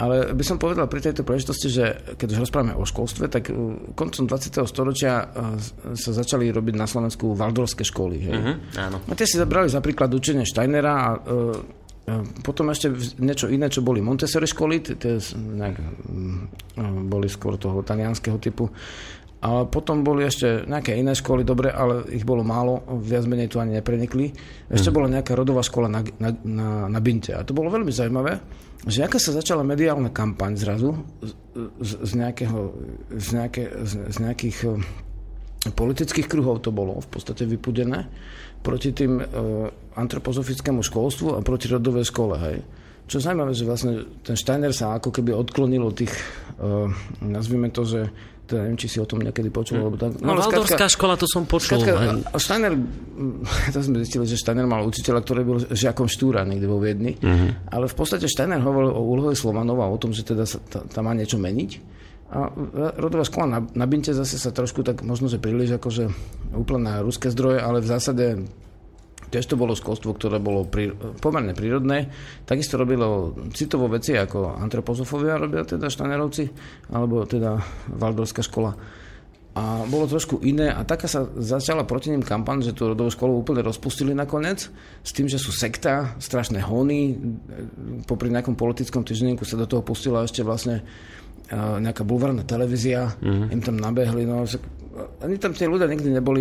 ale 0.00 0.32
by 0.32 0.44
som 0.44 0.56
povedal 0.56 0.88
pri 0.88 1.04
tejto 1.04 1.28
príležitosti, 1.28 1.68
že 1.68 1.84
keď 2.16 2.28
už 2.36 2.48
rozprávame 2.48 2.72
o 2.72 2.88
školstve, 2.88 3.28
tak 3.28 3.52
uh, 3.52 3.92
koncom 3.92 4.24
20. 4.24 4.64
storočia 4.64 5.28
uh, 5.28 5.60
sa 5.92 6.10
začali 6.16 6.48
robiť 6.48 6.74
na 6.76 6.88
Slovensku 6.88 7.36
valdorské 7.36 7.84
školy. 7.84 8.16
Hej. 8.24 8.34
Mm-hmm, 8.36 8.56
áno. 8.80 8.96
A 9.04 9.12
tie 9.12 9.28
si 9.28 9.36
zabrali 9.36 9.68
za 9.68 9.84
príklad 9.84 10.08
učenie 10.08 10.48
Steinera 10.48 10.92
a 10.92 11.08
potom 12.44 12.68
ešte 12.68 12.92
niečo 13.16 13.48
iné, 13.48 13.72
čo 13.72 13.80
boli 13.80 14.04
Montessori 14.04 14.44
školy, 14.44 14.76
tie 14.84 15.16
nejak, 15.34 15.76
mm, 15.80 17.08
boli 17.08 17.32
skôr 17.32 17.56
toho 17.56 17.80
talianského 17.80 18.36
typu. 18.36 18.68
Ale 19.44 19.68
potom 19.68 20.00
boli 20.00 20.24
ešte 20.24 20.64
nejaké 20.64 20.96
iné 20.96 21.12
školy, 21.12 21.44
dobre, 21.44 21.68
ale 21.68 22.08
ich 22.12 22.24
bolo 22.24 22.40
málo, 22.40 22.80
viac 23.00 23.28
menej 23.28 23.52
tu 23.52 23.60
ani 23.60 23.76
neprenikli. 23.76 24.32
Ešte 24.72 24.88
mm. 24.88 24.96
bola 24.96 25.08
nejaká 25.12 25.32
rodová 25.36 25.60
škola 25.60 25.88
na, 25.88 26.00
na, 26.16 26.32
na, 26.44 26.68
na 26.88 27.00
Binte. 27.00 27.36
A 27.36 27.44
to 27.44 27.56
bolo 27.56 27.68
veľmi 27.68 27.92
zaujímavé, 27.92 28.40
že 28.84 29.04
aká 29.04 29.16
sa 29.16 29.36
začala 29.36 29.64
mediálna 29.64 30.12
kampaň 30.12 30.60
zrazu 30.60 30.96
z, 31.24 31.32
z, 31.80 31.92
z, 32.04 32.12
nejakého, 32.20 32.60
z, 33.16 33.28
nejaké, 33.36 33.64
z, 33.84 33.92
z 34.12 34.16
nejakých 34.20 34.58
politických 35.72 36.28
kruhov 36.28 36.60
to 36.60 36.68
bolo 36.68 37.00
v 37.00 37.08
podstate 37.08 37.48
vypudené 37.48 38.04
proti 38.64 38.96
tým 38.96 39.20
e, 39.20 39.24
antropozofickému 39.94 40.80
školstvu 40.80 41.36
a 41.36 41.44
proti 41.44 41.68
rodovej 41.68 42.08
škole. 42.08 42.40
Hej. 42.40 42.56
Čo 43.04 43.20
je 43.20 43.26
zaujímavé, 43.28 43.52
že 43.52 43.68
vlastne 43.68 44.08
ten 44.24 44.32
Steiner 44.32 44.72
sa 44.72 44.96
ako 44.96 45.12
keby 45.12 45.36
odklonil 45.36 45.84
od 45.84 45.92
tých, 45.92 46.12
e, 46.56 46.88
nazvime 47.20 47.68
to, 47.68 47.84
že 47.84 48.08
to 48.44 48.60
neviem, 48.60 48.76
či 48.76 48.92
si 48.92 48.98
o 49.00 49.08
tom 49.08 49.24
niekedy 49.24 49.48
počul. 49.48 49.80
Hm. 49.80 49.84
Lebo 49.88 49.96
tak, 49.96 50.10
no, 50.20 50.36
no 50.36 50.40
Valdorská 50.40 50.88
škola, 50.88 51.16
to 51.16 51.24
som 51.24 51.48
počul. 51.48 51.80
Skratka, 51.80 52.20
Steiner, 52.36 52.72
to 53.72 53.78
sme 53.80 54.04
zistili, 54.04 54.24
že 54.28 54.36
Steiner 54.36 54.68
mal 54.68 54.84
učiteľa, 54.84 55.20
ktorý 55.24 55.40
bol 55.44 55.58
žiakom 55.68 56.08
Štúra 56.08 56.44
niekde 56.44 56.68
vo 56.68 56.80
Viedni, 56.80 57.16
uh-huh. 57.16 57.72
ale 57.72 57.88
v 57.88 57.94
podstate 57.96 58.28
Steiner 58.28 58.60
hovoril 58.60 58.92
o 58.92 59.00
úlohe 59.00 59.32
Slovanov 59.36 59.80
a 59.80 59.88
o 59.88 59.96
tom, 59.96 60.12
že 60.12 60.24
teda 60.24 60.44
sa 60.44 60.60
tam 60.68 61.08
má 61.08 61.12
niečo 61.16 61.40
meniť. 61.40 61.96
A 62.34 62.50
rodová 62.98 63.22
škola 63.22 63.46
na, 63.46 63.58
na 63.62 63.86
Binte 63.86 64.10
zase 64.10 64.42
sa 64.42 64.50
trošku 64.50 64.82
tak 64.82 65.06
možno, 65.06 65.30
že 65.30 65.38
príliš 65.38 65.78
akože 65.78 66.10
úplne 66.58 66.82
na 66.90 66.94
ruské 66.98 67.30
zdroje, 67.30 67.62
ale 67.62 67.78
v 67.78 67.90
zásade 67.90 68.24
tiež 69.30 69.46
to 69.46 69.58
bolo 69.58 69.78
školstvo, 69.78 70.14
ktoré 70.14 70.42
bolo 70.42 70.66
pri, 70.66 70.94
pomerne 71.22 71.54
prírodné. 71.54 72.10
Takisto 72.42 72.74
robilo 72.74 73.34
citovo 73.54 73.86
veci, 73.86 74.18
ako 74.18 74.58
antropozofovia 74.58 75.38
robia 75.38 75.62
teda 75.62 75.86
štanerovci, 75.86 76.50
alebo 76.90 77.22
teda 77.22 77.58
Valdorská 77.94 78.42
škola. 78.42 78.74
A 79.54 79.86
bolo 79.86 80.10
trošku 80.10 80.42
iné 80.42 80.66
a 80.66 80.82
taká 80.82 81.06
sa 81.06 81.30
začala 81.38 81.86
proti 81.86 82.10
ním 82.10 82.26
kampaň, 82.26 82.66
že 82.66 82.74
tú 82.74 82.90
rodovú 82.90 83.14
školu 83.14 83.38
úplne 83.38 83.62
rozpustili 83.62 84.10
nakoniec, 84.10 84.66
s 85.06 85.10
tým, 85.14 85.30
že 85.30 85.38
sú 85.38 85.54
sekta, 85.54 86.18
strašné 86.18 86.58
hony, 86.58 87.14
popri 88.02 88.34
nejakom 88.34 88.58
politickom 88.58 89.06
týždenníku 89.06 89.46
sa 89.46 89.54
do 89.54 89.70
toho 89.70 89.86
pustila 89.86 90.26
ešte 90.26 90.42
vlastne 90.42 90.82
nejaká 91.52 92.02
bulvárna 92.08 92.46
televízia, 92.46 93.12
mm-hmm. 93.20 93.52
im 93.52 93.60
tam 93.60 93.76
nabehli, 93.76 94.24
no, 94.24 94.48
ani 95.20 95.36
tam 95.36 95.52
tie 95.52 95.68
ľudia 95.68 95.90
nikdy 95.90 96.08
neboli, 96.08 96.40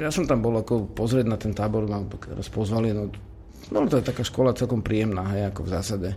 ja 0.00 0.08
som 0.08 0.24
tam 0.24 0.40
bol 0.40 0.56
ako 0.56 0.96
pozrieť 0.96 1.26
na 1.28 1.36
ten 1.36 1.52
tábor, 1.52 1.84
ma 1.84 2.00
raz 2.08 2.48
pozvali, 2.48 2.96
no, 2.96 3.12
no 3.68 3.84
to 3.84 4.00
je 4.00 4.08
taká 4.08 4.24
škola 4.24 4.56
celkom 4.56 4.80
príjemná, 4.80 5.28
hej, 5.36 5.52
ako 5.52 5.60
v 5.68 5.72
zásade. 5.72 6.08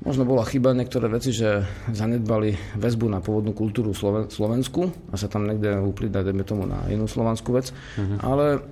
Možno 0.00 0.24
bola 0.24 0.48
chyba 0.48 0.72
niektoré 0.72 1.12
veci, 1.12 1.36
že 1.36 1.60
zanedbali 1.92 2.56
väzbu 2.80 3.06
na 3.12 3.20
pôvodnú 3.20 3.52
kultúru 3.52 3.92
Sloven- 3.92 4.32
Slovensku 4.32 4.88
a 5.12 5.20
sa 5.20 5.28
tam 5.28 5.44
niekde 5.44 5.84
uplýda, 5.84 6.24
dajme 6.24 6.44
tomu, 6.48 6.64
na 6.64 6.88
inú 6.88 7.04
slovanskú 7.04 7.52
vec, 7.52 7.68
mm-hmm. 7.70 8.18
ale 8.24 8.64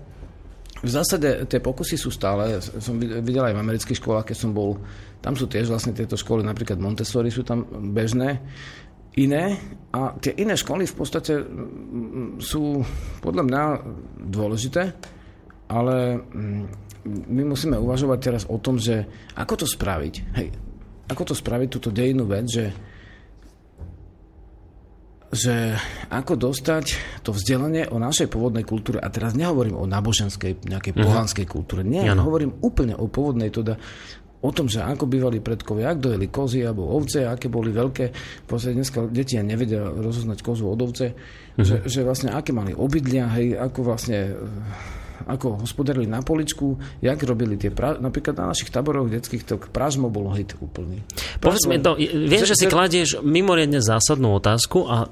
v 0.79 0.91
zásade 0.91 1.47
tie 1.51 1.59
pokusy 1.59 1.99
sú 1.99 2.15
stále, 2.15 2.63
som 2.63 2.99
videl 2.99 3.43
aj 3.43 3.55
v 3.55 3.63
amerických 3.63 3.99
školách, 3.99 4.31
keď 4.31 4.37
som 4.39 4.51
bol, 4.55 4.79
tam 5.19 5.35
sú 5.35 5.51
tiež 5.51 5.67
vlastne 5.67 5.91
tieto 5.91 6.15
školy, 6.15 6.47
napríklad 6.47 6.79
Montessori 6.79 7.35
sú 7.35 7.43
tam 7.43 7.67
bežné, 7.91 8.39
iné. 9.19 9.59
A 9.91 10.15
tie 10.23 10.39
iné 10.39 10.55
školy 10.55 10.87
v 10.87 10.95
podstate 10.95 11.43
sú 12.39 12.87
podľa 13.19 13.43
mňa 13.43 13.63
dôležité, 14.31 14.95
ale 15.67 16.23
my 17.09 17.43
musíme 17.43 17.75
uvažovať 17.75 18.19
teraz 18.23 18.43
o 18.47 18.57
tom, 18.63 18.79
že 18.79 19.03
ako 19.35 19.65
to 19.65 19.67
spraviť. 19.67 20.15
Hej, 20.39 20.49
ako 21.11 21.23
to 21.33 21.35
spraviť 21.35 21.69
túto 21.73 21.91
dejinú 21.91 22.29
vec, 22.31 22.47
že 22.47 22.71
že 25.29 25.77
ako 26.09 26.49
dostať 26.49 26.97
to 27.21 27.37
vzdelanie 27.37 27.85
o 27.93 28.01
našej 28.01 28.33
pôvodnej 28.33 28.65
kultúre, 28.65 28.97
a 28.97 29.13
teraz 29.13 29.37
nehovorím 29.37 29.77
o 29.77 29.85
náboženskej, 29.85 30.65
nejakej 30.65 30.93
uh-huh. 30.97 31.05
pohanskej 31.05 31.45
kultúre, 31.45 31.85
nie, 31.85 32.01
ja 32.01 32.17
hovorím 32.17 32.57
úplne 32.65 32.97
o 32.97 33.13
pôvodnej, 33.13 33.53
teda 33.53 33.77
o 34.39 34.51
tom, 34.55 34.71
že 34.71 34.81
ako 34.81 35.11
bývali 35.11 35.43
predkovia, 35.43 35.91
ak 35.93 35.99
dojeli 35.99 36.31
kozy 36.31 36.63
alebo 36.63 36.95
ovce, 36.95 37.27
aké 37.27 37.51
boli 37.51 37.75
veľké. 37.75 38.15
Proste 38.47 38.71
dneska 38.71 39.11
deti 39.11 39.35
nevedia 39.43 39.83
rozoznať 39.83 40.39
kozu 40.47 40.71
od 40.71 40.79
ovce, 40.79 41.13
uh-huh. 41.13 41.67
že, 41.67 41.77
že 41.85 42.07
vlastne 42.07 42.31
aké 42.31 42.55
mali 42.55 42.71
obydlia, 42.71 43.27
hej, 43.35 43.59
ako 43.59 43.83
vlastne 43.83 44.39
ako 45.27 45.65
hospodarili 45.65 46.07
na 46.07 46.23
poličku, 46.23 46.79
jak 47.03 47.19
robili 47.27 47.59
tie, 47.59 47.75
pra... 47.75 47.99
napríklad 47.99 48.39
na 48.39 48.55
našich 48.55 48.71
taboroch 48.71 49.11
detských, 49.11 49.43
to 49.43 49.59
pražmo 49.59 50.07
bolo 50.07 50.31
hit 50.37 50.55
úplný. 50.63 51.03
Povedz 51.43 51.67
mi, 51.67 51.83
to, 51.83 51.99
viem, 51.99 52.45
že 52.47 52.55
si 52.55 52.71
kladieš 52.71 53.25
mimoriadne 53.25 53.83
zásadnú 53.83 54.37
otázku 54.39 54.87
a 54.87 55.11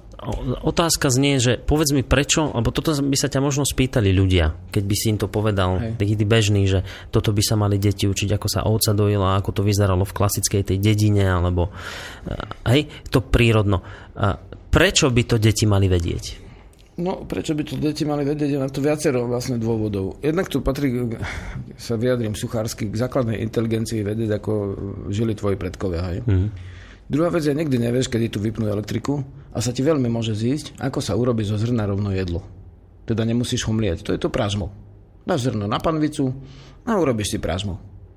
otázka 0.63 1.11
znie, 1.11 1.43
že 1.43 1.59
povedz 1.59 1.91
mi 1.91 2.07
prečo, 2.07 2.55
alebo 2.55 2.71
toto 2.71 2.95
by 2.95 3.17
sa 3.19 3.27
ťa 3.27 3.43
možno 3.43 3.67
spýtali 3.67 4.15
ľudia, 4.15 4.55
keď 4.71 4.85
by 4.87 4.95
si 4.95 5.07
im 5.11 5.19
to 5.19 5.27
povedal, 5.27 5.99
taký 5.99 6.15
bežný, 6.23 6.71
že 6.71 6.87
toto 7.11 7.35
by 7.35 7.43
sa 7.43 7.59
mali 7.59 7.77
deti 7.77 8.07
učiť, 8.07 8.31
ako 8.33 8.47
sa 8.47 8.65
ovca 8.65 8.95
dojila, 8.95 9.37
ako 9.37 9.61
to 9.61 9.63
vyzeralo 9.67 10.07
v 10.07 10.17
klasickej 10.17 10.63
tej 10.73 10.79
dedine, 10.79 11.27
alebo 11.27 11.75
hej, 12.65 12.89
to 13.11 13.21
prírodno. 13.21 13.83
Prečo 14.71 15.09
by 15.09 15.23
to 15.25 15.37
deti 15.37 15.65
mali 15.65 15.89
vedieť? 15.89 16.46
No, 16.97 17.29
prečo 17.29 17.53
by 17.53 17.61
to 17.61 17.77
deti 17.77 18.09
mali 18.09 18.25
vedieť? 18.25 18.57
Je 18.57 18.61
na 18.61 18.73
to 18.73 18.81
viacero 18.81 19.29
vlastne 19.29 19.61
dôvodov. 19.61 20.17
Jednak 20.25 20.49
tu 20.49 20.65
patrí, 20.65 21.13
sa 21.77 22.01
vyjadrím 22.01 22.33
suchársky, 22.33 22.89
k 22.89 22.97
základnej 22.97 23.45
inteligencii 23.45 24.01
vedieť, 24.01 24.41
ako 24.41 24.53
žili 25.13 25.37
tvoji 25.37 25.61
predkovia. 25.61 26.03
Hej? 26.09 26.19
Mm. 26.25 26.49
Druhá 27.07 27.29
vec 27.29 27.45
je, 27.45 27.53
nikdy 27.53 27.77
nevieš, 27.77 28.09
kedy 28.09 28.33
tu 28.33 28.41
vypnú 28.41 28.73
elektriku 28.73 29.21
a 29.53 29.61
sa 29.61 29.77
ti 29.77 29.85
veľmi 29.85 30.09
môže 30.09 30.33
zísť, 30.33 30.81
ako 30.81 31.05
sa 31.05 31.15
urobí 31.21 31.45
zo 31.45 31.61
zrna 31.61 31.85
rovno 31.85 32.17
jedlo. 32.17 32.41
Teda 33.05 33.29
nemusíš 33.29 33.69
ho 33.69 33.77
mlieť. 33.77 34.09
To 34.09 34.11
je 34.17 34.19
to 34.19 34.33
pražmo. 34.33 34.73
Dáš 35.29 35.53
zrno 35.53 35.69
na 35.69 35.77
panvicu 35.77 36.33
a 36.89 36.97
urobíš 36.97 37.37
si 37.37 37.39
pražmo. 37.39 37.77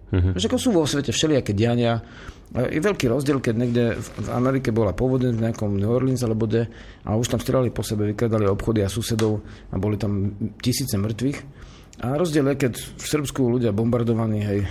Mm-hmm. 0.09 0.33
Že 0.37 0.45
ako 0.49 0.57
sú 0.57 0.69
vo 0.73 0.83
svete 0.85 1.13
všelijaké 1.13 1.53
diania. 1.53 2.01
Je 2.49 2.81
veľký 2.81 3.05
rozdiel, 3.05 3.37
keď 3.37 3.55
niekde 3.55 3.83
v 4.01 4.29
Amerike 4.33 4.73
bola 4.73 4.89
povodeň 4.89 5.37
v 5.37 5.43
nejakom 5.45 5.77
New 5.77 5.89
Orleans 5.89 6.25
alebo 6.25 6.49
de 6.49 6.65
a 7.05 7.13
už 7.13 7.29
tam 7.29 7.41
strelali 7.41 7.69
po 7.69 7.85
sebe, 7.85 8.09
vykladali 8.09 8.49
obchody 8.49 8.81
a 8.81 8.89
susedov 8.89 9.45
a 9.69 9.77
boli 9.77 10.01
tam 10.01 10.33
tisíce 10.57 10.97
mŕtvych. 10.97 11.69
A 11.99 12.15
rozdiel 12.15 12.47
je, 12.55 12.63
keď 12.63 12.73
v 12.79 13.05
Srbsku 13.11 13.43
ľudia 13.43 13.75
bombardovaní 13.75 14.39
hej, 14.39 14.63
e, 14.63 14.67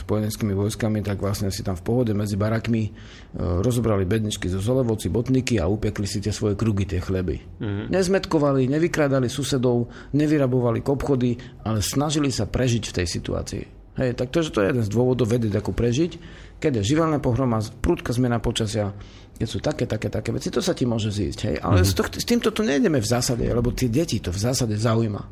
spojeneckými 0.00 0.56
vojskami, 0.56 1.04
tak 1.04 1.20
vlastne 1.20 1.52
si 1.52 1.60
tam 1.60 1.76
v 1.76 1.84
pohode 1.84 2.16
medzi 2.16 2.40
barakmi 2.40 2.88
e, 2.88 2.90
rozobrali 3.60 4.08
bedničky 4.08 4.48
zo 4.48 4.64
zolevoci, 4.64 5.12
botníky 5.12 5.60
a 5.60 5.68
upekli 5.68 6.08
si 6.08 6.16
tie 6.24 6.32
svoje 6.32 6.56
krugy, 6.56 6.88
tie 6.88 7.04
chleby. 7.04 7.60
Mm-hmm. 7.60 7.92
Nezmetkovali, 7.92 8.72
nevykradali 8.72 9.28
susedov, 9.28 9.92
nevyrabovali 10.16 10.80
obchody, 10.80 11.36
ale 11.60 11.84
snažili 11.84 12.32
sa 12.32 12.48
prežiť 12.48 12.88
v 12.88 12.96
tej 13.04 13.06
situácii. 13.20 13.75
Hej, 13.96 14.12
tak 14.12 14.28
to, 14.28 14.44
to 14.44 14.60
je 14.60 14.68
jeden 14.76 14.84
z 14.84 14.92
dôvodov 14.92 15.24
vedieť, 15.32 15.56
ako 15.56 15.72
prežiť. 15.72 16.12
Keď 16.60 16.80
je 16.80 16.82
živelná 16.92 17.16
pohroma, 17.16 17.64
prúdka 17.80 18.12
zmena 18.12 18.36
počasia, 18.36 18.92
keď 19.40 19.48
sú 19.48 19.58
také, 19.64 19.84
také, 19.88 20.12
také 20.12 20.36
veci, 20.36 20.52
to 20.52 20.60
sa 20.60 20.76
ti 20.76 20.84
môže 20.84 21.08
zísť. 21.08 21.40
Hej? 21.48 21.56
Ale 21.64 21.80
mm-hmm. 21.80 21.88
s, 21.88 21.96
to, 21.96 22.02
s 22.04 22.26
týmto 22.28 22.52
tu 22.52 22.60
nejdeme 22.60 23.00
v 23.00 23.08
zásade, 23.08 23.44
lebo 23.48 23.72
tie 23.72 23.88
deti 23.88 24.20
to 24.20 24.28
v 24.28 24.40
zásade 24.40 24.76
zaujíma. 24.76 25.22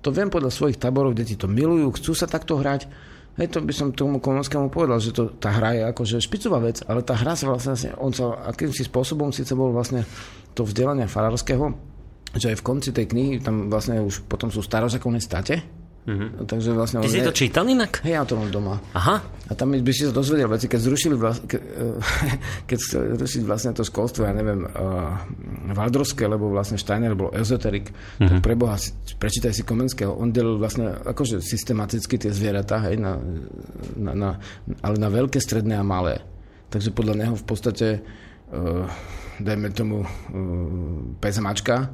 To 0.00 0.08
viem 0.08 0.32
podľa 0.32 0.48
svojich 0.48 0.80
taborov, 0.80 1.12
deti 1.12 1.36
to 1.36 1.44
milujú, 1.44 1.92
chcú 2.00 2.12
sa 2.16 2.24
takto 2.24 2.56
hrať. 2.56 2.88
Hej, 3.36 3.52
to 3.52 3.60
by 3.60 3.72
som 3.76 3.92
tomu 3.92 4.16
Komonskému 4.16 4.72
povedal, 4.72 4.96
že 4.96 5.12
to, 5.12 5.36
tá 5.36 5.52
hra 5.52 5.76
je 5.76 5.82
akože 5.92 6.16
špicová 6.24 6.56
vec, 6.64 6.80
ale 6.88 7.04
tá 7.04 7.12
hra 7.12 7.36
sa 7.36 7.52
vlastne, 7.52 7.76
on 8.00 8.08
sa 8.08 8.32
akýmsi 8.48 8.88
spôsobom 8.88 9.28
síce 9.28 9.52
bol 9.52 9.76
vlastne 9.76 10.08
to 10.56 10.64
vzdelania 10.64 11.04
farárskeho, 11.04 11.76
že 12.32 12.56
aj 12.56 12.56
v 12.56 12.64
konci 12.64 12.96
tej 12.96 13.12
knihy, 13.12 13.44
tam 13.44 13.68
vlastne 13.68 14.00
už 14.00 14.24
potom 14.24 14.48
sú 14.48 14.64
starozákonné 14.64 15.20
state, 15.20 15.60
Mm-hmm. 16.06 16.46
Takže 16.46 16.70
vlastne 16.70 17.02
Ty 17.02 17.10
si 17.10 17.18
to 17.18 17.34
čítal 17.34 17.66
inak? 17.66 17.98
Hej, 18.06 18.14
ja 18.14 18.22
to 18.22 18.38
mám 18.38 18.46
doma. 18.54 18.78
Aha. 18.94 19.18
A 19.50 19.52
tam 19.58 19.74
by 19.74 19.90
si 19.90 20.06
sa 20.06 20.14
dozvedel 20.14 20.46
veci, 20.46 20.70
keď 20.70 20.80
zrušili 20.86 21.18
vlas, 21.18 21.42
ke, 21.42 21.58
keď 22.70 22.78
zrušili 23.18 23.42
vlastne 23.42 23.74
to 23.74 23.82
školstvo, 23.82 24.22
ja 24.22 24.30
neviem, 24.30 24.70
uh, 24.70 25.18
Valdrovské, 25.74 26.30
lebo 26.30 26.46
vlastne 26.46 26.78
Steiner 26.78 27.18
bol 27.18 27.34
ezoterik, 27.34 27.90
mm-hmm. 27.90 28.22
tak 28.22 28.36
preboha, 28.38 28.78
prečítaj 29.18 29.50
si 29.50 29.66
Komenského, 29.66 30.14
on 30.14 30.30
delil 30.30 30.62
vlastne 30.62 30.94
akože 30.94 31.42
systematicky 31.42 32.22
tie 32.22 32.30
zvieratá, 32.30 32.86
hej, 32.86 33.02
na, 33.02 33.18
na, 33.98 34.12
na, 34.14 34.30
ale 34.86 34.96
na 35.02 35.10
veľké, 35.10 35.42
stredné 35.42 35.74
a 35.74 35.82
malé. 35.82 36.22
Takže 36.70 36.94
podľa 36.94 37.18
neho 37.18 37.34
v 37.34 37.44
podstate, 37.50 37.86
uh, 38.54 38.86
dajme 39.42 39.74
tomu, 39.74 40.06
uh, 40.06 40.08
pes 41.18 41.34
mačka, 41.42 41.90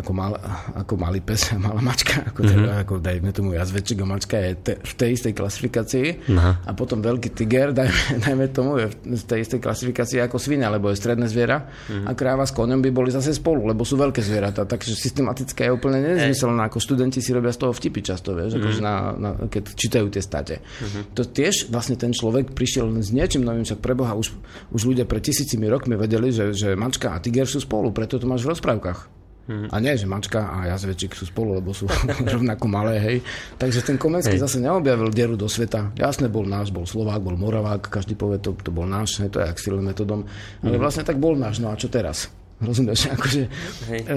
ako, 0.00 0.12
mal, 0.16 0.32
ako 0.72 0.94
malý 0.96 1.20
pes 1.20 1.52
a 1.52 1.60
malá 1.60 1.84
mačka, 1.84 2.24
ako, 2.24 2.40
teda, 2.48 2.72
mm-hmm. 2.72 2.82
ako 2.88 2.94
dajme 3.04 3.30
tomu 3.36 3.50
jazveček 3.52 4.00
a 4.00 4.06
mačka 4.08 4.36
je 4.40 4.52
te, 4.56 4.72
v 4.80 4.92
tej 4.96 5.10
istej 5.20 5.32
klasifikácii 5.36 6.06
Aha. 6.32 6.52
a 6.64 6.70
potom 6.72 7.04
veľký 7.04 7.36
tiger, 7.36 7.72
dajme, 7.78 8.24
dajme 8.24 8.46
tomu, 8.48 8.80
je 8.80 8.86
v 8.90 9.24
tej 9.28 9.44
istej 9.44 9.60
klasifikácii 9.60 10.24
ako 10.24 10.40
svina, 10.40 10.72
lebo 10.72 10.88
je 10.88 10.96
stredné 10.96 11.28
zviera 11.28 11.68
mm-hmm. 11.68 12.08
a 12.08 12.10
kráva 12.16 12.48
s 12.48 12.56
koňom 12.56 12.80
by 12.80 12.90
boli 12.90 13.12
zase 13.12 13.36
spolu, 13.36 13.68
lebo 13.68 13.84
sú 13.84 14.00
veľké 14.00 14.24
zvieratá, 14.24 14.64
takže 14.64 14.96
systematické 14.96 15.68
je 15.68 15.72
úplne 15.76 16.00
nezmyselné, 16.00 16.64
ako 16.66 16.80
študenti 16.80 17.20
si 17.20 17.36
robia 17.36 17.52
z 17.52 17.60
toho 17.60 17.76
vtipy 17.76 18.00
často, 18.00 18.32
vieš, 18.32 18.56
mm-hmm. 18.56 18.64
akože 18.64 18.80
na, 18.80 18.94
na, 19.14 19.30
keď 19.52 19.62
čítajú 19.76 20.06
tie 20.08 20.22
state. 20.24 20.56
Mm-hmm. 20.58 21.02
To 21.12 21.22
tiež 21.28 21.68
vlastne 21.68 22.00
ten 22.00 22.16
človek 22.16 22.56
prišiel 22.56 22.88
s 22.96 23.12
niečím 23.12 23.44
novým, 23.44 23.68
však 23.68 23.84
preboha 23.84 24.16
už, 24.16 24.32
už 24.72 24.80
ľudia 24.88 25.04
pred 25.04 25.20
tisícimi 25.20 25.68
rokmi 25.68 25.94
vedeli, 26.00 26.32
že, 26.32 26.56
že 26.56 26.72
mačka 26.72 27.12
a 27.12 27.20
tiger 27.20 27.44
sú 27.44 27.60
spolu, 27.60 27.92
preto 27.92 28.16
to 28.16 28.24
máš 28.24 28.48
v 28.48 28.56
rozprávkach. 28.56 29.19
Mm. 29.50 29.66
A 29.66 29.76
nie, 29.82 29.98
že 29.98 30.06
mačka 30.06 30.46
a 30.46 30.70
jazvečík 30.70 31.18
sú 31.18 31.26
spolu, 31.26 31.58
lebo 31.58 31.74
sú 31.74 31.90
rovnako 32.38 32.70
malé, 32.70 33.02
hej. 33.02 33.16
Takže 33.58 33.82
ten 33.82 33.98
Komenský 33.98 34.38
hej. 34.38 34.42
zase 34.46 34.62
neobjavil 34.62 35.10
dieru 35.10 35.34
do 35.34 35.50
sveta. 35.50 35.90
Jasne 35.98 36.30
bol 36.30 36.46
náš, 36.46 36.70
bol 36.70 36.86
Slovák, 36.86 37.18
bol 37.18 37.34
Moravák, 37.34 37.90
každý 37.90 38.14
povie, 38.14 38.38
to, 38.38 38.54
to 38.54 38.70
bol 38.70 38.86
náš, 38.86 39.18
hej, 39.18 39.34
to 39.34 39.42
je 39.42 39.50
silným 39.58 39.90
metodom. 39.90 40.22
Ale 40.62 40.78
mm. 40.78 40.82
vlastne 40.86 41.02
tak 41.02 41.18
bol 41.18 41.34
náš, 41.34 41.58
no 41.58 41.74
a 41.74 41.74
čo 41.74 41.90
teraz? 41.90 42.30
Rozumieš? 42.62 43.08
Akože, 43.16 43.42
Hej. 43.90 44.00
E, 44.06 44.14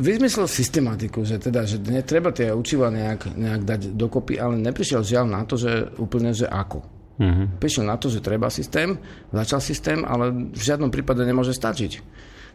vyzmyslel 0.00 0.48
systematiku, 0.48 1.26
že 1.26 1.36
teda, 1.36 1.68
že 1.68 1.76
netreba 1.82 2.32
tie 2.32 2.48
učiva 2.54 2.88
nejak, 2.88 3.36
nejak 3.36 3.62
dať 3.66 3.80
dokopy, 3.92 4.40
ale 4.40 4.56
neprišiel 4.56 5.04
žiaľ 5.04 5.26
na 5.28 5.42
to, 5.44 5.60
že 5.60 5.92
úplne, 6.00 6.32
že 6.32 6.48
ako. 6.48 6.80
Mm-hmm. 7.16 7.46
Prišiel 7.60 7.84
na 7.84 7.96
to, 8.00 8.08
že 8.08 8.24
treba 8.24 8.48
systém, 8.48 8.96
začal 9.32 9.60
systém, 9.60 10.00
ale 10.06 10.52
v 10.52 10.62
žiadnom 10.62 10.92
prípade 10.92 11.24
nemôže 11.26 11.52
stačiť. 11.52 11.92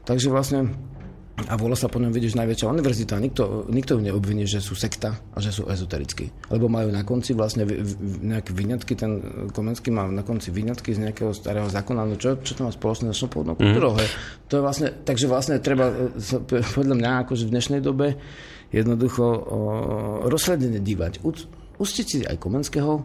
Takže 0.06 0.34
vlastne 0.34 0.74
a 1.42 1.58
volá 1.58 1.74
sa 1.74 1.90
po 1.90 1.98
ňom, 1.98 2.14
vidíš, 2.14 2.38
najväčšia 2.38 2.70
univerzita. 2.70 3.16
Nikto, 3.18 3.66
nikto 3.72 3.98
ju 3.98 4.02
neobviní, 4.04 4.46
že 4.46 4.62
sú 4.62 4.78
sekta 4.78 5.16
a 5.16 5.38
že 5.42 5.50
sú 5.50 5.66
ezoterickí. 5.66 6.30
Lebo 6.54 6.70
majú 6.70 6.94
na 6.94 7.02
konci 7.02 7.34
vlastne 7.34 7.66
nejaké 8.22 8.54
vyňatky, 8.54 8.94
ten 8.94 9.12
Komenský 9.50 9.90
má 9.90 10.06
na 10.12 10.22
konci 10.22 10.54
vyňatky 10.54 10.94
z 10.94 11.10
nejakého 11.10 11.32
starého 11.34 11.66
zákona, 11.72 12.06
no 12.06 12.16
čo, 12.20 12.38
čo 12.44 12.54
to 12.54 12.68
má 12.68 12.72
spoločné 12.72 13.10
s 13.16 13.26
pôvodnou 13.26 13.58
kultúrou. 13.58 13.98
Mm. 13.98 14.06
To 14.52 14.54
je 14.60 14.62
vlastne, 14.62 14.88
takže 14.92 15.26
vlastne 15.26 15.58
treba, 15.58 15.90
podľa 16.78 16.96
mňa, 17.00 17.12
akože 17.26 17.48
v 17.50 17.54
dnešnej 17.58 17.82
dobe, 17.82 18.20
jednoducho 18.70 19.26
o, 19.26 19.60
rozsledene 20.30 20.78
dívať. 20.78 21.26
Ustiť 21.82 22.06
si 22.06 22.18
aj 22.22 22.38
Komenského, 22.38 23.02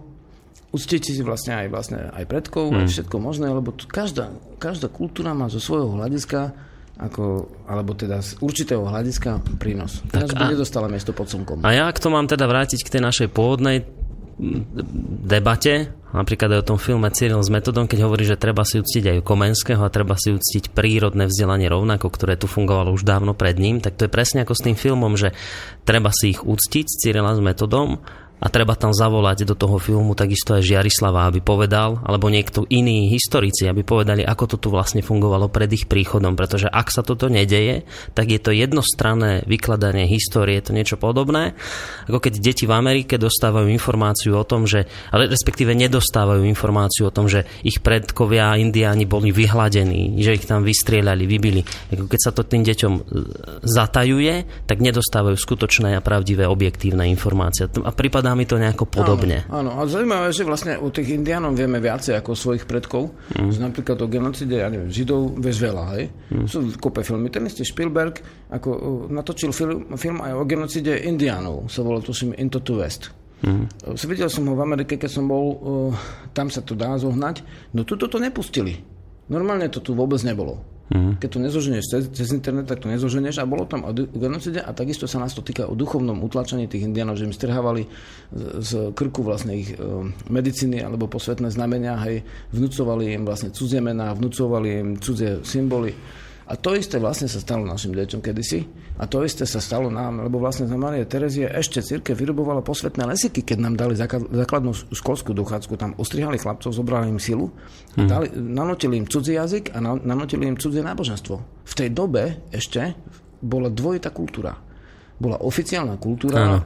uctiť 0.77 1.01
si 1.01 1.23
vlastne 1.25 1.57
aj, 1.57 1.67
vlastne 1.73 1.99
aj 2.13 2.25
predkov, 2.29 2.69
mm. 2.69 2.85
aj 2.85 2.87
všetko 2.93 3.17
možné, 3.17 3.49
lebo 3.49 3.73
každá, 3.89 4.35
každá 4.61 4.93
kultúra 4.93 5.33
má 5.33 5.49
zo 5.49 5.63
svojho 5.63 5.97
hľadiska 5.97 6.53
ako, 6.97 7.49
alebo 7.69 7.93
teda 7.93 8.25
z 8.25 8.41
určitého 8.41 8.81
hľadiska 8.81 9.61
prínos. 9.61 10.01
Tak 10.09 10.33
by 10.33 10.57
nedostala 10.57 10.89
miesto 10.89 11.13
pod 11.13 11.29
slnkom. 11.29 11.61
A 11.61 11.77
ja, 11.77 11.85
ak 11.93 12.01
to 12.01 12.09
mám 12.09 12.25
teda 12.25 12.49
vrátiť 12.49 12.81
k 12.81 12.93
tej 12.97 13.03
našej 13.05 13.29
pôvodnej 13.37 13.85
debate, 15.25 15.89
napríklad 16.13 16.53
aj 16.53 16.61
o 16.61 16.69
tom 16.73 16.79
filme 16.81 17.09
Cyril 17.09 17.41
s 17.41 17.49
metodom, 17.49 17.89
keď 17.89 18.05
hovorí, 18.05 18.29
že 18.29 18.37
treba 18.37 18.69
si 18.69 18.81
uctiť 18.85 19.17
aj 19.17 19.25
Komenského 19.25 19.81
a 19.81 19.93
treba 19.93 20.13
si 20.21 20.37
uctiť 20.37 20.77
prírodné 20.77 21.25
vzdelanie 21.25 21.73
rovnako, 21.73 22.13
ktoré 22.13 22.37
tu 22.37 22.45
fungovalo 22.45 22.93
už 22.93 23.09
dávno 23.09 23.33
pred 23.33 23.57
ním, 23.57 23.81
tak 23.81 23.97
to 23.97 24.05
je 24.05 24.13
presne 24.13 24.45
ako 24.45 24.53
s 24.53 24.65
tým 24.65 24.77
filmom, 24.77 25.17
že 25.17 25.33
treba 25.89 26.13
si 26.13 26.37
ich 26.37 26.45
uctiť 26.45 26.85
Cyrila 27.01 27.33
s 27.33 27.41
metodom 27.41 28.05
a 28.37 28.53
treba 28.53 28.77
tam 28.77 28.93
zavolať 28.93 29.49
do 29.49 29.57
toho 29.57 29.81
filmu 29.81 30.13
takisto 30.13 30.53
aj 30.53 30.69
Žiarislava, 30.69 31.25
aby 31.25 31.41
povedal, 31.41 32.05
alebo 32.05 32.29
niekto 32.29 32.69
iný 32.69 33.09
historici, 33.09 33.65
aby 33.65 33.81
povedali, 33.81 34.21
ako 34.21 34.45
to 34.45 34.57
tu 34.61 34.69
vlastne 34.69 35.01
fungovalo 35.01 35.49
pred 35.49 35.73
ich 35.73 35.89
príchodom, 35.89 36.37
pretože 36.37 36.69
ak 36.69 36.93
sa 36.93 37.01
toto 37.01 37.33
nedeje, 37.33 37.89
tak 38.13 38.29
je 38.29 38.37
to 38.37 38.53
jednostranné 38.53 39.41
vykladanie 39.49 40.05
histórie, 40.05 40.61
je 40.61 40.69
to 40.69 40.77
niečo 40.77 41.01
podobné, 41.01 41.57
ako 42.13 42.21
keď 42.21 42.33
deti 42.45 42.69
v 42.69 42.77
Amerike 42.77 43.17
dostávajú 43.17 43.73
informáciu 43.73 44.37
o 44.37 44.45
tom, 44.45 44.69
že, 44.69 44.85
ale 45.09 45.33
respektíve 45.33 45.73
nedostávajú 45.73 46.45
informáciu 46.45 47.09
o 47.09 47.15
tom, 47.15 47.33
že 47.33 47.49
ich 47.65 47.81
predkovia 47.81 48.61
indiáni 48.61 49.09
boli 49.09 49.33
vyhladení, 49.33 50.21
že 50.21 50.37
ich 50.37 50.45
tam 50.45 50.61
vystrieľali, 50.61 51.25
vybili. 51.25 51.65
Keď 51.89 52.21
sa 52.21 52.31
to 52.37 52.45
tým 52.45 52.69
deťom 52.69 52.93
e, 52.93 53.01
zatajuje, 53.65 54.67
tak 54.69 54.85
nedostávajú 54.85 55.41
skutočné 55.41 55.97
a 55.97 56.05
pravdivé 56.05 56.45
objektívne 56.45 57.09
informácie. 57.09 57.65
A 57.81 57.91
prípad 57.97 58.26
pripadá 58.27 58.43
mi 58.43 58.47
to 58.51 58.59
nejako 58.59 58.85
podobne. 58.91 59.47
Áno, 59.47 59.71
áno. 59.71 59.87
a 59.87 59.87
zaujímavé, 59.87 60.35
že 60.35 60.43
vlastne 60.43 60.75
u 60.83 60.91
tých 60.91 61.15
indiánov 61.15 61.55
vieme 61.55 61.79
viacej 61.79 62.19
ako 62.19 62.35
svojich 62.35 62.67
predkov. 62.67 63.15
Mm. 63.39 63.55
Že 63.55 63.59
napríklad 63.63 63.97
o 64.03 64.07
genocide, 64.11 64.57
ja 64.59 64.67
neviem, 64.67 64.91
Židov 64.91 65.39
vieš 65.39 65.63
veľa, 65.63 65.85
hej. 65.95 66.05
Mm. 66.35 66.47
Sú 66.51 66.59
kope 66.83 67.07
filmy. 67.07 67.31
Ten 67.31 67.47
istý 67.47 67.63
Spielberg 67.63 68.19
ako 68.51 68.69
natočil 69.15 69.55
film, 69.55 69.95
film 69.95 70.19
aj 70.27 70.33
o 70.35 70.43
genocide 70.43 71.07
indiánov. 71.07 71.71
Sa 71.71 71.87
volal, 71.87 72.03
tuším, 72.03 72.35
Into 72.35 72.59
to 72.59 72.83
West. 72.83 73.15
Mm. 73.47 73.71
Videl 73.95 74.27
som 74.33 74.49
ho 74.51 74.59
v 74.59 74.65
Amerike, 74.65 74.99
keď 74.99 75.11
som 75.13 75.31
bol, 75.31 75.45
uh, 75.55 75.93
tam 76.35 76.51
sa 76.51 76.67
to 76.67 76.75
dá 76.75 76.99
zohnať. 76.99 77.47
No 77.79 77.87
tuto 77.87 78.11
to 78.11 78.19
nepustili. 78.19 78.83
Normálne 79.31 79.71
to 79.71 79.79
tu 79.79 79.95
vôbec 79.95 80.19
nebolo. 80.27 80.76
Mm-hmm. 80.87 81.19
Keď 81.19 81.29
to 81.35 81.39
nezoženieš 81.43 81.85
cez, 81.91 82.03
cez 82.15 82.29
internet, 82.31 82.71
tak 82.71 82.79
to 82.79 82.87
nezoženieš. 82.87 83.43
A 83.43 83.51
bolo 83.51 83.67
tam 83.67 83.83
o 83.83 83.91
genocide 83.93 84.63
a 84.63 84.71
takisto 84.71 85.11
sa 85.11 85.19
nás 85.19 85.35
to 85.35 85.43
týka 85.43 85.67
o 85.67 85.75
duchovnom 85.75 86.23
utlačení 86.23 86.71
tých 86.71 86.87
indianov, 86.87 87.19
že 87.19 87.27
im 87.27 87.35
strhávali 87.35 87.91
z, 88.31 88.43
z 88.63 88.71
krku 88.95 89.27
vlastne 89.27 89.59
ich 89.59 89.75
e, 89.75 89.79
medicíny 90.31 90.79
alebo 90.79 91.11
posvetné 91.11 91.51
znamenia, 91.51 91.99
hej, 92.07 92.23
vnúcovali 92.55 93.19
im 93.19 93.27
vlastne 93.27 93.51
cudzie 93.51 93.83
mená, 93.83 94.15
vnúcovali 94.15 94.69
im 94.79 94.89
cudzie 95.03 95.43
symboly 95.43 95.91
a 96.47 96.55
to 96.55 96.79
isté 96.79 97.03
vlastne 97.03 97.27
sa 97.27 97.43
stalo 97.43 97.67
našim 97.67 97.91
deťom 97.91 98.23
kedysi. 98.23 98.63
A 99.03 99.11
to 99.11 99.27
isté 99.27 99.43
sa 99.43 99.59
stalo 99.59 99.91
nám, 99.91 100.23
lebo 100.23 100.39
vlastne 100.39 100.71
za 100.71 100.79
Marie 100.79 101.03
Terezie 101.03 101.51
ešte 101.51 101.83
círke 101.83 102.15
vyrubovala 102.15 102.63
posvetné 102.63 103.03
lesiky, 103.03 103.43
keď 103.43 103.59
nám 103.67 103.75
dali 103.75 103.99
základnú 103.99 104.71
školskú 104.95 105.35
dochádzku. 105.35 105.75
Tam 105.75 105.99
ostrihali 105.99 106.39
chlapcov, 106.39 106.71
zobrali 106.71 107.11
im 107.11 107.19
silu, 107.19 107.51
a 107.99 108.07
hmm. 108.07 108.09
dali, 108.09 108.27
nanotili 108.33 108.95
im 109.03 109.11
cudzí 109.11 109.35
jazyk 109.35 109.75
a 109.75 109.83
nanotili 109.83 110.47
im 110.47 110.55
cudzie 110.55 110.87
náboženstvo. 110.87 111.35
V 111.67 111.75
tej 111.75 111.91
dobe 111.91 112.47
ešte 112.55 112.95
bola 113.43 113.67
dvojitá 113.67 114.15
kultúra. 114.15 114.66
Bola 115.17 115.41
oficiálna 115.41 115.97
kultúra, 115.97 116.61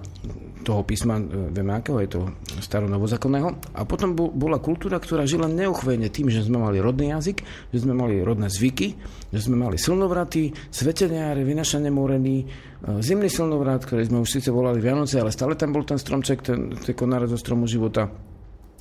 toho 0.61 0.84
písma, 0.84 1.16
e, 1.16 1.51
vieme 1.51 1.72
akého, 1.72 2.01
je 2.05 2.11
to 2.14 2.20
staronovozákonného. 2.61 3.48
A 3.76 3.80
potom 3.88 4.12
bola 4.14 4.61
kultúra, 4.61 5.01
ktorá 5.01 5.24
žila 5.24 5.48
neuchvejne 5.48 6.12
tým, 6.12 6.28
že 6.28 6.44
sme 6.44 6.61
mali 6.61 6.78
rodný 6.78 7.16
jazyk, 7.16 7.38
že 7.72 7.78
sme 7.80 7.96
mali 7.96 8.20
rodné 8.20 8.53
zvyky, 8.53 8.94
že 9.32 9.40
sme 9.40 9.57
mali 9.57 9.80
silnovraty, 9.80 10.53
sveteniáre, 10.68 11.42
vynašanie 11.42 11.88
morení, 11.88 12.44
e, 12.44 13.01
zimný 13.01 13.32
silnovrat, 13.32 13.88
ktorý 13.88 14.03
sme 14.07 14.18
už 14.22 14.28
síce 14.28 14.53
volali 14.53 14.78
Vianoce, 14.78 15.16
ale 15.18 15.32
stále 15.32 15.57
tam 15.57 15.72
bol 15.72 15.84
ten 15.84 15.98
stromček, 15.98 16.44
ten, 16.44 16.76
ten 16.76 16.94
konáre 16.94 17.26
zo 17.26 17.40
stromu 17.40 17.64
života 17.64 18.12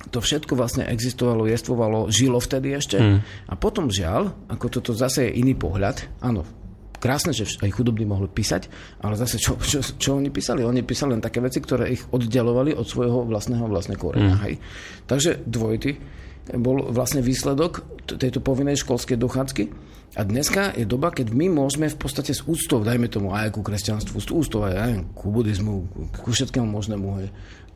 to 0.08 0.24
všetko 0.24 0.56
vlastne 0.56 0.88
existovalo, 0.88 1.44
jestvovalo, 1.44 2.08
žilo 2.08 2.40
vtedy 2.40 2.72
ešte. 2.72 2.96
Mm. 2.96 3.20
A 3.20 3.52
potom 3.52 3.92
žiaľ, 3.92 4.32
ako 4.48 4.80
toto 4.80 4.96
zase 4.96 5.28
je 5.28 5.44
iný 5.44 5.52
pohľad, 5.52 6.08
áno, 6.24 6.40
krásne, 7.00 7.32
že 7.32 7.48
aj 7.64 7.72
chudobní 7.72 8.04
mohli 8.04 8.28
písať, 8.28 8.68
ale 9.00 9.16
zase 9.16 9.40
čo, 9.40 9.56
čo, 9.56 9.80
čo 9.80 10.10
oni 10.20 10.28
písali? 10.28 10.60
Oni 10.62 10.84
písali 10.84 11.16
len 11.16 11.24
také 11.24 11.40
veci, 11.40 11.58
ktoré 11.58 11.88
ich 11.90 12.04
oddelovali 12.12 12.76
od 12.76 12.84
svojho 12.84 13.24
vlastného 13.24 13.64
vlastného 13.64 13.98
koreňa. 13.98 14.36
Mm. 14.36 14.60
Takže 15.08 15.42
dvojty 15.48 16.20
bol 16.60 16.90
vlastne 16.92 17.24
výsledok 17.24 18.04
tejto 18.06 18.44
povinnej 18.44 18.76
školskej 18.76 19.16
dochádzky. 19.16 19.64
A 20.18 20.26
dneska 20.26 20.74
je 20.74 20.82
doba, 20.82 21.14
keď 21.14 21.30
my 21.30 21.46
môžeme 21.46 21.86
v 21.86 21.94
podstate 21.94 22.34
s 22.34 22.42
úctou, 22.42 22.82
dajme 22.82 23.06
tomu 23.06 23.30
aj 23.30 23.54
ku 23.54 23.62
kresťanstvu, 23.62 24.16
s 24.18 24.26
úctou 24.34 24.66
aj, 24.66 24.74
aj 24.74 24.92
ku 25.14 25.30
buddhizmu, 25.30 25.74
ku 26.18 26.34
všetkému 26.34 26.66
možnému, 26.66 27.08
hej, 27.22 27.28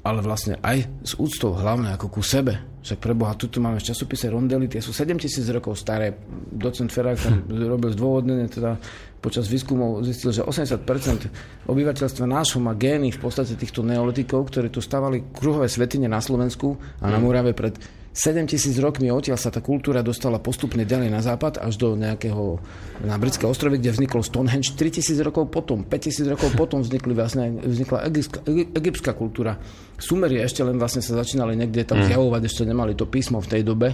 ale 0.02 0.18
vlastne 0.18 0.58
aj 0.58 0.84
s 1.06 1.14
úctou 1.14 1.54
hlavne 1.54 1.94
ako 1.94 2.10
ku 2.10 2.20
sebe. 2.26 2.58
Však 2.82 2.98
pre 3.00 3.14
Boha, 3.14 3.38
tuto 3.38 3.62
máme 3.62 3.78
v 3.78 3.86
časopise 3.86 4.28
Rondely, 4.28 4.66
tie 4.66 4.82
sú 4.82 4.90
7000 4.90 5.46
rokov 5.54 5.78
staré. 5.78 6.12
Docent 6.50 6.90
Ferák 6.90 7.16
tam 7.22 7.46
robil 7.72 7.94
zdôvodnenie, 7.94 8.50
teda 8.50 8.76
počas 9.24 9.48
výskumov 9.48 10.04
zistil, 10.04 10.36
že 10.36 10.44
80% 10.44 11.64
obyvateľstva 11.64 12.24
nášho 12.28 12.60
má 12.60 12.76
gény 12.76 13.08
v 13.08 13.24
podstate 13.24 13.56
týchto 13.56 13.80
neolitikov, 13.80 14.52
ktorí 14.52 14.68
tu 14.68 14.84
stavali 14.84 15.32
kruhové 15.32 15.72
svetine 15.72 16.04
na 16.04 16.20
Slovensku 16.20 16.76
a 17.00 17.08
na 17.08 17.16
Murave 17.16 17.56
pred 17.56 17.72
7 18.14 18.46
tisíc 18.46 18.78
rokmi 18.78 19.10
odtiaľ 19.10 19.34
sa 19.34 19.50
tá 19.50 19.58
kultúra 19.58 19.98
dostala 19.98 20.38
postupne 20.38 20.86
ďalej 20.86 21.10
na 21.10 21.18
západ 21.18 21.58
až 21.58 21.74
do 21.82 21.98
nejakého 21.98 22.62
na 23.02 23.18
britské 23.18 23.42
ostrovy, 23.42 23.82
kde 23.82 23.90
vznikol 23.90 24.22
Stonehenge 24.22 24.78
3 24.78 25.02
tisíc 25.02 25.18
rokov 25.18 25.50
potom, 25.50 25.82
5 25.82 25.98
tisíc 25.98 26.22
rokov 26.22 26.54
potom 26.54 26.78
vznikli 26.78 27.10
vlastne, 27.10 27.58
vznikla 27.58 28.06
egyptská, 28.06 28.38
egyptská 28.70 29.10
kultúra. 29.18 29.58
Sumery 29.98 30.38
ešte 30.38 30.62
len 30.62 30.78
vlastne 30.78 31.02
sa 31.02 31.18
začínali 31.18 31.58
niekde 31.58 31.82
tam 31.82 32.06
mm. 32.06 32.14
zjavovať, 32.14 32.42
ešte 32.46 32.62
nemali 32.62 32.94
to 32.94 33.10
písmo 33.10 33.42
v 33.42 33.50
tej 33.50 33.62
dobe. 33.66 33.90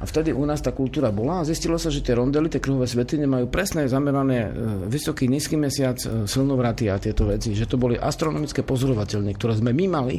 A 0.00 0.04
vtedy 0.08 0.34
u 0.34 0.42
nás 0.42 0.58
tá 0.58 0.74
kultúra 0.74 1.14
bola 1.14 1.42
a 1.42 1.46
zistilo 1.46 1.78
sa, 1.78 1.94
že 1.94 2.02
tie 2.02 2.18
rondely, 2.18 2.50
tie 2.50 2.58
kruhové 2.58 2.90
svety 2.90 3.22
nemajú 3.22 3.46
presné 3.52 3.86
zamerané 3.86 4.38
e, 4.46 4.50
vysoký, 4.90 5.30
nízky 5.30 5.54
mesiac, 5.54 5.94
e, 6.02 6.26
silnovraty 6.26 6.90
a 6.90 6.98
tieto 6.98 7.28
veci. 7.28 7.54
Že 7.54 7.70
to 7.70 7.76
boli 7.78 7.94
astronomické 7.94 8.66
pozorovateľne, 8.66 9.30
ktoré 9.38 9.54
sme 9.54 9.70
my 9.70 9.86
mali. 9.86 10.16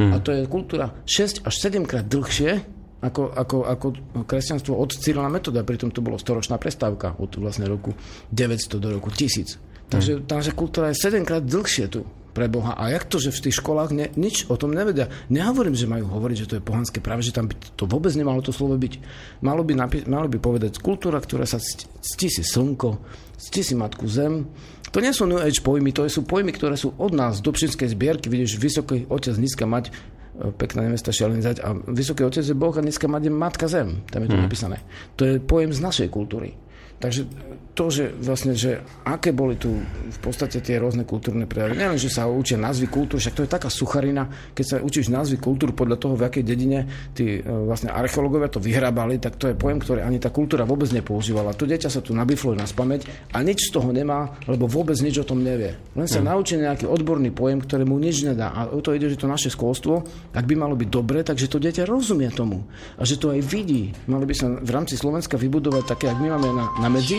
Mm. 0.00 0.12
A 0.14 0.16
to 0.24 0.32
je 0.32 0.48
kultúra 0.48 0.88
6 1.04 1.44
až 1.44 1.54
7 1.60 1.84
krát 1.84 2.06
dlhšie, 2.08 2.73
ako, 3.04 3.36
ako, 3.36 3.56
ako 3.68 3.86
kresťanstvo 4.24 4.72
od 4.72 4.96
Cyrila 4.96 5.28
metoda, 5.28 5.60
pritom 5.60 5.92
to 5.92 6.00
bolo 6.00 6.16
storočná 6.16 6.56
prestávka 6.56 7.12
od 7.20 7.36
vlastne 7.36 7.68
roku 7.68 7.92
900 8.32 8.80
do 8.80 8.88
roku 8.96 9.12
1000. 9.12 9.60
Takže 9.92 10.24
tá 10.24 10.40
naša 10.40 10.56
kultúra 10.56 10.88
je 10.90 11.04
7 11.04 11.28
krát 11.28 11.44
dlhšie 11.44 11.92
tu 11.92 12.08
pre 12.34 12.50
Boha. 12.50 12.74
A 12.74 12.90
jak 12.90 13.06
to, 13.06 13.22
že 13.22 13.30
v 13.30 13.48
tých 13.48 13.62
školách 13.62 13.94
ne, 13.94 14.10
nič 14.18 14.50
o 14.50 14.58
tom 14.58 14.74
nevedia? 14.74 15.06
Nehovorím, 15.30 15.78
že 15.78 15.86
majú 15.86 16.10
hovoriť, 16.10 16.36
že 16.36 16.48
to 16.50 16.56
je 16.58 16.66
pohanské, 16.66 16.98
práve 16.98 17.22
že 17.22 17.30
tam 17.30 17.46
by 17.46 17.54
to 17.78 17.86
vôbec 17.86 18.10
nemalo 18.18 18.42
to 18.42 18.50
slovo 18.50 18.74
byť. 18.74 18.98
Malo 19.44 19.62
by, 19.62 19.72
napi- 19.78 20.04
malo 20.10 20.26
by 20.26 20.42
povedať 20.42 20.82
kultúra, 20.82 21.22
ktorá 21.22 21.46
sa 21.46 21.62
cti, 21.62 22.28
si 22.32 22.42
slnko, 22.42 22.98
cti 23.38 23.62
si 23.62 23.74
matku 23.78 24.08
zem. 24.10 24.50
To 24.90 24.98
nie 25.02 25.14
sú 25.14 25.26
New 25.26 25.42
Age 25.42 25.62
pojmy, 25.62 25.94
to 25.94 26.06
sú 26.06 26.26
pojmy, 26.26 26.54
ktoré 26.54 26.74
sú 26.74 26.94
od 26.98 27.14
nás 27.14 27.38
z 27.38 27.46
Dobšinskej 27.46 27.94
zbierky. 27.94 28.26
Vidíš, 28.30 28.58
vysoký 28.58 29.06
otec, 29.10 29.34
nízka 29.38 29.66
mať, 29.66 29.94
pekná 30.34 30.82
nevesta 30.90 31.14
šalenizať 31.14 31.62
a 31.62 31.78
vysoký 31.94 32.26
otec 32.26 32.42
je 32.42 32.56
Boh 32.58 32.74
a 32.74 32.82
mať 32.82 33.22
je 33.22 33.32
matka 33.32 33.66
zem. 33.70 34.02
Tam 34.10 34.26
je 34.26 34.28
to 34.34 34.38
mm. 34.38 34.44
napísané. 34.50 34.78
To 35.14 35.22
je 35.22 35.38
pojem 35.38 35.70
z 35.70 35.80
našej 35.80 36.08
kultúry. 36.10 36.58
Takže 36.98 37.26
to, 37.74 37.90
že 37.90 38.14
vlastne, 38.22 38.54
že 38.54 38.80
aké 39.02 39.34
boli 39.34 39.58
tu 39.58 39.82
v 39.84 40.18
podstate 40.22 40.62
tie 40.62 40.78
rôzne 40.78 41.02
kultúrne 41.02 41.44
prejavy. 41.44 41.74
Nielen, 41.74 41.98
že 41.98 42.06
sa 42.06 42.30
učia 42.30 42.54
názvy 42.54 42.86
kultúr, 42.86 43.18
však 43.18 43.34
to 43.34 43.42
je 43.44 43.50
taká 43.50 43.66
sucharina, 43.66 44.30
keď 44.54 44.64
sa 44.64 44.76
učíš 44.78 45.10
názvy 45.10 45.42
kultúr 45.42 45.74
podľa 45.74 45.98
toho, 45.98 46.14
v 46.14 46.22
akej 46.30 46.44
dedine 46.46 46.86
tí 47.12 47.38
e, 47.38 47.40
vlastne 47.42 47.90
archeológovia 47.90 48.46
to 48.46 48.62
vyhrábali, 48.62 49.18
tak 49.18 49.34
to 49.36 49.50
je 49.50 49.58
pojem, 49.58 49.82
ktorý 49.82 50.06
ani 50.06 50.22
tá 50.22 50.30
kultúra 50.30 50.62
vôbec 50.62 50.86
nepoužívala. 50.94 51.58
To 51.58 51.66
dieťa 51.66 51.90
sa 51.90 51.98
tu 51.98 52.14
nabifluje 52.14 52.54
na 52.54 52.66
spameť 52.70 53.34
a 53.34 53.42
nič 53.42 53.68
z 53.68 53.70
toho 53.74 53.90
nemá, 53.90 54.38
lebo 54.46 54.70
vôbec 54.70 54.94
nič 55.02 55.18
o 55.18 55.26
tom 55.26 55.42
nevie. 55.42 55.74
Len 55.98 56.06
sa 56.06 56.22
mm. 56.22 56.26
naučí 56.30 56.54
nejaký 56.54 56.86
odborný 56.86 57.34
pojem, 57.34 57.58
ktorý 57.58 57.82
mu 57.90 57.98
nič 57.98 58.22
nedá. 58.22 58.54
A 58.54 58.70
o 58.70 58.78
to 58.78 58.94
ide, 58.94 59.10
že 59.10 59.18
to 59.18 59.26
naše 59.26 59.50
školstvo, 59.50 60.06
ak 60.30 60.46
by 60.46 60.54
malo 60.54 60.78
byť 60.78 60.88
dobre, 60.88 61.26
takže 61.26 61.50
to 61.50 61.58
dieťa 61.58 61.90
rozumie 61.90 62.30
tomu. 62.30 62.62
A 62.94 63.02
že 63.02 63.18
to 63.18 63.34
aj 63.34 63.42
vidí. 63.42 63.90
Mali 64.06 64.30
by 64.30 64.34
sa 64.38 64.46
v 64.46 64.70
rámci 64.70 64.94
Slovenska 64.94 65.34
vybudovať 65.34 65.84
také, 65.90 66.06
ak 66.06 66.22
my 66.22 66.28
máme 66.38 66.48
na, 66.54 66.64
na 66.78 66.88
medzi, 66.88 67.18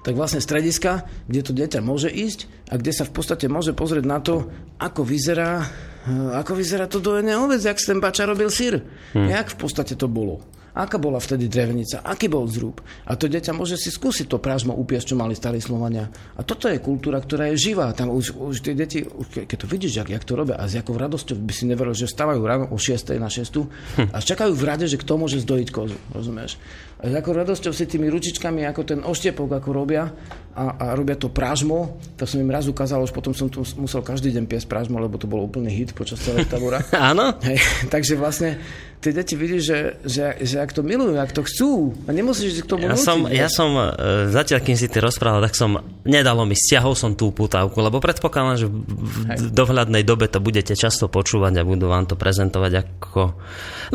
tak 0.00 0.16
vlastne 0.16 0.40
strediska, 0.40 1.04
kde 1.28 1.40
to 1.44 1.52
dieťa 1.52 1.80
môže 1.84 2.08
ísť 2.08 2.48
a 2.72 2.80
kde 2.80 2.92
sa 2.92 3.04
v 3.04 3.12
podstate 3.12 3.46
môže 3.52 3.76
pozrieť 3.76 4.04
na 4.08 4.18
to, 4.20 4.48
ako 4.80 5.04
vyzerá, 5.04 5.64
eh, 6.08 6.40
ako 6.40 6.56
vyzerá 6.56 6.88
to 6.88 7.04
dojené 7.04 7.36
ovec, 7.36 7.60
jak 7.60 7.76
ten 7.76 8.00
bača 8.00 8.24
robil 8.24 8.48
sír. 8.48 8.80
Hmm. 9.12 9.28
Jak 9.28 9.52
v 9.52 9.58
podstate 9.60 9.96
to 9.96 10.08
bolo. 10.08 10.40
Aká 10.70 11.02
bola 11.02 11.18
vtedy 11.18 11.50
drevenica, 11.50 12.06
aký 12.06 12.30
bol 12.30 12.46
zrúb. 12.46 12.78
A 13.10 13.18
to 13.18 13.26
dieťa 13.26 13.50
môže 13.50 13.74
si 13.74 13.90
skúsiť 13.90 14.30
to 14.30 14.38
prážmo 14.38 14.70
upiesť, 14.70 15.12
čo 15.12 15.18
mali 15.18 15.34
starí 15.34 15.58
Slovania. 15.58 16.06
A 16.38 16.46
toto 16.46 16.70
je 16.70 16.78
kultúra, 16.78 17.18
ktorá 17.18 17.50
je 17.50 17.58
živá. 17.58 17.90
Tam 17.90 18.14
už, 18.14 18.38
už 18.38 18.62
tie 18.62 18.78
deti, 18.78 19.02
už, 19.02 19.50
keď 19.50 19.56
to 19.58 19.66
vidíš, 19.66 19.98
jak, 19.98 20.08
jak 20.14 20.22
to 20.22 20.38
robia 20.38 20.54
a 20.54 20.70
s 20.70 20.78
jakou 20.78 20.94
radosťou 20.94 21.42
by 21.42 21.52
si 21.54 21.66
neveril, 21.66 21.90
že 21.90 22.06
vstávajú 22.06 22.40
ráno 22.46 22.66
o 22.70 22.78
6. 22.78 23.18
na 23.18 23.26
6. 23.26 23.50
Hm. 23.50 24.14
a 24.14 24.18
čakajú 24.22 24.54
v 24.54 24.62
rade, 24.62 24.86
že 24.86 24.94
kto 24.94 25.18
môže 25.18 25.42
zdojiť 25.42 25.68
kozu. 25.74 25.98
Rozumieš? 26.14 26.54
A 27.00 27.08
s 27.08 27.14
akou 27.16 27.32
radosťou 27.32 27.72
si 27.72 27.88
tými 27.88 28.12
ručičkami, 28.12 28.68
ako 28.68 28.84
ten 28.84 29.00
oštepok, 29.00 29.48
ako 29.56 29.68
robia 29.72 30.12
a, 30.52 30.64
a 30.76 30.84
robia 30.92 31.16
to 31.16 31.32
prážmo, 31.32 31.96
to 32.20 32.28
som 32.28 32.36
im 32.44 32.52
raz 32.52 32.68
ukázal, 32.68 33.00
už 33.00 33.16
potom 33.16 33.32
som 33.32 33.48
tu 33.48 33.64
musel 33.80 34.04
každý 34.04 34.36
deň 34.36 34.44
piesť 34.44 34.68
prážmo, 34.68 35.00
lebo 35.00 35.16
to 35.16 35.24
bol 35.24 35.40
úplný 35.40 35.72
hit 35.72 35.96
počas 35.96 36.20
celého 36.20 36.44
tabora. 36.44 36.84
Áno? 37.10 37.40
takže 37.88 38.20
vlastne 38.20 38.60
tie 39.00 39.16
deti 39.16 39.32
vidí, 39.32 39.64
že, 39.64 39.96
že, 40.04 40.44
že 40.44 40.60
ak 40.60 40.76
to 40.76 40.84
milujú, 40.84 41.16
ak 41.16 41.32
to 41.32 41.40
chcú 41.40 41.96
a 42.04 42.12
nemusíš 42.12 42.60
k 42.60 42.68
tomu 42.68 42.84
ja 42.84 43.00
som, 43.00 43.24
ja 43.32 43.48
som, 43.48 43.72
e, 43.72 44.28
zatiaľ 44.28 44.60
kým 44.60 44.76
si 44.76 44.92
ty 44.92 45.00
rozprával, 45.00 45.40
tak 45.40 45.56
som, 45.56 45.80
nedalo 46.04 46.44
mi, 46.44 46.52
stiahol 46.52 46.92
som 46.92 47.16
tú 47.16 47.32
putávku, 47.32 47.80
lebo 47.80 47.96
predpokladám, 47.96 48.60
že 48.60 48.68
v 48.68 49.48
dohľadnej 49.56 50.04
dobe 50.04 50.28
to 50.28 50.36
budete 50.36 50.76
často 50.76 51.08
počúvať 51.08 51.56
a 51.56 51.64
budú 51.64 51.88
vám 51.88 52.04
to 52.04 52.20
prezentovať 52.20 52.72
ako... 52.76 53.20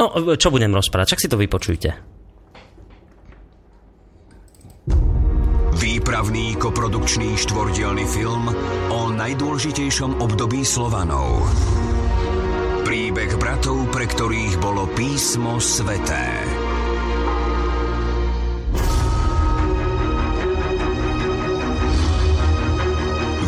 No, 0.01 0.34
čo 0.41 0.49
budem 0.49 0.74
rozprávať, 0.74 1.14
čak 1.14 1.22
si 1.22 1.30
to 1.30 1.38
vypočujte. 1.38 2.14
Výpravný 5.76 6.56
koprodukčný 6.62 7.34
štvordielny 7.42 8.06
film 8.06 8.48
o 8.94 9.00
najdôležitejšom 9.12 10.22
období 10.22 10.62
Slovanov 10.62 11.42
Príbeh 12.86 13.34
bratov, 13.42 13.90
pre 13.90 14.06
ktorých 14.06 14.62
bolo 14.62 14.86
písmo 14.94 15.58
sveté. 15.58 16.46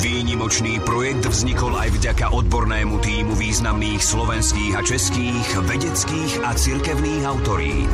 Výnimočný 0.01 0.81
projekt 0.81 1.29
vznikol 1.29 1.77
aj 1.77 1.89
vďaka 2.01 2.33
odbornému 2.33 2.97
týmu 2.97 3.37
významných 3.37 4.01
slovenských 4.01 4.73
a 4.73 4.81
českých 4.81 5.47
vedeckých 5.69 6.33
a 6.41 6.57
cirkevných 6.57 7.23
autorít. 7.29 7.93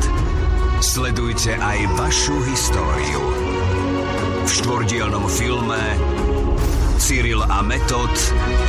Sledujte 0.84 1.56
aj 1.56 1.96
vašu 1.96 2.44
históriu. 2.44 3.24
V 4.44 4.50
štvordielnom 4.52 5.24
filme 5.32 5.80
Cyril 7.00 7.40
a 7.40 7.64
Metod 7.64 8.12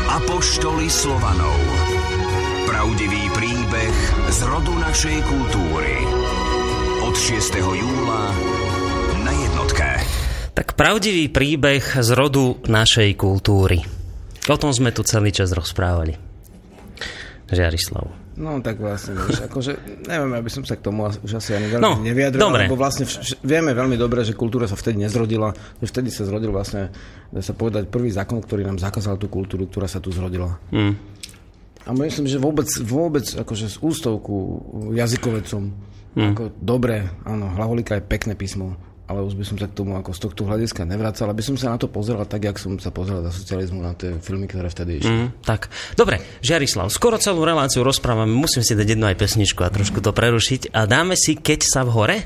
Apoštoli 0.08 0.88
Slovanov. 0.88 1.60
Pravdivý 2.72 3.20
príbeh 3.36 3.96
z 4.32 4.40
rodu 4.48 4.72
našej 4.80 5.18
kultúry. 5.28 5.96
Od 7.04 7.16
6. 7.20 7.52
júla 7.84 8.32
na 9.20 9.34
jednotke. 9.36 10.00
Tak 10.56 10.80
pravdivý 10.80 11.28
príbeh 11.28 11.84
z 11.84 12.10
rodu 12.16 12.56
našej 12.64 13.12
kultúry. 13.20 13.84
O 14.48 14.56
tom 14.56 14.72
sme 14.72 14.96
tu 14.96 15.04
celý 15.04 15.36
čas 15.36 15.52
rozprávali. 15.52 16.16
Žiarislav. 17.52 18.25
No 18.36 18.60
tak 18.60 18.84
vlastne, 18.84 19.16
vieš, 19.16 19.48
akože, 19.48 19.72
neviem, 20.12 20.36
aby 20.36 20.50
som 20.52 20.68
sa 20.68 20.76
k 20.76 20.84
tomu 20.84 21.08
už 21.08 21.40
asi 21.40 21.56
ani 21.56 21.72
veľmi 21.72 21.84
no, 21.88 22.04
nevyjadril, 22.04 22.44
dobre. 22.44 22.68
lebo 22.68 22.76
vlastne 22.76 23.08
vš- 23.08 23.40
vieme 23.40 23.72
veľmi 23.72 23.96
dobre, 23.96 24.28
že 24.28 24.36
kultúra 24.36 24.68
sa 24.68 24.76
vtedy 24.76 25.08
nezrodila, 25.08 25.56
že 25.80 25.88
vtedy 25.88 26.12
sa 26.12 26.28
zrodil 26.28 26.52
vlastne, 26.52 26.92
dá 27.32 27.40
sa 27.40 27.56
povedať, 27.56 27.88
prvý 27.88 28.12
zákon, 28.12 28.44
ktorý 28.44 28.68
nám 28.68 28.84
zakázal 28.84 29.16
tú 29.16 29.32
kultúru, 29.32 29.72
ktorá 29.72 29.88
sa 29.88 30.04
tu 30.04 30.12
zrodila. 30.12 30.60
Mm. 30.76 31.00
A 31.86 31.90
myslím, 31.96 32.26
že 32.28 32.42
vôbec, 32.42 32.68
vôbec 32.84 33.24
akože 33.24 33.72
z 33.72 33.78
ústovku 33.80 34.36
jazykovecom, 34.98 35.64
hmm. 36.18 36.34
ako 36.34 36.44
dobre, 36.58 37.06
áno, 37.30 37.54
hlavolika 37.54 38.02
je 38.02 38.04
pekné 38.04 38.34
písmo, 38.34 38.74
ale 39.06 39.22
už 39.22 39.38
by 39.38 39.44
som 39.46 39.56
sa 39.62 39.70
k 39.70 39.78
tomu 39.78 39.94
ako 39.94 40.12
z 40.18 40.20
tohto 40.26 40.42
hľadiska 40.50 40.82
nevracal, 40.86 41.30
aby 41.30 41.46
som 41.46 41.54
sa 41.54 41.70
na 41.70 41.78
to 41.78 41.86
pozeral 41.86 42.26
tak, 42.26 42.42
jak 42.46 42.58
som 42.58 42.78
sa 42.82 42.90
pozeral 42.90 43.22
za 43.22 43.34
socializmu 43.34 43.80
na 43.86 43.94
tie 43.94 44.18
filmy, 44.18 44.50
ktoré 44.50 44.66
vtedy 44.74 45.02
išli. 45.02 45.14
Mm, 45.14 45.30
tak, 45.46 45.70
dobre, 45.94 46.22
Žiarislav, 46.42 46.90
skoro 46.90 47.22
celú 47.22 47.46
reláciu 47.46 47.86
rozprávame, 47.86 48.34
musím 48.34 48.66
si 48.66 48.74
dať 48.74 48.98
jednu 48.98 49.06
aj 49.06 49.18
pesničku 49.22 49.62
a 49.62 49.70
trošku 49.70 50.02
to 50.02 50.10
prerušiť. 50.10 50.74
A 50.74 50.90
dáme 50.90 51.14
si 51.14 51.38
Keď 51.38 51.62
sa 51.62 51.86
v 51.86 51.90
hore? 51.94 52.18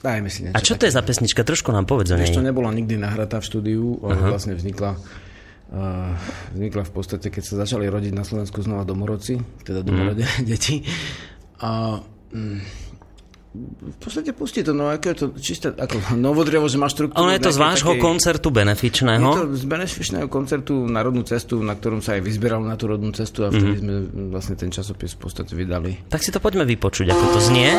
Dajme 0.00 0.28
si 0.32 0.48
niečo. 0.48 0.56
A 0.56 0.64
čo 0.64 0.76
to 0.76 0.88
je 0.88 0.92
za 0.92 1.04
pesnička? 1.04 1.44
Trošku 1.44 1.72
nám 1.72 1.84
povedz 1.84 2.12
o 2.12 2.16
nej. 2.16 2.28
Ešte 2.28 2.40
nebola 2.40 2.72
nikdy 2.72 2.96
nahratá 2.96 3.40
v 3.40 3.44
štúdiu, 3.44 4.00
ale 4.00 4.32
vlastne 4.32 4.56
vznikla 4.56 4.96
vznikla 6.50 6.82
v 6.82 6.92
podstate, 6.92 7.30
keď 7.30 7.42
sa 7.46 7.54
začali 7.62 7.86
rodiť 7.86 8.10
na 8.10 8.26
Slovensku 8.26 8.58
znova 8.58 8.82
domorodci, 8.82 9.38
teda 9.62 9.86
domorodé 9.86 10.26
mm. 10.26 10.42
deti. 10.50 10.82
A 11.62 12.02
mm, 12.34 12.89
v 13.50 13.96
podstate 13.98 14.30
pustí 14.30 14.62
to, 14.62 14.70
no 14.70 14.86
ako 14.86 15.06
je 15.10 15.16
to 15.18 15.26
čisté, 15.42 15.66
ako 15.74 15.98
novodrevo, 16.26 16.70
že 16.70 16.78
má 16.78 16.86
štruktúru. 16.86 17.26
Ono 17.26 17.34
je 17.34 17.42
to 17.42 17.50
z 17.50 17.58
vášho 17.58 17.92
takej, 17.98 18.02
koncertu 18.02 18.48
benefičného? 18.54 19.26
Je 19.26 19.38
to 19.42 19.46
z 19.58 19.64
benefičného 19.66 20.26
koncertu 20.30 20.86
na 20.86 21.02
rodnú 21.02 21.26
cestu, 21.26 21.58
na 21.58 21.74
ktorom 21.74 21.98
sa 21.98 22.14
aj 22.14 22.22
vyzbieral 22.22 22.62
na 22.62 22.78
tú 22.78 22.86
rodnú 22.86 23.10
cestu 23.10 23.42
a 23.42 23.50
vtedy 23.50 23.74
mm. 23.74 23.82
sme 23.82 23.94
vlastne 24.30 24.54
ten 24.54 24.70
časopis 24.70 25.18
v 25.18 25.20
podstate 25.26 25.58
vydali. 25.58 26.06
Tak 26.06 26.22
si 26.22 26.30
to 26.30 26.38
poďme 26.38 26.62
vypočuť, 26.62 27.10
ako 27.10 27.24
to 27.34 27.40
znie. 27.42 27.74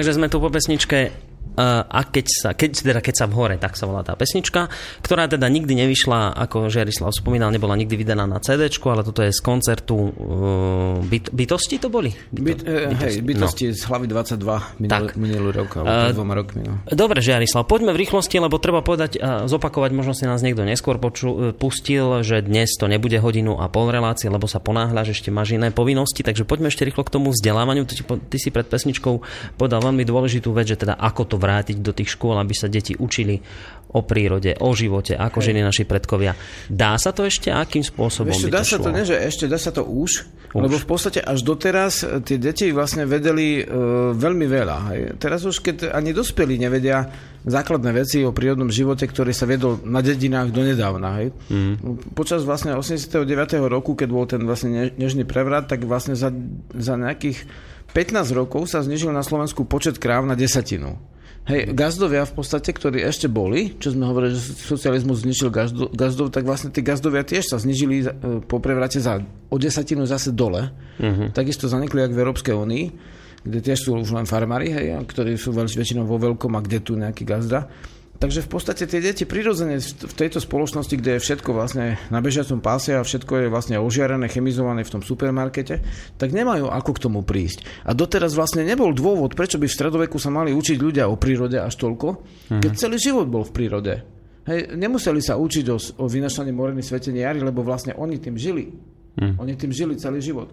Takže 0.00 0.16
sme 0.16 0.32
tu 0.32 0.40
po 0.40 0.48
pesničke 0.48 1.12
a 1.60 2.00
keď 2.08 2.26
sa, 2.32 2.50
keď, 2.56 2.70
teda 2.72 3.00
keď 3.04 3.14
sa 3.20 3.26
v 3.28 3.36
hore, 3.36 3.56
tak 3.60 3.76
sa 3.76 3.84
volá 3.84 4.00
tá 4.00 4.16
pesnička, 4.16 4.72
ktorá 5.04 5.28
teda 5.28 5.44
nikdy 5.44 5.76
nevyšla, 5.76 6.32
ako 6.40 6.72
Žerislav 6.72 7.12
spomínal, 7.12 7.52
nebola 7.52 7.76
nikdy 7.76 8.00
vydaná 8.00 8.24
na 8.24 8.40
CD, 8.40 8.72
ale 8.72 9.04
toto 9.04 9.20
je 9.20 9.28
z 9.28 9.44
koncertu 9.44 10.08
uh, 10.08 10.08
byt, 11.10 11.34
Bytosti 11.34 11.82
to 11.82 11.90
boli? 11.90 12.14
Byt, 12.30 12.62
uh, 12.62 12.94
bytosti. 12.94 13.02
Hej, 13.02 13.14
Bytosti 13.26 13.64
no. 13.66 13.74
z 13.74 13.82
hlavy 13.90 14.06
22 14.06 14.78
minulý, 14.78 15.08
minulý 15.18 15.50
rok, 15.50 15.70
alebo 15.82 15.90
uh, 15.90 16.14
dvoma 16.14 16.34
rokmi. 16.38 16.62
No. 16.62 16.74
Dobre, 16.86 17.18
Žerislav, 17.18 17.66
poďme 17.66 17.90
v 17.90 18.06
rýchlosti, 18.06 18.38
lebo 18.38 18.62
treba 18.62 18.86
povedať 18.86 19.18
zopakovať, 19.50 19.90
možno 19.90 20.14
si 20.14 20.24
nás 20.30 20.40
niekto 20.40 20.62
neskôr 20.62 21.02
poču, 21.02 21.52
pustil, 21.58 22.22
že 22.22 22.46
dnes 22.46 22.70
to 22.78 22.86
nebude 22.86 23.18
hodinu 23.18 23.58
a 23.58 23.66
pol 23.66 23.90
relácie, 23.90 24.30
lebo 24.30 24.46
sa 24.46 24.62
ponáhľa, 24.62 25.02
že 25.02 25.18
ešte 25.18 25.34
máš 25.34 25.58
iné 25.58 25.74
povinnosti, 25.74 26.22
takže 26.22 26.46
poďme 26.46 26.70
ešte 26.70 26.86
rýchlo 26.86 27.02
k 27.02 27.12
tomu 27.18 27.34
vzdelávaniu. 27.34 27.82
Ty, 27.88 27.94
ty 28.30 28.36
si 28.38 28.54
pred 28.54 28.70
pesničkou 28.70 29.14
povedal 29.58 29.82
veľmi 29.82 30.06
dôležitú 30.06 30.54
vec, 30.54 30.70
že 30.70 30.78
teda 30.78 30.94
ako 30.94 31.34
to 31.34 31.36
vrátiť 31.40 31.82
do 31.82 31.90
tých 31.90 32.14
škôl, 32.14 32.38
aby 32.38 32.54
sa 32.54 32.70
deti 32.70 32.94
učili 32.94 33.40
o 33.90 34.00
prírode, 34.06 34.54
o 34.62 34.70
živote, 34.70 35.18
ako 35.18 35.42
žili 35.42 35.60
naši 35.64 35.82
predkovia. 35.82 36.38
Dá 36.70 36.94
sa 36.94 37.10
to 37.10 37.26
ešte? 37.26 37.50
Akým 37.50 37.82
spôsobom 37.82 38.30
ešte, 38.30 38.46
by 38.46 38.52
to 38.52 38.54
dá 38.54 38.62
šlo? 38.62 38.70
sa 38.70 38.78
to, 38.78 38.88
nie, 38.94 39.04
že 39.06 39.16
ešte 39.18 39.44
dá 39.50 39.58
sa 39.58 39.70
to 39.74 39.82
už, 39.82 40.30
už, 40.50 40.66
lebo 40.66 40.76
v 40.82 40.86
podstate 40.86 41.22
až 41.22 41.46
doteraz 41.46 42.02
e, 42.02 42.18
tie 42.26 42.34
deti 42.34 42.74
vlastne 42.74 43.06
vedeli 43.06 43.62
uh, 43.62 44.10
veľmi 44.10 44.46
veľa. 44.50 44.76
Hej. 44.90 45.00
Teraz 45.22 45.46
už 45.46 45.62
keď 45.62 45.94
ani 45.94 46.10
dospelí 46.10 46.58
nevedia 46.58 47.06
základné 47.46 47.90
veci 47.94 48.26
o 48.26 48.34
prírodnom 48.34 48.68
živote, 48.68 49.06
ktorý 49.06 49.30
sa 49.30 49.46
vedol 49.46 49.78
na 49.86 50.02
dedinách 50.02 50.50
donedávna. 50.50 51.22
Hej. 51.22 51.26
Mm. 51.48 51.74
Počas 52.18 52.42
vlastne 52.42 52.74
89. 52.74 53.22
roku, 53.70 53.94
keď 53.94 54.08
bol 54.10 54.26
ten 54.26 54.42
vlastne 54.42 54.90
nežný 54.98 55.22
prevrat, 55.22 55.70
tak 55.70 55.86
vlastne 55.86 56.18
za, 56.18 56.34
za 56.74 56.94
nejakých 56.98 57.46
15 57.94 58.34
rokov 58.34 58.70
sa 58.70 58.82
znižil 58.82 59.14
na 59.14 59.22
Slovensku 59.22 59.64
počet 59.70 60.02
kráv 60.02 60.26
na 60.26 60.34
desatinu. 60.34 60.98
Hej, 61.48 61.72
gazdovia 61.72 62.28
v 62.28 62.36
podstate, 62.36 62.70
ktorí 62.70 63.00
ešte 63.00 63.26
boli, 63.26 63.74
čo 63.80 63.96
sme 63.96 64.04
hovorili, 64.04 64.36
že 64.36 64.54
socializmus 64.60 65.24
zničil 65.24 65.48
gazdo, 65.48 65.88
gazdov, 65.88 66.28
tak 66.30 66.44
vlastne 66.44 66.68
tí 66.68 66.84
gazdovia 66.84 67.24
tiež 67.24 67.48
sa 67.48 67.56
znižili 67.56 67.96
e, 68.04 68.06
po 68.44 68.60
prevrate 68.60 69.00
za 69.00 69.24
o 69.48 69.56
desatinu 69.56 70.04
zase 70.04 70.36
dole. 70.36 70.68
Uh-huh. 71.00 71.32
Takisto 71.32 71.66
zanikli 71.66 72.04
jak 72.04 72.12
v 72.12 72.20
Európskej 72.22 72.54
únii, 72.54 72.84
kde 73.42 73.58
tiež 73.64 73.88
sú 73.88 73.96
už 73.96 74.12
len 74.12 74.28
farmári, 74.28 74.68
hej, 74.68 75.00
ktorí 75.08 75.40
sú 75.40 75.56
väčšinou 75.56 76.04
vo 76.04 76.20
veľkom 76.20 76.52
a 76.54 76.60
kde 76.60 76.78
tu 76.84 76.92
nejaký 76.94 77.24
gazda. 77.24 77.72
Takže 78.20 78.44
v 78.44 78.52
podstate 78.52 78.84
tie 78.84 79.00
deti 79.00 79.24
prirodzene 79.24 79.80
v 79.80 80.12
tejto 80.12 80.44
spoločnosti, 80.44 80.92
kde 80.92 81.16
je 81.16 81.24
všetko 81.24 81.56
vlastne 81.56 81.96
na 82.12 82.20
bežiacom 82.20 82.60
páse 82.60 82.92
a 82.92 83.00
všetko 83.00 83.32
je 83.32 83.46
vlastne 83.48 83.80
ožiarené, 83.80 84.28
chemizované 84.28 84.84
v 84.84 84.92
tom 84.92 85.00
supermarkete, 85.00 85.80
tak 86.20 86.36
nemajú 86.36 86.68
ako 86.68 86.90
k 86.92 87.02
tomu 87.08 87.24
prísť. 87.24 87.64
A 87.88 87.96
doteraz 87.96 88.36
vlastne 88.36 88.60
nebol 88.60 88.92
dôvod, 88.92 89.32
prečo 89.32 89.56
by 89.56 89.64
v 89.64 89.72
stredoveku 89.72 90.20
sa 90.20 90.28
mali 90.28 90.52
učiť 90.52 90.76
ľudia 90.76 91.08
o 91.08 91.16
prírode 91.16 91.56
až 91.56 91.80
toľko, 91.80 92.08
keď 92.60 92.72
celý 92.76 93.00
život 93.00 93.24
bol 93.24 93.40
v 93.40 93.56
prírode. 93.56 93.94
Hej, 94.44 94.76
nemuseli 94.76 95.24
sa 95.24 95.40
učiť 95.40 95.64
o, 95.72 95.80
o 95.80 96.04
vynašaní 96.04 96.52
moreny 96.52 96.84
svetenie 96.84 97.24
jary, 97.24 97.40
lebo 97.40 97.64
vlastne 97.64 97.96
oni 97.96 98.20
tým 98.20 98.36
žili. 98.36 98.68
Mm. 99.16 99.40
Oni 99.40 99.52
tým 99.56 99.72
žili 99.72 99.96
celý 99.96 100.20
život. 100.20 100.52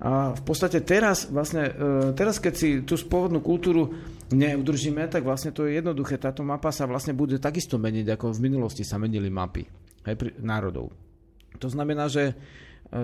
A 0.00 0.32
v 0.32 0.42
podstate 0.48 0.80
teraz, 0.80 1.28
vlastne, 1.28 1.76
e, 1.76 2.16
teraz 2.16 2.40
keď 2.40 2.54
si 2.56 2.68
tú 2.88 2.96
spôvodnú 2.96 3.44
kultúru 3.44 3.92
neudržíme, 4.32 5.04
tak 5.12 5.28
vlastne 5.28 5.52
to 5.52 5.68
je 5.68 5.76
jednoduché. 5.76 6.16
Táto 6.16 6.40
mapa 6.40 6.72
sa 6.72 6.88
vlastne 6.88 7.12
bude 7.12 7.36
takisto 7.36 7.76
meniť, 7.76 8.16
ako 8.16 8.32
v 8.32 8.44
minulosti 8.48 8.80
sa 8.80 8.96
menili 8.96 9.28
mapy 9.28 9.68
aj 10.08 10.14
pri, 10.16 10.30
národov. 10.40 10.88
To 11.60 11.68
znamená, 11.68 12.08
že 12.08 12.32
e, 12.32 12.34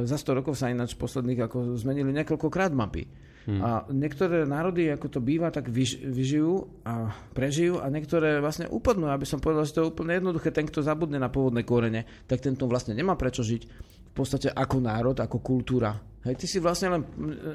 za 0.08 0.16
100 0.16 0.40
rokov 0.40 0.56
sa 0.56 0.72
ináč 0.72 0.96
posledných 0.96 1.44
ako 1.44 1.76
zmenili 1.76 2.16
niekoľkokrát 2.16 2.72
mapy. 2.72 3.04
Hmm. 3.46 3.62
A 3.62 3.70
niektoré 3.92 4.42
národy, 4.42 4.90
ako 4.90 5.06
to 5.06 5.20
býva, 5.22 5.54
tak 5.54 5.70
vyž, 5.70 6.02
vyžijú 6.02 6.66
a 6.82 7.14
prežijú 7.30 7.78
a 7.78 7.86
niektoré 7.92 8.42
vlastne 8.42 8.66
upadnú. 8.66 9.12
Aby 9.12 9.28
som 9.28 9.38
povedal, 9.38 9.68
že 9.68 9.76
to 9.76 9.80
je 9.84 9.90
úplne 9.92 10.18
jednoduché. 10.18 10.50
Ten, 10.50 10.66
kto 10.66 10.82
zabudne 10.82 11.20
na 11.20 11.30
pôvodné 11.30 11.62
korene, 11.62 12.08
tak 12.26 12.42
tento 12.42 12.66
vlastne 12.66 12.96
nemá 12.96 13.14
prečo 13.14 13.46
žiť 13.46 13.94
podstate 14.16 14.48
ako 14.48 14.76
národ, 14.80 15.16
ako 15.20 15.38
kultúra 15.44 15.92
Hej, 16.26 16.42
ty 16.42 16.46
si 16.50 16.58
vlastne 16.58 16.90
len, 16.90 17.02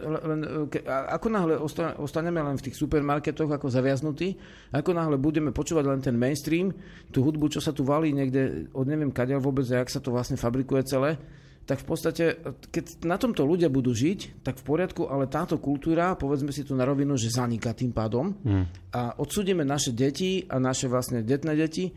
len 0.07 0.39
ke, 0.71 0.79
ako 0.87 1.27
náhle 1.27 1.59
ostaneme 1.99 2.39
len 2.39 2.55
v 2.55 2.71
tých 2.71 2.79
supermarketoch 2.79 3.51
ako 3.51 3.67
zaviaznutí, 3.67 4.39
ako 4.71 4.95
náhle 4.95 5.19
budeme 5.19 5.51
počúvať 5.51 5.85
len 5.91 5.99
ten 5.99 6.15
mainstream, 6.15 6.71
tú 7.11 7.19
hudbu, 7.19 7.51
čo 7.51 7.59
sa 7.59 7.75
tu 7.75 7.83
valí 7.83 8.15
niekde 8.15 8.71
od 8.71 8.87
neviem 8.87 9.11
kadeľ 9.11 9.43
vôbec, 9.43 9.67
jak 9.67 9.91
sa 9.91 9.99
to 9.99 10.15
vlastne 10.15 10.39
fabrikuje 10.39 10.87
celé, 10.87 11.19
tak 11.67 11.83
v 11.83 11.85
podstate, 11.85 12.23
keď 12.71 13.03
na 13.03 13.19
tomto 13.19 13.43
ľudia 13.43 13.67
budú 13.67 13.91
žiť, 13.91 14.39
tak 14.39 14.63
v 14.63 14.63
poriadku, 14.63 15.03
ale 15.11 15.27
táto 15.27 15.59
kultúra, 15.59 16.15
povedzme 16.15 16.55
si 16.55 16.63
tu 16.63 16.71
na 16.71 16.87
rovinu, 16.87 17.19
že 17.19 17.27
zaniká 17.27 17.75
tým 17.75 17.91
pádom 17.91 18.31
hmm. 18.39 18.95
a 18.95 19.19
odsudíme 19.19 19.67
naše 19.67 19.91
deti 19.91 20.47
a 20.47 20.63
naše 20.63 20.87
vlastne 20.87 21.27
detné 21.27 21.59
deti, 21.59 21.91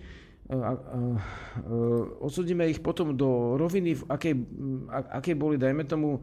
odsudíme 2.21 2.69
ich 2.69 2.81
potom 2.81 3.17
do 3.17 3.55
roviny, 3.57 3.95
v 3.95 4.03
akej, 4.09 4.35
akej 4.91 5.35
boli, 5.35 5.57
dajme 5.59 5.85
tomu, 5.85 6.21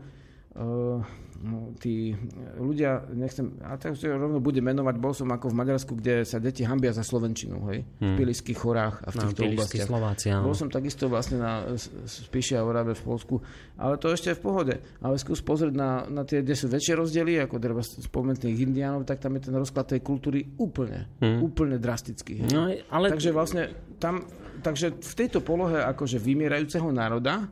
tí 1.82 2.14
ľudia, 2.60 3.08
nechcem, 3.16 3.58
a 3.66 3.74
tak 3.80 3.98
rovno 3.98 4.38
bude 4.38 4.62
menovať, 4.62 4.96
bol 5.02 5.16
som 5.16 5.32
ako 5.34 5.50
v 5.50 5.56
Maďarsku, 5.58 5.92
kde 5.98 6.22
sa 6.22 6.38
deti 6.38 6.62
hambia 6.62 6.94
za 6.94 7.02
Slovenčinu, 7.02 7.66
hej, 7.72 7.82
hmm. 7.82 8.14
v 8.14 8.18
Piliských 8.22 8.60
horách 8.62 9.02
a 9.02 9.10
v 9.10 9.16
no, 9.16 9.22
týchto 9.26 9.42
no, 9.42 9.50
oblastiach. 9.56 9.88
Slováci, 9.90 10.26
Bol 10.30 10.54
som 10.54 10.70
takisto 10.70 11.10
vlastne 11.10 11.42
na 11.42 11.66
Spíši 12.06 12.60
a 12.60 12.62
Orave 12.62 12.94
v 12.94 13.02
Polsku, 13.02 13.36
ale 13.80 13.98
to 13.98 14.14
ešte 14.14 14.36
je 14.36 14.38
v 14.38 14.44
pohode. 14.44 14.76
Ale 15.02 15.16
skús 15.18 15.42
pozrieť 15.42 15.74
na, 15.74 16.06
na 16.06 16.22
tie, 16.28 16.46
kde 16.46 16.54
sú 16.54 16.70
väčšie 16.70 16.94
rozdiely, 17.00 17.42
ako 17.42 17.56
treba 17.58 17.82
spomenúť 17.82 18.46
tých 18.46 18.62
indiánov, 18.62 19.08
tak 19.10 19.24
tam 19.24 19.34
je 19.40 19.50
ten 19.50 19.56
rozklad 19.58 19.98
tej 19.98 20.02
kultúry 20.06 20.46
úplne, 20.62 21.10
hmm. 21.24 21.42
úplne 21.42 21.82
drastický. 21.82 22.46
Hej. 22.46 22.50
No, 22.54 22.70
ale... 22.70 23.10
Takže 23.10 23.34
vlastne 23.34 23.74
tam, 23.98 24.28
takže 24.62 24.94
v 25.00 25.14
tejto 25.18 25.42
polohe 25.42 25.82
akože 25.82 26.22
vymierajúceho 26.22 26.92
národa, 26.94 27.50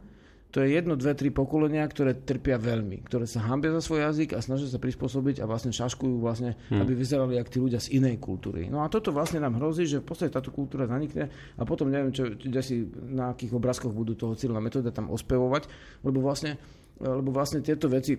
to 0.50 0.66
je 0.66 0.74
jedno, 0.74 0.97
dve, 0.97 1.14
tri 1.14 1.30
pokolenia, 1.30 1.86
ktoré 1.86 2.18
trpia 2.18 2.58
veľmi, 2.58 3.06
ktoré 3.06 3.30
sa 3.30 3.45
hambia 3.45 3.70
za 3.78 3.86
svoj 3.86 4.10
jazyk 4.10 4.34
a 4.34 4.41
snažia 4.41 4.66
sa 4.66 4.82
prispôsobiť 4.82 5.41
a 5.41 5.45
vlastne 5.45 5.70
šaškujú, 5.70 6.18
vlastne, 6.18 6.58
hmm. 6.74 6.82
aby 6.82 6.97
vyzerali 6.97 7.38
ako 7.38 7.50
tí 7.54 7.60
ľudia 7.62 7.78
z 7.78 8.02
inej 8.02 8.18
kultúry. 8.18 8.66
No 8.66 8.82
a 8.82 8.89
toto 8.89 9.14
vlastne 9.14 9.45
nám 9.45 9.62
hrozí, 9.62 9.86
že 9.86 10.02
v 10.02 10.10
podstate 10.10 10.34
táto 10.34 10.50
kultúra 10.50 10.89
zanikne 10.89 11.30
a 11.54 11.62
potom 11.70 11.93
neviem, 11.93 12.10
čo, 12.10 12.34
kde 12.34 12.62
si 12.66 12.82
na 13.14 13.38
akých 13.38 13.54
obrázkoch 13.54 13.93
budú 13.93 14.18
toho 14.18 14.34
cieľná 14.34 14.58
metóda 14.58 14.89
tam 14.89 15.14
ospevovať, 15.14 15.70
lebo 16.02 16.18
vlastne, 16.18 16.58
lebo 16.97 17.30
vlastne 17.30 17.62
tieto 17.62 17.86
veci 17.86 18.18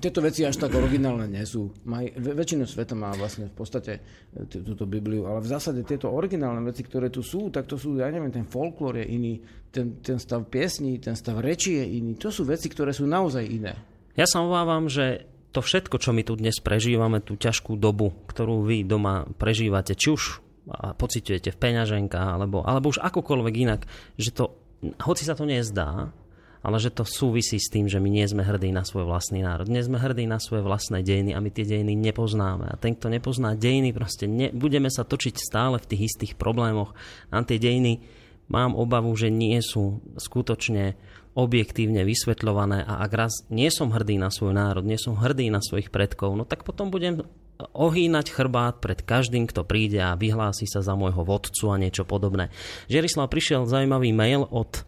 tieto 0.00 0.20
veci 0.20 0.44
až 0.44 0.60
tak 0.60 0.76
originálne 0.76 1.24
nie 1.32 1.44
sú. 1.48 1.72
Maj, 1.88 2.12
väčšinu 2.20 2.68
sveta 2.68 2.92
má 2.92 3.08
vlastne 3.16 3.48
v 3.48 3.54
podstate 3.56 3.92
e, 4.36 4.44
túto 4.48 4.84
Bibliu, 4.84 5.24
ale 5.24 5.40
v 5.40 5.48
zásade 5.48 5.80
tieto 5.88 6.12
originálne 6.12 6.60
veci, 6.60 6.84
ktoré 6.84 7.08
tu 7.08 7.24
sú, 7.24 7.48
tak 7.48 7.64
to 7.64 7.80
sú, 7.80 7.96
ja 7.96 8.12
neviem, 8.12 8.28
ten 8.28 8.44
folklór 8.44 9.00
je 9.00 9.06
iný, 9.08 9.34
ten, 9.72 9.96
ten 10.04 10.20
stav 10.20 10.44
piesní, 10.52 11.00
ten 11.00 11.16
stav 11.16 11.40
reči 11.40 11.80
je 11.80 11.84
iný. 12.04 12.20
To 12.20 12.28
sú 12.28 12.44
veci, 12.44 12.68
ktoré 12.68 12.92
sú 12.92 13.08
naozaj 13.08 13.44
iné. 13.48 13.72
Ja 14.12 14.28
sa 14.28 14.44
obávam, 14.44 14.92
že 14.92 15.24
to 15.56 15.64
všetko, 15.64 15.96
čo 16.00 16.12
my 16.12 16.20
tu 16.24 16.36
dnes 16.36 16.56
prežívame, 16.60 17.24
tú 17.24 17.40
ťažkú 17.40 17.76
dobu, 17.80 18.12
ktorú 18.28 18.68
vy 18.68 18.84
doma 18.84 19.24
prežívate, 19.40 19.96
či 19.96 20.12
už 20.12 20.22
a 20.70 20.94
pociťujete 20.94 21.50
v 21.50 21.58
peňaženkách, 21.58 22.28
alebo, 22.38 22.62
alebo 22.62 22.94
už 22.94 23.02
akokoľvek 23.02 23.54
inak, 23.66 23.82
že 24.14 24.30
to, 24.30 24.54
hoci 25.02 25.26
sa 25.26 25.34
to 25.34 25.42
nezdá, 25.42 26.14
ale 26.62 26.78
že 26.78 26.94
to 26.94 27.02
súvisí 27.02 27.58
s 27.58 27.68
tým, 27.68 27.90
že 27.90 27.98
my 27.98 28.06
nie 28.06 28.22
sme 28.22 28.46
hrdí 28.46 28.70
na 28.70 28.86
svoj 28.86 29.10
vlastný 29.10 29.42
národ. 29.42 29.66
Nie 29.66 29.82
sme 29.82 29.98
hrdí 29.98 30.30
na 30.30 30.38
svoje 30.38 30.62
vlastné 30.62 31.02
dejiny 31.02 31.34
a 31.34 31.42
my 31.42 31.50
tie 31.50 31.66
dejiny 31.66 31.98
nepoznáme. 31.98 32.70
A 32.70 32.78
ten, 32.78 32.94
kto 32.94 33.10
nepozná 33.10 33.58
dejiny, 33.58 33.90
proste 33.90 34.30
ne, 34.30 34.54
budeme 34.54 34.86
sa 34.86 35.02
točiť 35.02 35.34
stále 35.34 35.82
v 35.82 35.88
tých 35.90 36.14
istých 36.14 36.38
problémoch. 36.38 36.94
Na 37.34 37.42
tie 37.42 37.58
dejiny 37.58 38.06
mám 38.46 38.78
obavu, 38.78 39.10
že 39.18 39.26
nie 39.26 39.58
sú 39.58 39.98
skutočne 40.14 40.94
objektívne 41.32 42.04
vysvetľované 42.04 42.84
a 42.84 43.00
ak 43.08 43.12
raz 43.16 43.32
nie 43.48 43.72
som 43.72 43.88
hrdý 43.88 44.20
na 44.20 44.28
svoj 44.28 44.52
národ, 44.52 44.84
nie 44.84 45.00
som 45.00 45.16
hrdý 45.16 45.48
na 45.48 45.64
svojich 45.64 45.88
predkov, 45.88 46.36
no 46.36 46.44
tak 46.44 46.60
potom 46.60 46.92
budem 46.92 47.24
ohýnať 47.72 48.28
chrbát 48.28 48.84
pred 48.84 49.00
každým, 49.00 49.48
kto 49.48 49.64
príde 49.64 49.96
a 50.02 50.18
vyhlási 50.18 50.68
sa 50.68 50.84
za 50.84 50.92
môjho 50.92 51.24
vodcu 51.24 51.72
a 51.72 51.80
niečo 51.80 52.04
podobné. 52.04 52.52
Žerislav 52.92 53.32
prišiel 53.32 53.64
zaujímavý 53.64 54.12
mail 54.12 54.44
od 54.50 54.84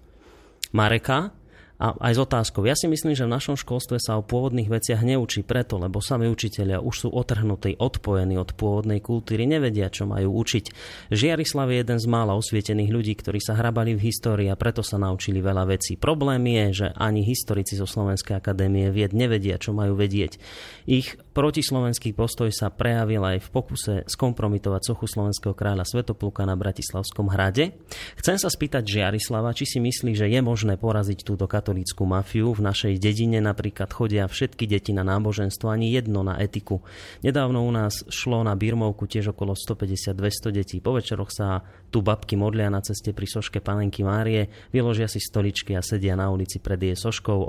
Mareka, 0.74 1.32
a 1.74 1.90
aj 1.98 2.12
s 2.14 2.20
otázkou. 2.22 2.62
Ja 2.62 2.78
si 2.78 2.86
myslím, 2.86 3.18
že 3.18 3.26
v 3.26 3.34
našom 3.34 3.58
školstve 3.58 3.98
sa 3.98 4.14
o 4.14 4.22
pôvodných 4.22 4.70
veciach 4.70 5.02
neučí 5.02 5.42
preto, 5.42 5.76
lebo 5.76 5.98
sami 5.98 6.30
učitelia 6.30 6.78
už 6.78 6.94
sú 6.94 7.08
otrhnutí, 7.10 7.76
odpojení 7.82 8.38
od 8.38 8.54
pôvodnej 8.54 9.02
kultúry, 9.02 9.42
nevedia, 9.44 9.90
čo 9.90 10.06
majú 10.06 10.38
učiť. 10.38 10.64
Žiarislav 11.10 11.74
je 11.74 11.76
jeden 11.82 11.98
z 11.98 12.06
mála 12.06 12.38
osvietených 12.38 12.90
ľudí, 12.94 13.12
ktorí 13.18 13.42
sa 13.42 13.58
hrabali 13.58 13.98
v 13.98 14.06
histórii 14.06 14.46
a 14.46 14.58
preto 14.58 14.86
sa 14.86 15.02
naučili 15.02 15.42
veľa 15.42 15.66
vecí. 15.66 15.98
Problém 15.98 16.46
je, 16.46 16.86
že 16.86 16.88
ani 16.94 17.26
historici 17.26 17.74
zo 17.74 17.90
Slovenskej 17.90 18.38
akadémie 18.38 18.94
vied 18.94 19.10
nevedia, 19.10 19.58
čo 19.58 19.74
majú 19.74 19.98
vedieť. 19.98 20.38
Ich 20.86 21.18
protislovenský 21.34 22.14
postoj 22.14 22.54
sa 22.54 22.70
prejavil 22.70 23.20
aj 23.26 23.38
v 23.42 23.48
pokuse 23.50 23.94
skompromitovať 24.06 24.94
sochu 24.94 25.10
slovenského 25.10 25.52
kráľa 25.52 25.82
Svetopluka 25.82 26.46
na 26.46 26.54
Bratislavskom 26.54 27.26
hrade. 27.34 27.74
Chcem 28.14 28.38
sa 28.38 28.46
spýtať 28.46 28.86
Žiarislava, 28.86 29.50
či 29.50 29.66
si 29.66 29.78
myslí, 29.82 30.14
že 30.14 30.30
je 30.30 30.38
možné 30.38 30.78
poraziť 30.78 31.26
túto 31.26 31.50
katolícku 31.64 32.04
mafiu. 32.04 32.52
V 32.52 32.60
našej 32.60 33.00
dedine 33.00 33.40
napríklad 33.40 33.88
chodia 33.88 34.28
všetky 34.28 34.68
deti 34.68 34.92
na 34.92 35.00
náboženstvo, 35.00 35.72
ani 35.72 35.96
jedno 35.96 36.20
na 36.20 36.36
etiku. 36.36 36.84
Nedávno 37.24 37.64
u 37.64 37.72
nás 37.72 38.04
šlo 38.12 38.44
na 38.44 38.52
Birmovku 38.52 39.08
tiež 39.08 39.32
okolo 39.32 39.56
150-200 39.56 40.52
detí. 40.52 40.84
Po 40.84 40.92
večeroch 40.92 41.32
sa 41.32 41.64
tu 41.88 42.04
babky 42.04 42.36
modlia 42.36 42.68
na 42.68 42.84
ceste 42.84 43.16
pri 43.16 43.24
soške 43.24 43.64
panenky 43.64 44.04
Márie, 44.04 44.52
vyložia 44.68 45.08
si 45.08 45.24
stoličky 45.24 45.72
a 45.72 45.80
sedia 45.80 46.12
na 46.12 46.28
ulici 46.28 46.60
pred 46.60 46.76
jej 46.76 47.00
soškou, 47.00 47.48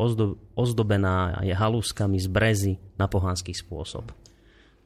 ozdobená 0.55 1.43
je 1.43 1.51
halúskami 1.51 2.15
z 2.15 2.31
brezy 2.31 2.73
na 2.95 3.11
pohanský 3.11 3.51
spôsob. 3.51 4.24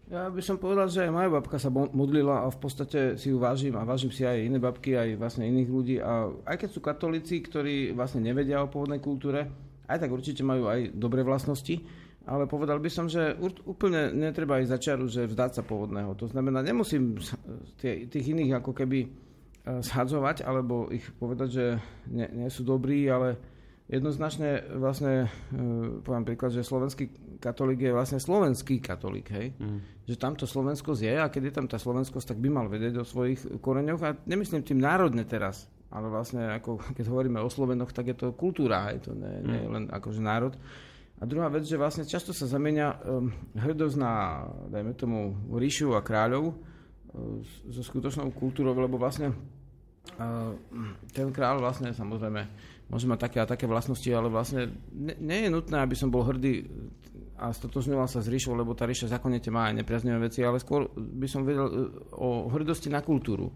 Ja 0.10 0.26
by 0.26 0.41
som 0.41 0.57
povedal, 0.57 0.89
že 0.89 1.05
aj 1.05 1.14
moja 1.14 1.30
babka 1.30 1.62
sa 1.62 1.70
modlila 1.70 2.41
a 2.41 2.49
v 2.49 2.57
podstate 2.57 3.14
si 3.14 3.30
ju 3.30 3.38
vážim 3.38 3.78
a 3.78 3.86
vážim 3.86 4.10
si 4.10 4.26
aj 4.26 4.41
iné 4.41 4.57
babky, 4.57 4.97
aj 4.97 5.22
vlastne 5.22 5.45
iných 5.45 5.70
ľudí. 5.70 5.95
A 6.01 6.34
aj 6.49 6.66
keď 6.66 6.70
sú 6.74 6.82
katolíci, 6.82 7.38
ktorí 7.45 7.93
vlastne 7.93 8.26
nevedia 8.26 8.66
o 8.66 8.72
pôvodnej 8.74 8.97
kultúre, 8.97 9.45
aj 9.86 10.01
tak 10.01 10.10
určite 10.10 10.41
majú 10.41 10.66
aj 10.66 10.97
dobré 10.97 11.22
vlastnosti, 11.22 11.78
ale 12.26 12.49
povedal 12.49 12.82
by 12.82 12.89
som, 12.89 13.05
že 13.05 13.38
úplne 13.70 14.10
netreba 14.10 14.57
aj 14.57 14.74
začaru, 14.74 15.05
že 15.05 15.30
vzdať 15.30 15.62
sa 15.62 15.64
pôvodného. 15.66 16.18
To 16.18 16.26
znamená, 16.26 16.66
nemusím 16.66 17.22
tých 17.82 18.26
iných 18.34 18.66
ako 18.66 18.74
keby 18.74 19.05
e, 19.05 19.10
shadzovať, 19.82 20.41
alebo 20.41 20.89
ich 20.89 21.05
povedať, 21.22 21.49
že 21.53 21.66
nie, 22.10 22.26
nie 22.34 22.49
sú 22.49 22.66
dobrí, 22.66 23.05
ale 23.05 23.38
jednoznačne 23.89 24.74
vlastne, 24.78 25.30
e, 25.53 26.01
poviem 26.01 26.26
príklad, 26.26 26.53
že 26.53 26.66
slovenský 26.66 27.38
katolík 27.41 27.89
je 27.89 27.93
vlastne 27.93 28.18
slovenský 28.18 28.78
katolík, 28.78 29.30
hej? 29.34 29.53
Mm. 29.57 29.98
Že 30.10 30.18
tamto 30.18 30.49
Slovensko 30.49 30.97
je 30.97 31.14
a 31.14 31.30
keď 31.30 31.41
je 31.45 31.53
tam 31.53 31.70
tá 31.70 31.78
slovenskosť, 31.78 32.34
tak 32.34 32.41
by 32.41 32.49
mal 32.49 32.66
vedieť 32.66 32.97
o 32.97 33.05
svojich 33.05 33.62
koreňoch 33.62 34.01
a 34.01 34.18
nemyslím 34.26 34.66
tým 34.66 34.82
národne 34.82 35.22
teraz, 35.22 35.70
ale 35.93 36.10
vlastne 36.10 36.49
ako 36.57 36.82
keď 36.97 37.05
hovoríme 37.14 37.38
o 37.38 37.49
Slovenoch, 37.53 37.93
tak 37.93 38.10
je 38.10 38.18
to 38.18 38.34
kultúra, 38.34 38.89
hej? 38.89 39.05
To 39.05 39.14
nie, 39.14 39.30
mm. 39.30 39.45
nie 39.45 39.62
je 39.62 39.70
len 39.70 39.84
akože 39.93 40.18
národ. 40.18 40.57
A 41.20 41.30
druhá 41.30 41.45
vec, 41.53 41.68
že 41.70 41.78
vlastne 41.78 42.10
často 42.10 42.34
sa 42.34 42.49
zamenia 42.49 42.97
um, 43.05 43.30
hrdosť 43.53 43.95
na, 44.01 44.47
dajme 44.74 44.97
tomu, 44.97 45.38
ríšu 45.51 45.93
a 45.93 46.01
kráľov 46.01 46.57
uh, 46.57 47.43
so 47.70 47.86
skutočnou 47.86 48.34
kultúrou, 48.34 48.74
lebo 48.74 48.97
vlastne 48.97 49.30
uh, 50.18 50.57
ten 51.14 51.30
kráľ 51.30 51.62
vlastne 51.62 51.93
samozrejme 51.93 52.49
môže 52.89 53.05
mať 53.05 53.20
také 53.30 53.38
a 53.43 53.45
také 53.45 53.70
vlastnosti, 53.70 54.10
ale 54.10 54.34
vlastne 54.34 54.74
ne, 54.89 55.14
nie 55.22 55.45
je 55.45 55.49
nutné, 55.53 55.78
aby 55.78 55.93
som 55.93 56.10
bol 56.10 56.26
hrdý 56.26 56.66
a 57.39 57.55
stotožňoval 57.55 58.11
sa 58.11 58.19
s 58.19 58.27
ríšou, 58.27 58.53
lebo 58.53 58.75
tá 58.75 58.83
ríša 58.83 59.07
zákonite 59.07 59.47
má 59.47 59.71
aj 59.71 59.79
nepriaznivé 59.79 60.27
veci, 60.27 60.43
ale 60.43 60.59
skôr 60.59 60.91
by 60.95 61.27
som 61.31 61.47
vedel 61.47 61.65
e, 61.65 61.75
o 62.19 62.51
hrdosti 62.51 62.91
na 62.91 62.99
kultúru. 62.99 63.47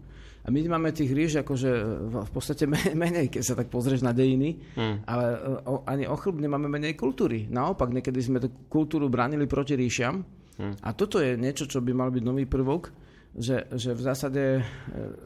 A 0.44 0.52
my 0.52 0.60
máme 0.68 0.92
tých 0.92 1.12
ríš 1.12 1.40
akože 1.40 1.70
v 2.08 2.30
podstate 2.32 2.64
menej, 3.04 3.28
keď 3.28 3.42
sa 3.44 3.54
tak 3.56 3.68
pozrieš 3.68 4.00
na 4.00 4.16
dejiny, 4.16 4.56
hmm. 4.76 5.04
ale 5.04 5.24
e, 5.36 5.38
ani 5.84 6.04
o 6.08 6.16
chlb 6.16 6.40
nemáme 6.40 6.68
menej 6.72 6.96
kultúry. 6.96 7.44
Naopak, 7.52 7.92
niekedy 7.92 8.20
sme 8.24 8.40
tú 8.40 8.48
kultúru 8.72 9.12
bránili 9.12 9.44
proti 9.44 9.76
ríšam 9.76 10.24
hmm. 10.60 10.80
a 10.80 10.90
toto 10.96 11.20
je 11.20 11.36
niečo, 11.36 11.68
čo 11.68 11.84
by 11.84 11.92
mal 11.92 12.08
byť 12.08 12.24
nový 12.24 12.48
prvok, 12.48 13.04
že, 13.34 13.66
že 13.74 13.90
v 13.98 14.02
zásade 14.02 14.42
e, 14.58 14.62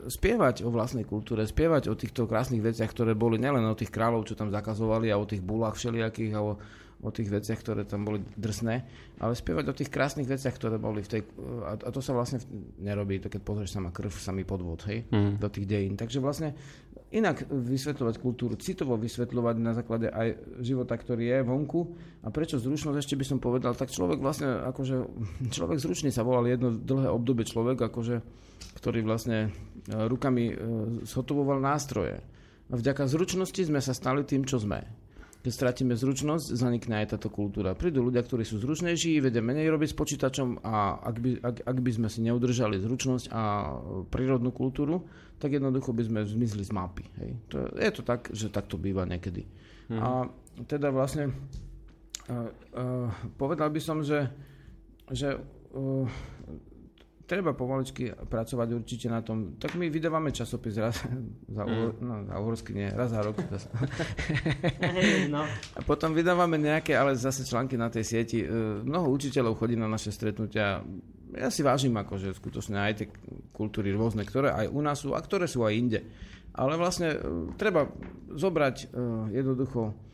spievať 0.08 0.64
o 0.64 0.72
vlastnej 0.72 1.04
kultúre, 1.04 1.44
spievať 1.44 1.92
o 1.92 1.94
týchto 1.94 2.24
krásnych 2.24 2.64
veciach, 2.64 2.88
ktoré 2.88 3.12
boli 3.12 3.36
nielen 3.36 3.68
o 3.68 3.76
tých 3.76 3.92
kráľov, 3.92 4.24
čo 4.24 4.34
tam 4.34 4.48
zakazovali 4.48 5.12
a 5.12 5.20
o 5.20 5.28
tých 5.28 5.44
bulách 5.44 5.76
všelijakých 5.76 6.32
a 6.32 6.40
o, 6.40 6.56
o 6.98 7.14
tých 7.14 7.30
veciach, 7.30 7.62
ktoré 7.62 7.86
tam 7.86 8.02
boli 8.02 8.18
drsné, 8.34 8.82
ale 9.22 9.32
spievať 9.38 9.70
o 9.70 9.74
tých 9.76 9.86
krásnych 9.86 10.26
veciach, 10.26 10.50
ktoré 10.58 10.82
boli 10.82 11.06
v 11.06 11.10
tej... 11.10 11.20
A, 11.62 11.78
a 11.78 11.88
to 11.94 12.02
sa 12.02 12.10
vlastne 12.10 12.42
nerobí, 12.82 13.22
to 13.22 13.30
keď 13.30 13.42
pozrieš 13.46 13.78
sa 13.78 13.82
krv, 13.86 14.10
samý 14.10 14.42
podvod, 14.42 14.82
hej, 14.90 15.06
mm. 15.06 15.38
do 15.38 15.46
tých 15.46 15.70
dejín. 15.70 15.94
Takže 15.94 16.18
vlastne 16.18 16.58
inak 17.14 17.46
vysvetľovať 17.46 18.14
kultúru, 18.18 18.58
citovo 18.58 18.98
vysvetľovať 18.98 19.56
na 19.62 19.72
základe 19.78 20.10
aj 20.10 20.58
života, 20.58 20.98
ktorý 20.98 21.38
je 21.38 21.38
vonku. 21.46 21.80
A 22.26 22.34
prečo 22.34 22.58
zručnosť, 22.58 22.98
ešte 22.98 23.14
by 23.14 23.24
som 23.24 23.38
povedal, 23.38 23.78
tak 23.78 23.94
človek 23.94 24.18
vlastne, 24.18 24.58
akože, 24.66 24.96
človek 25.56 25.78
zručný 25.78 26.10
sa 26.10 26.26
volal 26.26 26.50
jedno 26.50 26.74
dlhé 26.74 27.14
obdobie 27.14 27.46
človek, 27.46 27.78
akože, 27.78 28.16
ktorý 28.74 29.06
vlastne 29.06 29.38
e, 29.46 29.48
rukami 29.94 30.44
e, 30.50 30.54
zhotovoval 31.06 31.62
nástroje. 31.62 32.18
A 32.68 32.74
vďaka 32.74 33.06
zručnosti 33.06 33.62
sme 33.62 33.78
sa 33.78 33.94
stali 33.94 34.26
tým, 34.26 34.42
čo 34.42 34.58
sme 34.58 35.07
keď 35.38 35.52
stratíme 35.54 35.94
zručnosť, 35.94 36.50
zanikne 36.50 36.98
aj 36.98 37.14
táto 37.14 37.30
kultúra. 37.30 37.78
Prídu 37.78 38.02
ľudia, 38.02 38.26
ktorí 38.26 38.42
sú 38.42 38.58
zručnejší, 38.58 39.22
vedia 39.22 39.38
menej 39.38 39.70
robiť 39.70 39.94
s 39.94 39.96
počítačom 39.96 40.66
a 40.66 40.98
ak 40.98 41.16
by, 41.22 41.30
ak, 41.38 41.56
ak 41.62 41.78
by 41.78 41.90
sme 41.94 42.08
si 42.10 42.26
neudržali 42.26 42.82
zručnosť 42.82 43.30
a 43.30 43.42
prírodnú 44.10 44.50
kultúru, 44.50 45.06
tak 45.38 45.54
jednoducho 45.54 45.94
by 45.94 46.02
sme 46.02 46.20
zmizli 46.26 46.66
z 46.66 46.74
mapy. 46.74 47.06
Hej. 47.22 47.30
To, 47.54 47.56
je 47.70 47.90
to 47.94 48.02
tak, 48.02 48.34
že 48.34 48.50
tak 48.50 48.66
to 48.66 48.74
býva 48.74 49.06
niekedy. 49.06 49.46
Mhm. 49.94 50.00
A 50.02 50.08
teda 50.66 50.90
vlastne 50.90 51.30
uh, 51.30 52.50
uh, 52.74 53.08
povedal 53.38 53.70
by 53.70 53.78
som, 53.78 54.02
že, 54.02 54.26
že 55.14 55.38
uh, 55.38 56.06
treba 57.28 57.52
pomaličky 57.52 58.16
pracovať 58.16 58.68
určite 58.72 59.12
na 59.12 59.20
tom. 59.20 59.60
Tak 59.60 59.76
my 59.76 59.92
vydávame 59.92 60.32
časopis 60.32 60.80
raz 60.80 61.04
za, 61.56 61.62
mm. 61.68 62.00
no, 62.00 62.14
za 62.24 62.34
uhorsky 62.40 62.72
nie, 62.72 62.88
raz 62.88 63.12
za 63.12 63.20
rok. 63.20 63.36
no. 65.34 65.44
A 65.76 65.80
potom 65.84 66.16
vydávame 66.16 66.56
nejaké, 66.56 66.96
ale 66.96 67.12
zase 67.12 67.44
články 67.44 67.76
na 67.76 67.92
tej 67.92 68.08
sieti. 68.08 68.40
E, 68.40 68.48
mnoho 68.80 69.12
učiteľov 69.12 69.60
chodí 69.60 69.76
na 69.76 69.86
naše 69.86 70.08
stretnutia. 70.08 70.80
Ja 71.36 71.52
si 71.52 71.60
vážim 71.60 71.92
akože 71.92 72.32
skutočne 72.32 72.80
aj 72.80 72.92
tie 72.96 73.06
kultúry 73.52 73.92
rôzne, 73.92 74.24
ktoré 74.24 74.48
aj 74.48 74.66
u 74.72 74.80
nás 74.80 75.04
sú 75.04 75.12
a 75.12 75.20
ktoré 75.20 75.44
sú 75.44 75.60
aj 75.68 75.76
inde. 75.76 76.00
Ale 76.56 76.80
vlastne 76.80 77.12
e, 77.12 77.18
treba 77.60 77.92
zobrať 78.32 78.76
e, 78.80 78.86
jednoducho 79.36 80.07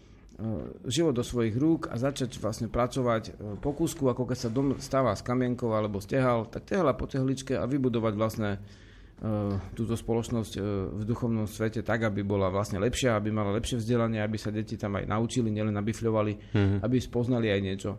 život 0.90 1.14
do 1.14 1.22
svojich 1.22 1.54
rúk 1.54 1.86
a 1.86 1.94
začať 1.94 2.42
vlastne 2.42 2.66
pracovať 2.66 3.22
e, 3.30 3.32
po 3.62 3.70
kúsku, 3.70 4.02
ako 4.10 4.26
keď 4.26 4.38
sa 4.38 4.50
dom 4.50 4.74
stáva 4.82 5.14
z 5.14 5.22
kamienkov 5.22 5.70
alebo 5.70 6.02
stehal, 6.02 6.50
tak 6.50 6.66
tehla 6.66 6.90
po 6.98 7.06
tehličke 7.06 7.54
a 7.54 7.62
vybudovať 7.70 8.14
vlastne 8.18 8.50
uh, 8.58 9.54
túto 9.78 9.94
spoločnosť 9.94 10.52
v 10.90 11.02
duchovnom 11.06 11.46
svete 11.46 11.86
tak, 11.86 12.10
aby 12.10 12.26
bola 12.26 12.50
vlastne 12.50 12.82
lepšia, 12.82 13.14
aby 13.14 13.30
mala 13.30 13.54
lepšie 13.54 13.78
vzdelanie, 13.78 14.18
aby 14.18 14.34
sa 14.34 14.50
deti 14.50 14.74
tam 14.74 14.98
aj 14.98 15.06
naučili, 15.06 15.54
nielen 15.54 15.70
nabifľovali, 15.70 16.32
mm-hmm. 16.50 16.78
aby 16.82 16.96
spoznali 16.98 17.54
aj 17.54 17.60
niečo. 17.62 17.90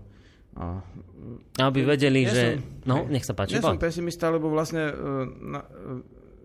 A, 0.56 0.80
aby 1.60 1.88
vedeli, 1.88 2.28
ja 2.28 2.32
že... 2.32 2.44
Som, 2.44 2.88
no, 2.88 2.96
nech 3.08 3.24
sa 3.24 3.32
páči. 3.32 3.60
Ja 3.60 3.64
som 3.64 3.80
pesimista, 3.80 4.28
lebo 4.28 4.52
vlastne 4.52 4.92
na, 5.40 5.64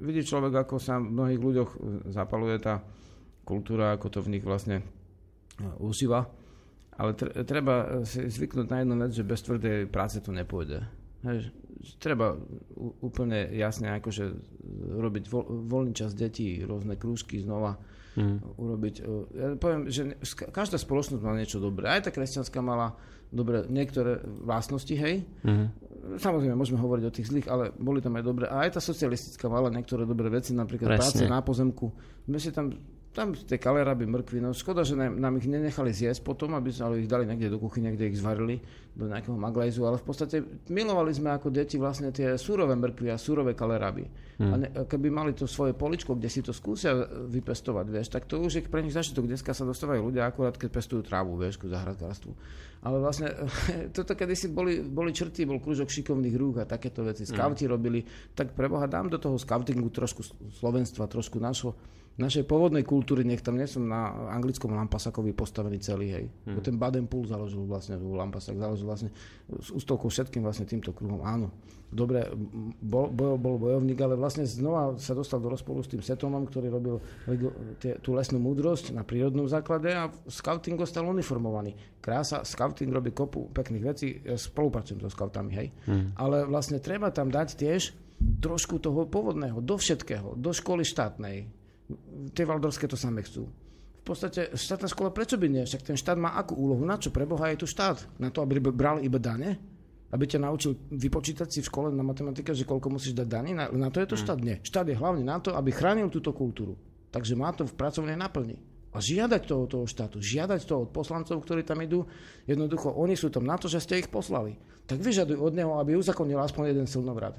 vidí 0.03 0.23
človek, 0.23 0.67
ako 0.67 0.83
sa 0.83 0.99
v 0.99 1.15
mnohých 1.15 1.41
ľuďoch 1.43 1.71
zapaluje 2.11 2.59
tá 2.63 2.83
kultúra, 3.43 3.95
ako 3.95 4.07
to 4.07 4.19
v 4.23 4.39
nich 4.39 4.45
vlastne 4.47 4.83
užíva. 5.79 6.29
Ale 7.01 7.17
treba 7.49 8.05
si 8.05 8.29
zvyknúť 8.29 8.67
na 8.69 8.85
jednu 8.85 8.95
vec, 9.01 9.13
že 9.17 9.25
bez 9.25 9.41
tvrdej 9.41 9.89
práce 9.89 10.21
to 10.21 10.37
nepôjde. 10.37 10.85
Hej, 11.25 11.49
treba 11.97 12.37
úplne 13.01 13.49
jasne 13.57 13.93
akože 13.97 14.25
robiť 15.01 15.25
vo, 15.33 15.45
voľný 15.45 15.97
čas 15.97 16.13
detí, 16.13 16.61
rôzne 16.61 17.01
krúžky 17.01 17.41
znova 17.41 17.81
mm. 18.17 18.37
urobiť. 18.57 18.95
Ja 19.33 19.47
poviem, 19.57 19.89
že 19.89 20.17
každá 20.53 20.77
spoločnosť 20.77 21.25
má 21.25 21.37
niečo 21.37 21.57
dobré. 21.57 21.89
Aj 21.89 22.05
tá 22.05 22.13
kresťanská 22.13 22.61
mala 22.61 22.97
dobré 23.33 23.65
niektoré 23.69 24.21
vlastnosti, 24.45 24.93
hej. 24.93 25.25
Mm. 25.45 25.73
Samozrejme, 26.21 26.57
môžeme 26.57 26.81
hovoriť 26.81 27.05
o 27.07 27.15
tých 27.15 27.29
zlých, 27.29 27.47
ale 27.49 27.73
boli 27.77 28.01
tam 28.01 28.17
aj 28.17 28.25
dobré. 28.25 28.45
A 28.49 28.69
aj 28.69 28.77
tá 28.77 28.81
socialistická 28.81 29.47
mala 29.49 29.73
niektoré 29.73 30.05
dobré 30.05 30.29
veci, 30.33 30.57
napríklad 30.57 30.97
Presne. 30.97 31.01
práce 31.01 31.23
na 31.29 31.41
pozemku. 31.45 31.93
My 32.29 32.41
si 32.41 32.51
tam 32.53 32.73
tam 33.11 33.35
tie 33.35 33.59
kaleraby, 33.59 34.07
mrkvy, 34.07 34.39
no 34.39 34.55
škoda, 34.55 34.87
že 34.87 34.95
nám, 34.95 35.19
nám 35.19 35.35
ich 35.43 35.51
nenechali 35.51 35.91
zjesť 35.91 36.23
potom, 36.23 36.55
aby 36.55 36.71
sme 36.71 37.03
ich 37.03 37.11
dali 37.11 37.27
niekde 37.27 37.51
do 37.51 37.59
kuchyne, 37.59 37.91
kde 37.91 38.15
ich 38.15 38.23
zvarili, 38.23 38.63
do 38.95 39.11
nejakého 39.11 39.35
maglajzu, 39.35 39.83
ale 39.83 39.99
v 39.99 40.07
podstate 40.07 40.37
milovali 40.71 41.11
sme 41.11 41.35
ako 41.35 41.51
deti 41.51 41.75
vlastne 41.75 42.15
tie 42.15 42.39
súrové 42.39 42.79
mrkvy 42.79 43.11
a 43.11 43.19
súrové 43.19 43.59
kaleraby. 43.59 44.07
Hmm. 44.39 44.51
A 44.51 44.55
ne, 44.63 44.69
keby 44.87 45.11
mali 45.11 45.35
to 45.35 45.51
svoje 45.51 45.75
poličko, 45.75 46.15
kde 46.15 46.31
si 46.31 46.39
to 46.39 46.55
skúsia 46.55 46.95
vypestovať, 47.07 47.87
vieš, 47.91 48.09
tak 48.15 48.31
to 48.31 48.39
už 48.39 48.63
je 48.63 48.63
pre 48.71 48.79
nich 48.79 48.95
začiatok. 48.95 49.27
Dneska 49.27 49.59
sa 49.59 49.67
dostávajú 49.67 50.07
ľudia 50.07 50.31
akurát, 50.31 50.55
keď 50.55 50.71
pestujú 50.71 51.03
trávu, 51.03 51.35
vieš, 51.35 51.59
ku 51.59 51.67
zahradkárstvu. 51.67 52.31
Ale 52.87 53.03
vlastne 53.03 53.35
toto 53.97 54.15
kedysi 54.15 54.55
boli, 54.55 54.87
boli 54.87 55.11
črty, 55.11 55.51
bol 55.51 55.59
kružok 55.59 55.91
šikovných 55.91 56.37
rúk 56.39 56.63
a 56.63 56.65
takéto 56.65 57.03
veci. 57.03 57.27
Skauti 57.27 57.67
hmm. 57.67 57.75
robili, 57.75 58.07
tak 58.39 58.55
preboha 58.55 58.87
dám 58.87 59.11
do 59.11 59.19
toho 59.19 59.35
skautingu 59.35 59.91
trošku 59.91 60.23
slovenstva, 60.63 61.11
trošku 61.11 61.43
našho 61.43 61.75
našej 62.21 62.45
pôvodnej 62.45 62.85
kultúry, 62.85 63.25
nech 63.25 63.41
tam 63.41 63.57
nie 63.57 63.65
som 63.65 63.89
na 63.89 64.31
anglickom 64.31 64.77
Lampasakovi 64.77 65.33
postavený 65.33 65.81
celý, 65.81 66.09
hej. 66.13 66.25
Hmm. 66.45 66.61
Ten 66.61 66.77
Baden 66.77 67.09
Pool 67.09 67.25
založil 67.25 67.65
vlastne, 67.65 67.97
Lampasak 67.97 68.61
založil 68.61 68.85
vlastne 68.85 69.11
s 69.49 69.73
ústovkou 69.73 70.13
všetkým 70.13 70.45
vlastne 70.45 70.69
týmto 70.69 70.93
kruhom, 70.93 71.25
áno. 71.25 71.49
Dobre, 71.91 72.23
bol, 72.79 73.11
bol, 73.11 73.35
bol 73.35 73.59
bojovník, 73.59 73.99
ale 73.99 74.15
vlastne 74.15 74.47
znova 74.47 74.95
sa 74.95 75.11
dostal 75.11 75.43
do 75.43 75.51
rozpolu 75.51 75.83
s 75.83 75.91
tým 75.91 75.99
Setomom, 75.99 76.47
ktorý 76.47 76.71
robil 76.71 77.03
tie, 77.83 77.99
tú 77.99 78.15
lesnú 78.15 78.39
múdrosť 78.39 78.95
na 78.95 79.03
prírodnom 79.03 79.51
základe 79.51 79.91
a 79.91 80.07
scouting 80.31 80.79
ostal 80.79 81.11
uniformovaný. 81.11 81.75
Krása, 81.99 82.47
scouting 82.47 82.95
robí 82.95 83.11
kopu 83.11 83.51
pekných 83.51 83.85
vecí, 83.85 84.23
ja 84.23 84.39
spolupracujem 84.39 85.03
so 85.03 85.11
scoutami, 85.11 85.51
hej. 85.59 85.69
Hmm. 85.91 86.15
Ale 86.15 86.47
vlastne 86.47 86.79
treba 86.79 87.11
tam 87.11 87.27
dať 87.27 87.59
tiež 87.59 87.83
trošku 88.21 88.79
toho 88.79 89.09
pôvodného, 89.11 89.59
do 89.59 89.75
všetkého, 89.75 90.39
do 90.39 90.55
školy 90.55 90.87
štátnej, 90.87 91.60
tie 92.35 92.45
valdorské 92.47 92.89
to 92.89 92.97
samé 92.99 93.23
chcú. 93.23 93.49
v 94.01 94.05
podstate 94.05 94.57
štátna 94.57 94.89
škola, 94.89 95.13
prečo 95.13 95.37
by 95.37 95.47
nie? 95.47 95.63
Však 95.69 95.93
ten 95.93 95.97
štát 95.97 96.17
má 96.17 96.35
akú 96.35 96.57
úlohu? 96.57 96.83
Na 96.83 96.97
čo? 96.97 97.13
Preboha 97.13 97.53
je 97.53 97.63
tu 97.63 97.67
štát? 97.69 98.01
Na 98.17 98.33
to, 98.33 98.41
aby 98.41 98.59
bral 98.59 98.99
iba 99.05 99.21
dane? 99.21 99.61
Aby 100.11 100.27
ťa 100.27 100.43
naučil 100.43 100.75
vypočítať 100.91 101.47
si 101.47 101.61
v 101.63 101.71
škole 101.71 101.89
na 101.95 102.03
matematike, 102.03 102.51
že 102.51 102.67
koľko 102.67 102.99
musíš 102.99 103.15
dať 103.15 103.29
daní? 103.31 103.55
Na, 103.55 103.71
na 103.71 103.95
to 103.95 104.03
je 104.03 104.09
to 104.11 104.17
mm. 104.19 104.23
štát? 104.27 104.39
Nie. 104.43 104.57
Štát 104.65 104.87
je 104.91 104.99
hlavne 104.99 105.23
na 105.23 105.39
to, 105.39 105.55
aby 105.55 105.71
chránil 105.71 106.11
túto 106.11 106.35
kultúru. 106.35 106.75
Takže 107.15 107.39
má 107.39 107.55
to 107.55 107.63
v 107.69 107.77
pracovnej 107.79 108.19
naplni. 108.19 108.59
A 108.91 108.99
žiadať 108.99 109.47
to 109.47 109.55
od 109.55 109.69
toho 109.71 109.87
štátu, 109.87 110.19
žiadať 110.19 110.67
to 110.67 110.83
od 110.83 110.91
poslancov, 110.91 111.39
ktorí 111.47 111.63
tam 111.63 111.79
idú, 111.79 112.11
jednoducho, 112.51 112.91
oni 112.91 113.15
sú 113.15 113.31
tam 113.31 113.47
na 113.47 113.55
to, 113.55 113.71
že 113.71 113.79
ste 113.79 114.03
ich 114.03 114.11
poslali. 114.11 114.59
Tak 114.91 114.99
vyžadujú 114.99 115.39
od 115.39 115.55
neho, 115.55 115.79
aby 115.79 115.95
uzakonil 115.95 116.43
aspoň 116.43 116.75
jeden 116.75 116.91
silnovrad 116.91 117.39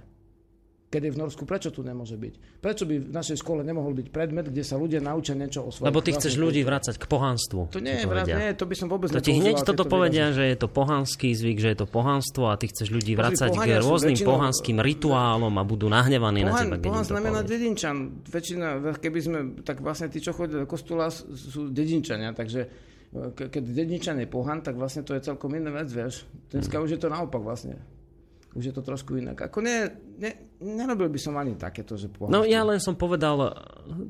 keď 0.92 1.08
je 1.08 1.12
v 1.16 1.18
Norsku, 1.24 1.48
prečo 1.48 1.72
tu 1.72 1.88
nemôže 1.88 2.20
byť? 2.20 2.60
Prečo 2.60 2.84
by 2.84 3.00
v 3.00 3.16
našej 3.16 3.40
škole 3.40 3.64
nemohol 3.64 3.96
byť 3.96 4.12
predmet, 4.12 4.52
kde 4.52 4.60
sa 4.60 4.76
ľudia 4.76 5.00
naučia 5.00 5.40
niečo 5.40 5.64
o 5.64 5.72
svojom 5.72 5.88
Lebo 5.88 6.04
ty 6.04 6.12
chceš 6.12 6.36
ľudí 6.36 6.68
vrácať 6.68 7.00
k 7.00 7.06
pohanstvu. 7.08 7.72
To 7.72 7.80
nie 7.80 7.96
je 7.96 8.04
vrát, 8.04 8.28
nie, 8.28 8.52
to 8.60 8.68
by 8.68 8.76
som 8.76 8.92
vôbec 8.92 9.08
to 9.08 9.24
ti 9.24 9.40
hneď 9.40 9.64
toto 9.64 9.88
povedia, 9.88 10.36
že 10.36 10.52
je 10.52 10.58
to 10.60 10.68
pohanský 10.68 11.32
zvyk, 11.32 11.64
že 11.64 11.70
je 11.72 11.78
to 11.80 11.88
pohanstvo 11.88 12.52
a 12.52 12.60
ty 12.60 12.68
chceš 12.68 12.92
ľudí 12.92 13.16
vrácať 13.16 13.56
k 13.56 13.80
rôznym 13.80 14.20
väčšinou... 14.20 14.32
pohanským 14.36 14.78
rituálom 14.84 15.56
a 15.56 15.64
budú 15.64 15.88
nahnevaní 15.88 16.44
Pohan, 16.44 16.68
na 16.68 16.76
teba. 16.76 16.92
Pohan 16.92 17.06
znamená 17.08 17.40
dedinčan. 17.48 17.96
Väčšina, 18.28 18.68
keby 19.00 19.20
sme, 19.24 19.40
tak 19.64 19.80
vlastne 19.80 20.12
tí, 20.12 20.20
čo 20.20 20.36
chodia 20.36 20.60
do 20.60 20.68
kostola, 20.68 21.08
sú 21.08 21.72
dedinčania, 21.72 22.36
takže 22.36 22.68
e, 23.16 23.32
keď 23.48 23.64
dedinčan 23.64 24.20
je 24.20 24.28
pohan, 24.28 24.60
tak 24.60 24.76
vlastne 24.76 25.08
to 25.08 25.16
je 25.16 25.24
celkom 25.24 25.56
iná 25.56 25.72
vec, 25.72 25.88
vieš. 25.88 26.28
Dneska 26.52 26.76
hmm. 26.76 26.84
už 26.84 26.90
je 26.92 27.00
to 27.00 27.08
naopak 27.08 27.40
vlastne 27.40 27.80
už 28.52 28.64
je 28.68 28.74
to 28.76 28.84
trošku 28.84 29.16
inak. 29.16 29.48
Ako 29.48 29.64
ne, 29.64 29.88
ne, 30.20 30.60
nerobil 30.60 31.08
by 31.08 31.20
som 31.20 31.40
ani 31.40 31.56
takéto, 31.56 31.96
že 31.96 32.12
pohľadky. 32.12 32.36
No 32.36 32.44
ja 32.44 32.62
len 32.68 32.84
som 32.84 33.00
povedal 33.00 33.56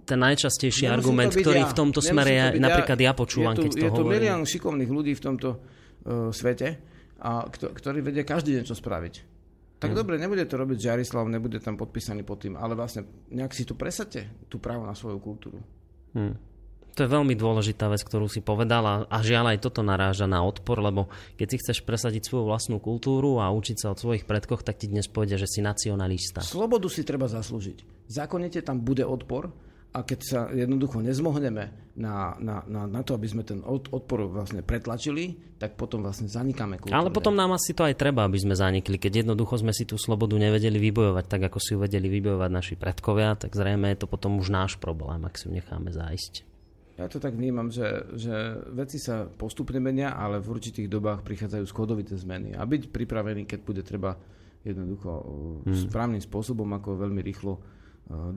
ten 0.02 0.18
najčastejší 0.18 0.90
Nemusím 0.90 0.98
argument, 0.98 1.32
ktorý 1.38 1.62
ja. 1.62 1.70
v 1.70 1.76
tomto 1.78 2.00
smere 2.02 2.32
ja, 2.34 2.48
napríklad 2.50 2.98
ja 2.98 3.14
počúvam, 3.14 3.54
je 3.54 3.58
tu, 3.58 3.64
keď 3.70 3.72
to 3.78 3.86
Je 3.86 3.92
tu 3.94 4.04
milión 4.10 4.42
šikovných 4.42 4.92
ľudí 4.92 5.14
v 5.14 5.22
tomto 5.22 5.50
uh, 5.54 6.34
svete, 6.34 6.70
a, 7.22 7.46
ktorí 7.54 8.02
vedia 8.02 8.26
každý 8.26 8.58
deň 8.58 8.64
čo 8.66 8.74
spraviť. 8.74 9.16
Tak 9.82 9.94
hmm. 9.94 9.98
dobre, 9.98 10.18
nebude 10.22 10.46
to 10.46 10.58
robiť 10.62 10.78
Jarislav, 10.78 11.26
nebude 11.26 11.58
tam 11.58 11.78
podpísaný 11.78 12.22
pod 12.22 12.42
tým, 12.42 12.54
ale 12.58 12.78
vlastne 12.78 13.06
nejak 13.34 13.54
si 13.54 13.66
tu 13.66 13.74
presate 13.74 14.46
tú 14.46 14.62
právo 14.62 14.86
na 14.86 14.94
svoju 14.94 15.18
kultúru. 15.18 15.62
Hmm. 16.14 16.38
To 16.96 17.08
je 17.08 17.10
veľmi 17.10 17.40
dôležitá 17.40 17.88
vec, 17.88 18.04
ktorú 18.04 18.28
si 18.28 18.44
povedala 18.44 19.08
a 19.08 19.18
žiaľ 19.24 19.56
aj 19.56 19.64
toto 19.64 19.80
naráža 19.80 20.28
na 20.28 20.44
odpor, 20.44 20.84
lebo 20.84 21.08
keď 21.40 21.48
si 21.48 21.60
chceš 21.64 21.80
presadiť 21.88 22.28
svoju 22.28 22.44
vlastnú 22.52 22.84
kultúru 22.84 23.40
a 23.40 23.48
učiť 23.48 23.78
sa 23.80 23.96
od 23.96 24.02
svojich 24.02 24.28
predkoch, 24.28 24.62
tak 24.68 24.76
ti 24.76 24.92
dnes 24.92 25.08
povede, 25.08 25.40
že 25.40 25.48
si 25.48 25.64
nacionalista. 25.64 26.44
Slobodu 26.44 26.92
si 26.92 27.08
treba 27.08 27.32
zaslúžiť. 27.32 28.08
Zákonite 28.12 28.60
tam 28.60 28.84
bude 28.84 29.08
odpor 29.08 29.56
a 29.92 30.08
keď 30.08 30.20
sa 30.24 30.40
jednoducho 30.52 31.04
nezmohneme 31.04 31.96
na, 32.00 32.36
na, 32.40 32.64
na, 32.64 32.88
na 32.88 33.02
to, 33.04 33.16
aby 33.16 33.28
sme 33.28 33.44
ten 33.44 33.60
odpor 33.64 34.28
vlastne 34.32 34.64
pretlačili, 34.64 35.36
tak 35.60 35.76
potom 35.76 36.04
vlastne 36.04 36.32
zanikáme 36.32 36.80
kultúrne. 36.80 36.96
Ale 36.96 37.12
potom 37.12 37.36
nám 37.36 37.56
asi 37.60 37.76
to 37.76 37.84
aj 37.84 38.00
treba, 38.00 38.24
aby 38.24 38.40
sme 38.40 38.56
zanikli. 38.56 38.96
Keď 38.96 39.28
jednoducho 39.28 39.60
sme 39.60 39.76
si 39.76 39.84
tú 39.84 40.00
slobodu 40.00 40.36
nevedeli 40.40 40.80
vybojovať 40.80 41.26
tak, 41.28 41.52
ako 41.52 41.60
si 41.60 41.76
ju 41.76 41.84
vedeli 41.84 42.08
vybojovať 42.08 42.52
naši 42.52 42.76
predkovia, 42.80 43.36
tak 43.36 43.52
zrejme 43.52 43.92
je 43.92 44.00
to 44.00 44.08
potom 44.08 44.40
už 44.40 44.48
náš 44.48 44.80
problém, 44.80 45.24
ak 45.28 45.36
si 45.36 45.48
ju 45.48 45.56
necháme 45.56 45.92
zájsť. 45.92 46.51
Ja 47.02 47.10
to 47.10 47.18
tak 47.18 47.34
vnímam, 47.34 47.74
že, 47.74 48.06
že 48.14 48.62
veci 48.70 49.02
sa 49.02 49.26
postupne 49.26 49.82
menia, 49.82 50.14
ale 50.14 50.38
v 50.38 50.54
určitých 50.54 50.86
dobách 50.86 51.26
prichádzajú 51.26 51.66
skodovité 51.66 52.14
zmeny. 52.14 52.54
A 52.54 52.62
byť 52.62 52.94
pripravený, 52.94 53.50
keď 53.50 53.60
bude 53.66 53.82
treba 53.82 54.22
jednoducho 54.62 55.10
hmm. 55.66 55.90
správnym 55.90 56.22
spôsobom, 56.22 56.70
ako 56.78 57.02
veľmi 57.02 57.22
rýchlo 57.26 57.58
e, 57.58 57.62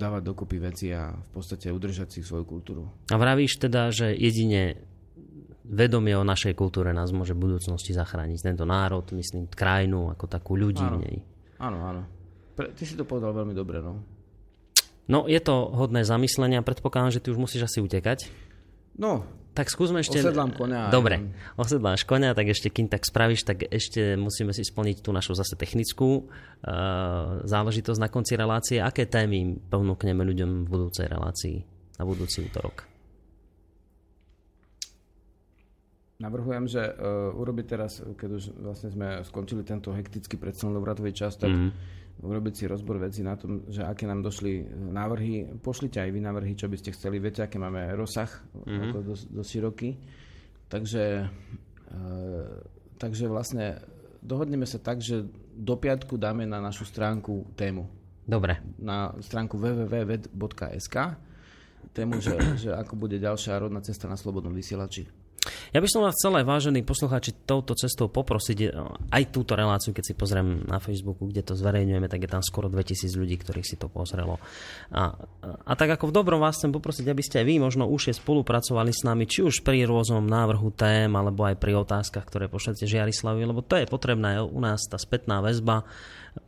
dávať 0.01 0.23
dokopy 0.25 0.57
veci 0.57 0.89
a 0.97 1.13
v 1.13 1.31
podstate 1.37 1.69
udržať 1.69 2.17
si 2.17 2.21
svoju 2.25 2.45
kultúru. 2.49 2.89
A 3.13 3.17
vravíš 3.21 3.61
teda, 3.61 3.93
že 3.93 4.17
jedine 4.17 4.81
vedomie 5.65 6.17
o 6.17 6.25
našej 6.25 6.57
kultúre 6.57 6.97
nás 6.97 7.13
môže 7.13 7.37
v 7.37 7.45
budúcnosti 7.45 7.93
zachrániť. 7.93 8.41
Tento 8.41 8.65
národ, 8.65 9.05
myslím, 9.13 9.49
krajinu, 9.49 10.13
ako 10.13 10.25
takú 10.29 10.57
ľudí 10.57 10.85
áno. 10.85 10.97
v 10.97 11.01
nej. 11.05 11.17
Áno, 11.61 11.79
áno. 11.81 12.03
Pre, 12.57 12.73
ty 12.73 12.85
si 12.89 12.97
to 12.97 13.05
povedal 13.05 13.33
veľmi 13.37 13.53
dobre, 13.57 13.85
no. 13.85 14.01
No, 15.05 15.29
je 15.29 15.37
to 15.37 15.69
hodné 15.77 16.01
zamyslenia. 16.01 16.65
Predpokladám, 16.65 17.13
že 17.13 17.21
ty 17.21 17.29
už 17.29 17.37
musíš 17.37 17.69
asi 17.69 17.85
utekať. 17.85 18.25
No, 18.95 19.27
tak 19.55 19.71
skúsme 19.71 20.03
ešte... 20.03 20.19
Osedlám 20.19 20.51
konia. 20.51 20.91
Dobre, 20.91 21.31
osedláš 21.55 22.03
konia, 22.03 22.35
tak 22.35 22.51
ešte 22.51 22.75
kým 22.75 22.91
tak 22.91 23.07
spravíš, 23.07 23.47
tak 23.47 23.63
ešte 23.63 24.19
musíme 24.19 24.51
si 24.51 24.67
splniť 24.67 24.99
tú 24.99 25.15
našu 25.15 25.39
zase 25.39 25.55
technickú 25.55 26.27
uh, 26.27 27.43
záležitosť 27.47 28.01
na 28.03 28.11
konci 28.11 28.35
relácie. 28.35 28.83
Aké 28.83 29.07
témy 29.07 29.55
ponúkneme 29.71 30.27
ľuďom 30.27 30.67
v 30.67 30.69
budúcej 30.71 31.07
relácii 31.07 31.63
na 31.99 32.03
budúci 32.03 32.43
útorok? 32.43 32.91
Navrhujem, 36.19 36.67
že 36.67 36.83
uh, 36.83 37.31
urobiť 37.39 37.67
teraz, 37.67 38.03
keď 38.03 38.31
už 38.35 38.43
vlastne 38.59 38.91
sme 38.91 39.23
skončili 39.23 39.63
tento 39.63 39.95
hektický 39.95 40.35
predstavnovratový 40.35 41.15
čas, 41.15 41.39
tak 41.39 41.55
mm-hmm 41.55 42.03
urobiť 42.23 42.55
si 42.55 42.65
rozbor 42.71 43.03
veci 43.03 43.27
na 43.27 43.35
tom, 43.35 43.67
že 43.67 43.83
aké 43.83 44.07
nám 44.07 44.23
došli 44.23 44.67
návrhy. 44.71 45.59
Pošlite 45.59 45.99
aj 45.99 46.11
vy 46.15 46.21
návrhy, 46.23 46.53
čo 46.55 46.71
by 46.71 46.77
ste 46.79 46.95
chceli. 46.95 47.19
Viete, 47.19 47.43
aké 47.43 47.59
máme 47.59 47.91
rozsah, 47.99 48.31
mm-hmm. 48.31 48.83
ako 48.91 48.99
dosť, 49.03 49.25
dosť 49.35 49.49
široký. 49.51 49.91
Takže, 50.71 51.05
e, 51.91 51.99
takže 52.97 53.25
vlastne 53.27 53.83
dohodneme 54.23 54.65
sa 54.65 54.79
tak, 54.79 55.03
že 55.03 55.27
do 55.55 55.75
piatku 55.75 56.15
dáme 56.17 56.47
na 56.47 56.63
našu 56.63 56.87
stránku 56.87 57.51
tému. 57.59 57.87
Dobre. 58.25 58.63
Na 58.81 59.13
stránku 59.21 59.61
www.ved.sk 59.61 60.97
tému, 61.93 62.19
že, 62.19 62.35
že 62.57 62.71
ako 62.73 62.97
bude 62.97 63.21
ďalšia 63.21 63.61
rodná 63.61 63.85
cesta 63.85 64.09
na 64.09 64.17
slobodnom 64.17 64.55
vysielači. 64.55 65.07
Ja 65.73 65.83
by 65.83 65.89
som 65.91 66.01
vás 66.05 66.17
chcel 66.17 66.41
aj 66.41 66.47
vážení 66.47 66.81
poslucháči 66.81 67.35
touto 67.45 67.77
cestou 67.77 68.09
poprosiť 68.09 68.59
e, 68.65 68.69
aj 69.13 69.23
túto 69.35 69.53
reláciu, 69.59 69.93
keď 69.93 70.05
si 70.05 70.15
pozriem 70.17 70.65
na 70.65 70.81
Facebooku, 70.81 71.29
kde 71.29 71.45
to 71.45 71.59
zverejňujeme, 71.59 72.09
tak 72.09 72.25
je 72.25 72.31
tam 72.31 72.43
skoro 72.43 72.73
2000 72.73 73.13
ľudí, 73.15 73.37
ktorých 73.41 73.67
si 73.67 73.77
to 73.77 73.91
pozrelo. 73.91 74.41
A, 74.95 75.13
a 75.45 75.73
tak 75.77 75.97
ako 75.97 76.11
v 76.11 76.17
dobrom 76.17 76.41
vás 76.41 76.57
chcem 76.57 76.73
poprosiť, 76.73 77.07
aby 77.11 77.23
ste 77.23 77.43
aj 77.43 77.47
vy 77.47 77.55
možno 77.61 77.85
už 77.91 78.17
spolupracovali 78.17 78.93
s 78.93 79.05
nami, 79.05 79.25
či 79.29 79.45
už 79.45 79.65
pri 79.65 79.85
rôznom 79.85 80.25
návrhu 80.25 80.73
tém, 80.73 81.11
alebo 81.13 81.45
aj 81.45 81.61
pri 81.61 81.77
otázkach, 81.81 82.25
ktoré 82.29 82.49
pošlete 82.49 82.89
Žiarislavi, 82.89 83.43
lebo 83.45 83.61
to 83.65 83.81
je 83.81 83.87
potrebná 83.89 84.45
u 84.45 84.61
nás 84.61 84.85
tá 84.89 84.97
spätná 84.97 85.41
väzba 85.45 85.85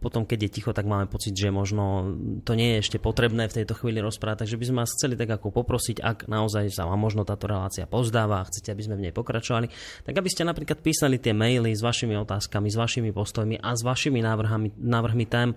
potom, 0.02 0.26
keď 0.26 0.46
je 0.46 0.54
ticho, 0.58 0.74
tak 0.74 0.82
máme 0.82 1.06
pocit, 1.06 1.30
že 1.30 1.54
možno 1.54 2.10
to 2.42 2.58
nie 2.58 2.74
je 2.74 2.82
ešte 2.82 2.98
potrebné 2.98 3.46
v 3.46 3.62
tejto 3.62 3.78
chvíli 3.78 4.02
rozprávať. 4.02 4.42
Takže 4.42 4.58
by 4.58 4.64
sme 4.66 4.78
vás 4.82 4.94
chceli 4.98 5.14
tak 5.14 5.30
ako 5.30 5.54
poprosiť, 5.54 6.02
ak 6.02 6.18
naozaj 6.26 6.74
sa 6.74 6.90
vám 6.90 6.98
možno 6.98 7.22
táto 7.22 7.46
relácia 7.46 7.86
pozdáva 7.86 8.42
a 8.42 8.48
chcete, 8.50 8.74
aby 8.74 8.82
sme 8.82 8.98
v 8.98 9.04
nej 9.06 9.14
pokračovali, 9.14 9.70
tak 10.02 10.14
aby 10.18 10.26
ste 10.26 10.42
napríklad 10.42 10.82
písali 10.82 11.22
tie 11.22 11.30
maily 11.30 11.70
s 11.70 11.86
vašimi 11.86 12.18
otázkami, 12.18 12.66
s 12.66 12.76
vašimi 12.76 13.10
postojmi 13.14 13.62
a 13.62 13.78
s 13.78 13.86
vašimi 13.86 14.18
návrhami, 14.26 14.74
návrhmi 14.74 15.24
tém, 15.30 15.54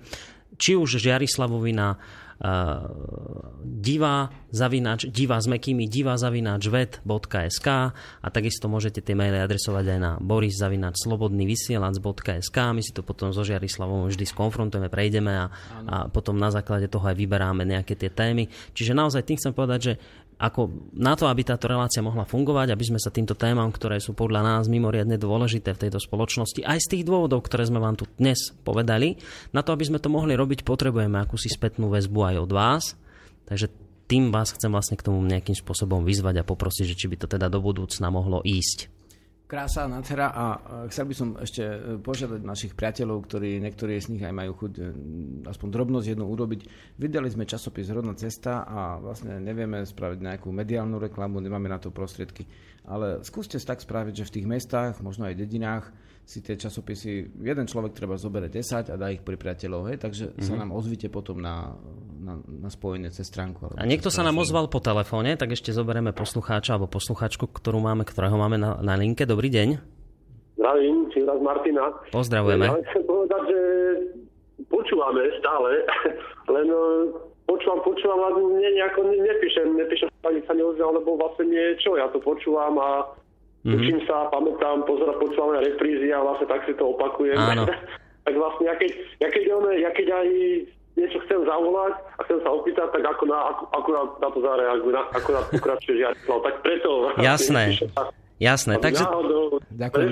či 0.62 0.78
už 0.78 1.02
Žiarislavovi 1.02 1.74
na 1.74 1.98
divá 3.68 4.32
zavinač, 4.48 5.12
divá 5.12 5.44
s 5.44 5.48
mekými 5.52 5.92
divá 5.92 6.16
zavinač 6.16 6.72
ved.sk 6.72 7.68
a 7.92 8.28
takisto 8.32 8.72
môžete 8.72 9.04
tie 9.04 9.12
maily 9.12 9.44
adresovať 9.44 9.86
aj 9.92 10.00
na 10.00 10.12
boris 10.24 10.56
zavinač 10.56 11.04
slobodný 11.04 11.44
vysielač.sk 11.44 12.58
my 12.72 12.80
si 12.80 12.96
to 12.96 13.04
potom 13.04 13.36
so 13.36 13.44
Žiarislavom 13.44 14.08
vždy 14.08 14.24
skonfrontujeme, 14.24 14.88
prejdeme 14.88 15.34
a, 15.36 15.46
a 15.84 15.96
potom 16.08 16.40
na 16.40 16.48
základe 16.48 16.88
toho 16.88 17.12
aj 17.12 17.20
vyberáme 17.20 17.68
nejaké 17.68 18.00
tie 18.00 18.08
témy. 18.08 18.48
Čiže 18.72 18.96
naozaj 18.96 19.28
tým 19.28 19.36
chcem 19.36 19.52
povedať, 19.52 19.80
že 19.84 19.94
ako 20.40 20.72
na 20.96 21.20
to, 21.20 21.28
aby 21.28 21.44
táto 21.44 21.68
relácia 21.68 22.00
mohla 22.00 22.24
fungovať, 22.24 22.72
aby 22.72 22.84
sme 22.88 23.00
sa 23.00 23.12
týmto 23.12 23.36
témam, 23.36 23.68
ktoré 23.76 24.00
sú 24.00 24.16
podľa 24.16 24.40
nás 24.40 24.72
mimoriadne 24.72 25.20
dôležité 25.20 25.76
v 25.76 25.82
tejto 25.88 26.00
spoločnosti, 26.00 26.64
aj 26.64 26.80
z 26.80 26.88
tých 26.96 27.04
dôvodov, 27.04 27.44
ktoré 27.44 27.68
sme 27.68 27.84
vám 27.84 28.00
tu 28.00 28.08
dnes 28.16 28.56
povedali, 28.64 29.20
na 29.52 29.60
to, 29.68 29.76
aby 29.76 29.84
sme 29.84 30.00
to 30.00 30.08
mohli 30.08 30.40
robiť, 30.40 30.64
potrebujeme 30.64 31.20
akúsi 31.20 31.52
spätnú 31.52 31.92
väzbu 31.92 32.20
aj 32.24 32.36
od 32.40 32.52
vás. 32.56 32.84
Takže 33.52 33.68
tým 34.08 34.32
vás 34.32 34.56
chcem 34.56 34.72
vlastne 34.72 34.96
k 34.96 35.06
tomu 35.06 35.20
nejakým 35.28 35.60
spôsobom 35.60 36.08
vyzvať 36.08 36.42
a 36.42 36.48
poprosiť, 36.48 36.86
že 36.88 36.98
či 36.98 37.12
by 37.12 37.16
to 37.20 37.28
teda 37.28 37.52
do 37.52 37.60
budúcna 37.60 38.08
mohlo 38.08 38.40
ísť 38.42 38.99
krása, 39.50 39.90
nádhera 39.90 40.30
a 40.30 40.46
chcel 40.94 41.10
by 41.10 41.16
som 41.18 41.30
ešte 41.42 41.66
e, 41.66 41.98
požiadať 41.98 42.46
našich 42.46 42.78
priateľov, 42.78 43.26
ktorí 43.26 43.58
niektorí 43.58 43.98
z 43.98 44.14
nich 44.14 44.22
aj 44.22 44.30
majú 44.30 44.54
chuť 44.54 44.74
e, 44.78 44.82
aspoň 45.50 45.68
drobnosť 45.74 46.14
jednu 46.14 46.30
urobiť. 46.30 46.62
Vydali 47.02 47.34
sme 47.34 47.50
časopis 47.50 47.90
Rodná 47.90 48.14
cesta 48.14 48.62
a 48.70 49.02
vlastne 49.02 49.42
nevieme 49.42 49.82
spraviť 49.82 50.22
nejakú 50.22 50.54
mediálnu 50.54 51.02
reklamu, 51.02 51.42
nemáme 51.42 51.66
na 51.66 51.82
to 51.82 51.90
prostriedky, 51.90 52.46
ale 52.86 53.26
skúste 53.26 53.58
tak 53.58 53.82
spraviť, 53.82 54.22
že 54.22 54.28
v 54.30 54.34
tých 54.38 54.46
mestách, 54.46 55.02
možno 55.02 55.26
aj 55.26 55.42
dedinách, 55.42 55.90
si 56.26 56.46
tie 56.46 56.54
časopisy, 56.54 57.42
jeden 57.42 57.66
človek 57.66 57.98
treba 57.98 58.14
zobere 58.14 58.54
10 58.54 58.94
a 58.94 58.96
dá 58.96 59.10
ich 59.10 59.26
pri 59.26 59.34
priateľov, 59.34 59.90
hej, 59.90 59.98
takže 59.98 60.26
mm-hmm. 60.30 60.46
sa 60.46 60.54
mhm. 60.54 60.60
nám 60.62 60.70
ozvite 60.78 61.08
potom 61.10 61.42
na, 61.42 61.74
na, 62.22 62.38
na 62.46 62.70
spojenie 62.70 63.10
cez 63.10 63.26
stránku. 63.26 63.66
A 63.74 63.86
niekto 63.90 64.14
sa 64.14 64.22
nám 64.22 64.38
ozval 64.38 64.70
po 64.70 64.78
telefóne, 64.78 65.34
tak 65.40 65.58
ešte 65.58 65.74
zoberieme 65.74 66.14
poslucháča 66.14 66.78
alebo 66.78 66.86
poslucháčku, 66.86 67.50
ktorú 67.50 67.82
máme, 67.82 68.06
ktorého 68.06 68.38
máme 68.38 68.62
na, 68.62 68.78
na 68.80 68.94
linke. 68.94 69.26
Dobrý 69.26 69.50
deň. 69.50 70.00
Zdravím, 70.60 71.08
raz 71.10 71.40
Martina. 71.40 71.86
Pozdravujeme. 72.12 72.66
Ja 72.68 72.76
chcem 72.92 73.04
povedať, 73.08 73.42
že 73.48 73.60
počúvame 74.68 75.24
stále, 75.40 75.72
len 76.56 76.68
počúvam, 77.50 77.80
počúvam, 77.82 78.20
ale 78.22 78.38
nejako 78.60 79.10
nepíšem, 79.10 79.68
nepíšem 79.80 80.10
ani 80.28 80.44
sa 80.46 80.54
neozval, 80.54 81.00
lebo 81.00 81.18
vlastne 81.18 81.48
niečo, 81.50 81.96
ja 81.96 82.12
to 82.12 82.20
počúvam 82.22 82.76
a 82.78 83.08
mm-hmm. 83.64 83.76
učím 83.76 84.00
sa, 84.08 84.32
pamätám, 84.32 84.88
pozerám, 84.88 85.18
počúvam 85.20 85.58
aj 85.58 85.66
reprízy 85.76 86.10
a 86.12 86.24
vlastne 86.24 86.48
tak 86.48 86.64
si 86.68 86.74
to 86.76 86.96
opakujem. 86.96 87.38
Áno. 87.38 87.66
tak 88.26 88.34
vlastne, 88.36 88.64
ja 88.70 88.76
keď, 88.78 88.92
ja, 89.20 89.28
keď 89.32 89.44
on, 89.56 89.64
ja 89.74 89.92
keď 89.92 90.08
aj 90.14 90.28
niečo 91.00 91.18
chcem 91.26 91.40
zavolať 91.48 91.94
a 92.20 92.22
chcem 92.28 92.40
sa 92.44 92.50
opýtať, 92.52 92.88
tak 92.92 93.04
ako 93.08 93.24
na, 93.32 93.40
ako, 93.56 93.64
akurát 93.72 94.10
na 94.20 94.30
to 94.36 94.40
zareagujú, 94.44 94.92
na, 94.92 95.04
akurát 95.16 95.46
pokračuje 95.48 95.96
Žiarislav. 96.04 96.40
Tak 96.44 96.56
preto... 96.62 96.90
Jasné. 97.20 97.64
Jasné, 98.40 98.80
takže... 98.80 99.04
Náhodou 99.04 99.50
Ďakujem. 99.80 100.12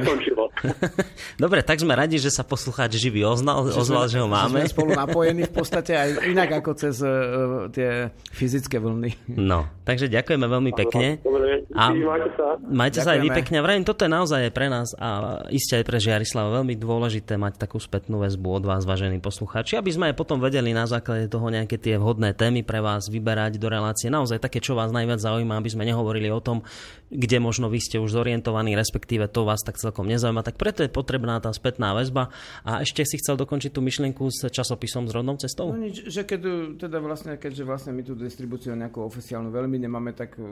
Dobre, 1.43 1.59
tak 1.65 1.81
sme 1.81 1.91
radi, 1.97 2.21
že 2.21 2.31
sa 2.31 2.45
poslucháč 2.45 2.95
živý 2.95 3.25
oznal, 3.25 3.67
že 3.67 3.77
ozval, 3.77 4.05
že 4.05 4.21
ho 4.21 4.29
máme. 4.29 4.63
Sme 4.63 4.71
spolu 4.71 4.91
napojení 4.93 5.49
v 5.49 5.53
podstate 5.53 5.97
aj 5.97 6.09
inak 6.29 6.49
ako 6.61 6.71
cez 6.77 6.95
uh, 7.01 7.67
tie 7.73 8.13
fyzické 8.31 8.79
vlny. 8.79 9.35
No, 9.35 9.67
takže 9.83 10.07
ďakujeme 10.07 10.45
veľmi 10.45 10.71
pekne. 10.71 11.19
Dobre, 11.19 11.67
a 11.73 11.93
majte 11.93 12.29
sa. 12.37 12.45
Majte 12.63 12.99
sa 13.03 13.09
aj 13.17 13.19
vy 13.21 13.29
pekne. 13.33 13.57
Vrajím, 13.59 13.85
toto 13.85 14.07
je 14.07 14.11
naozaj 14.11 14.41
pre 14.55 14.67
nás 14.71 14.93
a 14.97 15.41
iste 15.53 15.77
aj 15.77 15.85
pre 15.85 15.97
Žiarislava 16.01 16.61
veľmi 16.61 16.73
dôležité 16.79 17.35
mať 17.37 17.61
takú 17.61 17.77
spätnú 17.77 18.23
väzbu 18.23 18.61
od 18.61 18.63
vás, 18.65 18.87
vážení 18.87 19.19
poslucháči, 19.19 19.77
aby 19.77 19.91
sme 19.93 20.05
aj 20.09 20.15
potom 20.17 20.41
vedeli 20.41 20.73
na 20.73 20.89
základe 20.89 21.29
toho 21.29 21.49
nejaké 21.53 21.75
tie 21.77 21.99
vhodné 21.99 22.33
témy 22.33 22.63
pre 22.63 22.81
vás 22.81 23.11
vyberať 23.11 23.59
do 23.61 23.67
relácie. 23.67 24.07
Naozaj 24.07 24.41
také, 24.41 24.63
čo 24.63 24.73
vás 24.73 24.95
najviac 24.95 25.21
zaujíma, 25.21 25.59
aby 25.59 25.69
sme 25.69 25.85
nehovorili 25.85 26.31
o 26.33 26.41
tom, 26.41 26.65
kde 27.11 27.37
možno 27.39 27.71
vy 27.71 27.79
ste 27.79 28.01
už 28.01 28.16
zorientovaní, 28.17 28.73
respektíve 28.73 29.29
to 29.29 29.45
vás 29.45 29.61
tak 29.61 29.77
celkom 29.77 30.09
nezaujíma. 30.09 30.41
Tak 30.41 30.57
preto 30.57 30.81
je 30.81 30.89
potrebná 30.89 31.37
tá 31.37 31.53
spätná 31.53 31.93
väzba. 31.93 32.33
A 32.65 32.81
ešte 32.81 33.05
si 33.05 33.21
chcel 33.21 33.37
dokončiť 33.37 33.69
tú 33.69 33.85
myšlienku 33.85 34.25
s 34.33 34.49
časopisom 34.49 35.05
s 35.05 35.13
rodnou 35.13 35.37
cestou? 35.37 35.69
No 35.69 35.77
nič, 35.77 36.09
že 36.09 36.25
keď, 36.25 36.73
teda 36.81 36.97
vlastne, 36.97 37.37
keďže 37.37 37.63
vlastne 37.63 37.91
my 37.93 38.01
tú 38.01 38.17
distribúciu 38.17 38.73
nejakú 38.73 39.05
oficiálnu 39.05 39.53
veľmi 39.53 39.77
nemáme, 39.85 40.17
tak 40.17 40.41
uh, 40.41 40.45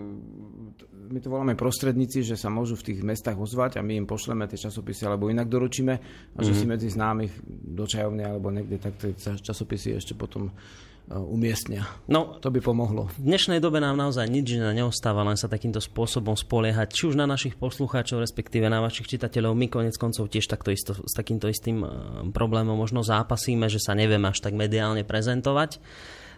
my 1.09 1.19
to 1.19 1.27
voláme 1.33 1.57
prostredníci, 1.57 2.21
že 2.21 2.37
sa 2.37 2.53
môžu 2.53 2.77
v 2.77 2.93
tých 2.93 2.99
mestách 3.01 3.39
ozvať 3.39 3.79
a 3.79 3.81
my 3.81 4.05
im 4.05 4.07
pošleme 4.07 4.45
tie 4.45 4.61
časopisy 4.61 5.09
alebo 5.09 5.33
inak 5.33 5.49
doručíme 5.49 5.93
a 5.97 6.39
že 6.39 6.53
mm-hmm. 6.53 6.59
si 6.61 6.65
medzi 6.69 6.87
známych 6.93 7.33
do 7.49 7.85
čajovne 7.89 8.23
alebo 8.27 8.53
niekde 8.53 8.77
tak 8.77 8.93
tie 9.01 9.11
časopisy 9.17 9.97
ešte 9.97 10.13
potom 10.13 10.53
Eh, 10.53 10.94
umiestnia. 11.09 11.85
No, 12.09 12.41
to 12.41 12.49
by 12.49 12.57
pomohlo. 12.61 13.13
V 13.13 13.21
dnešnej 13.21 13.61
dobe 13.61 13.77
nám 13.77 13.93
naozaj 13.93 14.25
nič 14.25 14.57
neostáva, 14.57 15.21
len 15.21 15.37
sa 15.37 15.45
takýmto 15.45 15.77
spôsobom 15.77 16.33
spoliehať, 16.33 16.89
či 16.89 17.13
už 17.13 17.15
na 17.15 17.29
našich 17.29 17.53
poslucháčov, 17.61 18.25
respektíve 18.25 18.65
na 18.65 18.81
vašich 18.81 19.05
čitateľov. 19.05 19.53
My 19.53 19.69
konec 19.69 19.93
koncov 20.01 20.33
tiež 20.33 20.49
takto 20.49 20.73
isto, 20.73 20.97
s 20.97 21.13
takýmto 21.13 21.45
istým 21.45 21.85
eh, 21.85 21.89
problémom 22.33 22.73
možno 22.73 23.05
zápasíme, 23.05 23.69
že 23.69 23.77
sa 23.77 23.93
nevieme 23.93 24.33
až 24.33 24.41
tak 24.41 24.57
mediálne 24.57 25.05
prezentovať. 25.05 25.77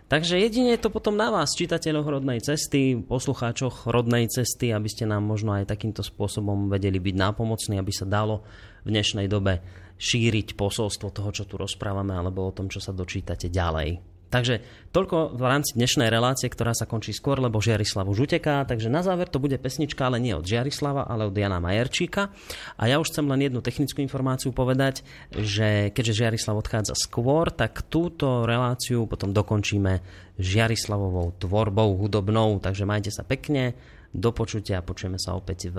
Takže 0.07 0.39
jedine 0.39 0.71
je 0.71 0.87
to 0.87 0.87
potom 0.87 1.19
na 1.19 1.27
vás, 1.27 1.51
čitateľoch 1.51 2.07
rodnej 2.07 2.39
cesty, 2.39 2.95
poslucháčoch 2.95 3.91
rodnej 3.91 4.31
cesty, 4.31 4.71
aby 4.71 4.87
ste 4.87 5.03
nám 5.03 5.27
možno 5.27 5.51
aj 5.51 5.67
takýmto 5.67 5.99
spôsobom 5.99 6.71
vedeli 6.71 6.95
byť 6.95 7.15
nápomocní, 7.19 7.75
aby 7.75 7.91
sa 7.91 8.07
dalo 8.07 8.47
v 8.87 8.95
dnešnej 8.95 9.27
dobe 9.27 9.59
šíriť 9.99 10.55
posolstvo 10.55 11.11
toho, 11.11 11.29
čo 11.35 11.43
tu 11.43 11.59
rozprávame, 11.59 12.15
alebo 12.15 12.47
o 12.47 12.55
tom, 12.55 12.71
čo 12.71 12.79
sa 12.79 12.95
dočítate 12.95 13.51
ďalej. 13.51 14.16
Takže 14.27 14.59
toľko 14.91 15.39
v 15.39 15.43
rámci 15.47 15.79
dnešnej 15.79 16.11
relácie, 16.11 16.51
ktorá 16.51 16.75
sa 16.75 16.83
končí 16.83 17.15
skôr, 17.15 17.39
lebo 17.39 17.63
Žiarislav 17.63 18.07
už 18.11 18.27
uteká. 18.27 18.67
Takže 18.67 18.91
na 18.91 18.99
záver 18.99 19.31
to 19.31 19.39
bude 19.39 19.55
pesnička, 19.55 20.07
ale 20.07 20.19
nie 20.19 20.35
od 20.35 20.43
Žiarislava, 20.43 21.07
ale 21.07 21.31
od 21.31 21.35
Jana 21.35 21.63
Majerčíka. 21.63 22.35
A 22.75 22.83
ja 22.91 22.99
už 22.99 23.07
chcem 23.15 23.23
len 23.23 23.47
jednu 23.47 23.63
technickú 23.63 24.03
informáciu 24.03 24.51
povedať, 24.51 25.07
že 25.31 25.95
keďže 25.95 26.27
Žiarislav 26.27 26.59
odchádza 26.59 26.95
skôr, 26.99 27.55
tak 27.55 27.87
túto 27.87 28.43
reláciu 28.43 29.07
potom 29.07 29.31
dokončíme 29.31 30.03
Žiarislavovou 30.35 31.39
tvorbou 31.39 31.95
hudobnou. 31.95 32.59
Takže 32.59 32.83
majte 32.83 33.15
sa 33.15 33.23
pekne, 33.23 33.79
do 34.17 34.31
počutia 34.31 34.79
a 34.79 34.85
počujeme 34.85 35.19
sa 35.19 35.35
opäť 35.35 35.69
v 35.69 35.77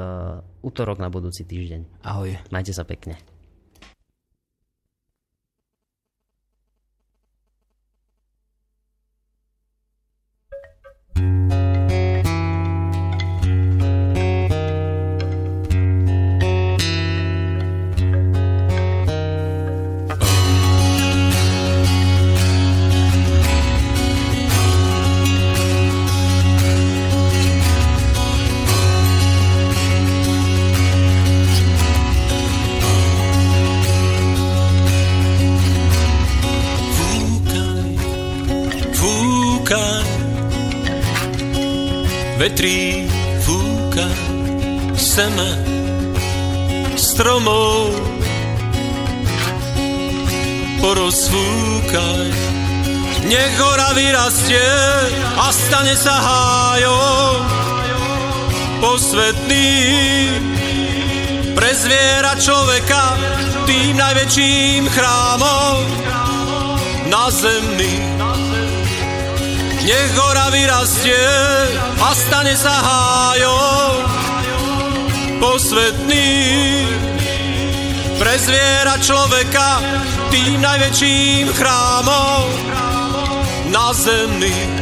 útorok 0.60 1.00
na 1.00 1.08
budúci 1.08 1.48
týždeň. 1.48 2.04
Ahoj. 2.04 2.36
Majte 2.52 2.76
sa 2.76 2.84
pekne. 2.84 3.37
Najväčším 64.38 64.86
chrámom 64.86 65.82
na 67.10 67.26
zemi 67.34 67.98
nech 69.82 70.14
hora 70.14 70.46
vyrastie 70.54 71.26
a 71.98 72.14
stane 72.14 72.54
sa 72.54 72.70
hájom 72.70 73.98
posvetný 75.42 76.30
pre 78.14 78.34
zviera 78.38 78.94
človeka 79.02 79.82
tým 80.30 80.62
najväčším 80.62 81.50
chrámom 81.58 82.46
na 83.74 83.90
zemi. 83.90 84.77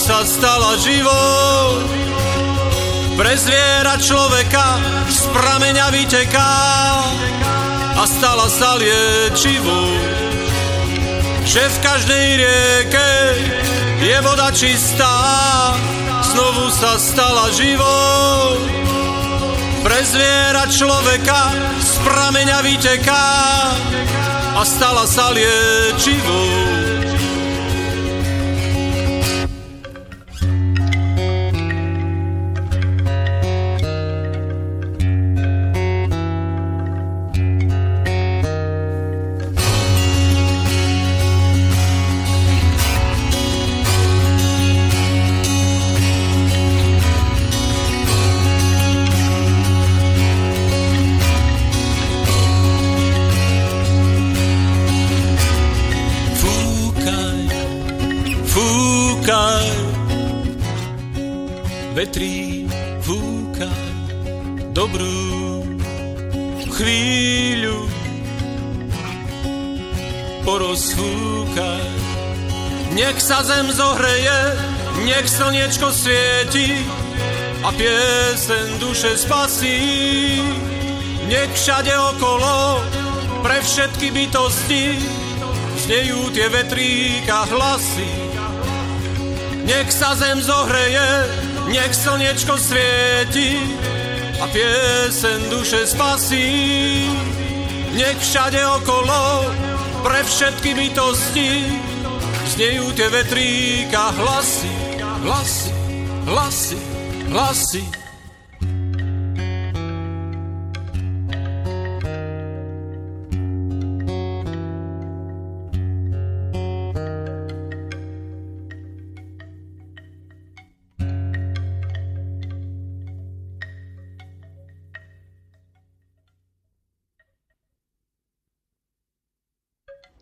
Sa 0.00 0.24
stala 0.24 0.80
živou. 0.80 1.84
Pre 3.20 3.32
zviera 3.36 4.00
človeka 4.00 4.80
z 5.12 5.28
prameňa 5.28 5.92
vyteká 5.92 6.56
a 8.00 8.02
stala 8.08 8.48
sa 8.48 8.80
liečivou. 8.80 9.92
Že 11.44 11.62
v 11.68 11.76
každej 11.84 12.26
rieke 12.40 13.12
je 14.00 14.16
voda 14.24 14.48
čistá, 14.56 15.12
znovu 16.32 16.72
sa 16.72 16.96
stala 16.96 17.52
živou. 17.52 18.56
Pre 19.84 20.00
zviera 20.00 20.64
človeka 20.64 21.40
z 21.76 21.92
prameňa 22.08 22.58
vyteká 22.64 23.28
a 24.56 24.62
stala 24.64 25.04
sa 25.04 25.28
liečivou. 25.28 26.80
Vetrí 62.00 62.64
fúka 63.04 63.68
dobrú 64.72 65.60
chvíľu 66.72 67.76
porozfúka, 70.40 71.76
Nech 72.96 73.20
sa 73.20 73.44
zem 73.44 73.68
zohreje, 73.68 74.38
nech 75.04 75.28
slniečko 75.28 75.92
svieti 75.92 76.88
a 77.60 77.68
piesen 77.76 78.80
duše 78.80 79.20
spasí. 79.20 80.40
Nech 81.28 81.52
všade 81.52 81.92
okolo, 82.16 82.80
pre 83.44 83.60
všetky 83.60 84.08
bytosti, 84.08 84.96
znejú 85.84 86.32
tie 86.32 86.48
vetríka 86.48 87.44
hlasy. 87.44 88.08
Nech 89.68 89.92
sa 89.92 90.16
zem 90.16 90.40
zohreje, 90.40 91.28
nech 91.70 91.94
slniečko 91.94 92.58
svieti 92.58 93.58
a 94.42 94.46
piesen 94.50 95.40
duše 95.50 95.86
spasí. 95.86 96.50
Nech 97.94 98.18
všade 98.18 98.58
okolo 98.66 99.50
pre 100.02 100.20
všetky 100.22 100.70
bytosti 100.74 101.50
znejú 102.56 102.90
tie 102.98 103.08
vetríka 103.08 104.10
hlasy, 104.14 104.72
hlasy, 105.22 105.72
hlasy, 106.26 106.78
hlasy. 107.30 107.99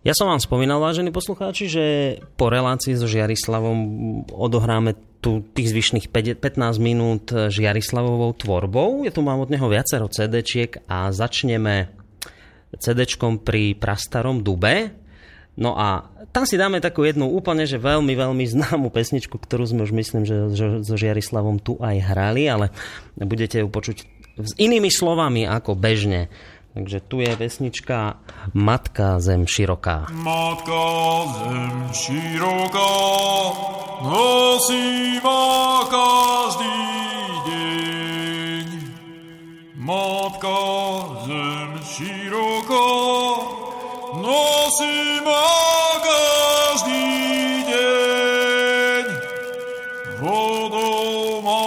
Ja 0.09 0.17
som 0.17 0.33
vám 0.33 0.41
spomínal, 0.41 0.81
vážení 0.81 1.13
poslucháči, 1.13 1.69
že 1.69 1.85
po 2.41 2.49
relácii 2.49 2.97
so 2.97 3.05
Žiarislavom 3.05 3.77
odohráme 4.33 4.97
tu 5.21 5.45
tých 5.53 5.69
zvyšných 5.77 6.09
15 6.09 6.81
minút 6.81 7.29
Žiarislavovou 7.29 8.33
tvorbou. 8.33 9.05
Ja 9.05 9.13
tu 9.13 9.21
mám 9.21 9.45
od 9.45 9.53
neho 9.53 9.69
viacero 9.69 10.09
CD-čiek 10.09 10.81
a 10.89 11.13
začneme 11.13 11.93
CD-čkom 12.73 13.45
pri 13.45 13.77
prastarom 13.77 14.41
Dube. 14.41 14.97
No 15.61 15.77
a 15.77 16.09
tam 16.33 16.49
si 16.49 16.57
dáme 16.57 16.81
takú 16.81 17.05
jednu 17.05 17.29
úplne, 17.29 17.69
že 17.69 17.77
veľmi, 17.77 18.17
veľmi 18.17 18.49
známu 18.49 18.89
pesničku, 18.89 19.37
ktorú 19.37 19.69
sme 19.69 19.85
už 19.85 19.93
myslím, 19.93 20.25
že 20.25 20.49
so 20.89 20.97
Žiarislavom 20.97 21.61
tu 21.61 21.77
aj 21.85 22.17
hrali, 22.17 22.49
ale 22.49 22.73
budete 23.21 23.61
ju 23.61 23.69
počuť 23.69 23.97
s 24.41 24.53
inými 24.57 24.89
slovami 24.89 25.45
ako 25.45 25.77
bežne. 25.77 26.33
Takže 26.75 27.01
tu 27.01 27.21
je 27.21 27.37
vesnička 27.37 28.21
Matka 28.55 29.19
zem 29.19 29.47
široká. 29.47 30.07
Matka 30.13 30.85
zem 31.43 31.91
široká, 31.93 32.95
nosí 34.05 35.21
ma 35.25 35.85
každý 35.91 36.81
deň. 37.49 38.67
Matka 39.75 40.61
zem 41.27 41.71
široká, 41.83 42.89
nosí 44.23 45.21
ma 45.25 45.49
každý 46.05 47.09
deň. 47.65 49.05
Vodou 50.21 51.43
ma 51.43 51.65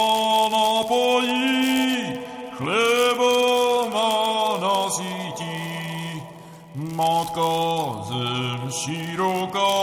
napojí, 0.50 1.51
Matka 6.94 8.04
zem 8.08 8.70
široká, 8.70 9.74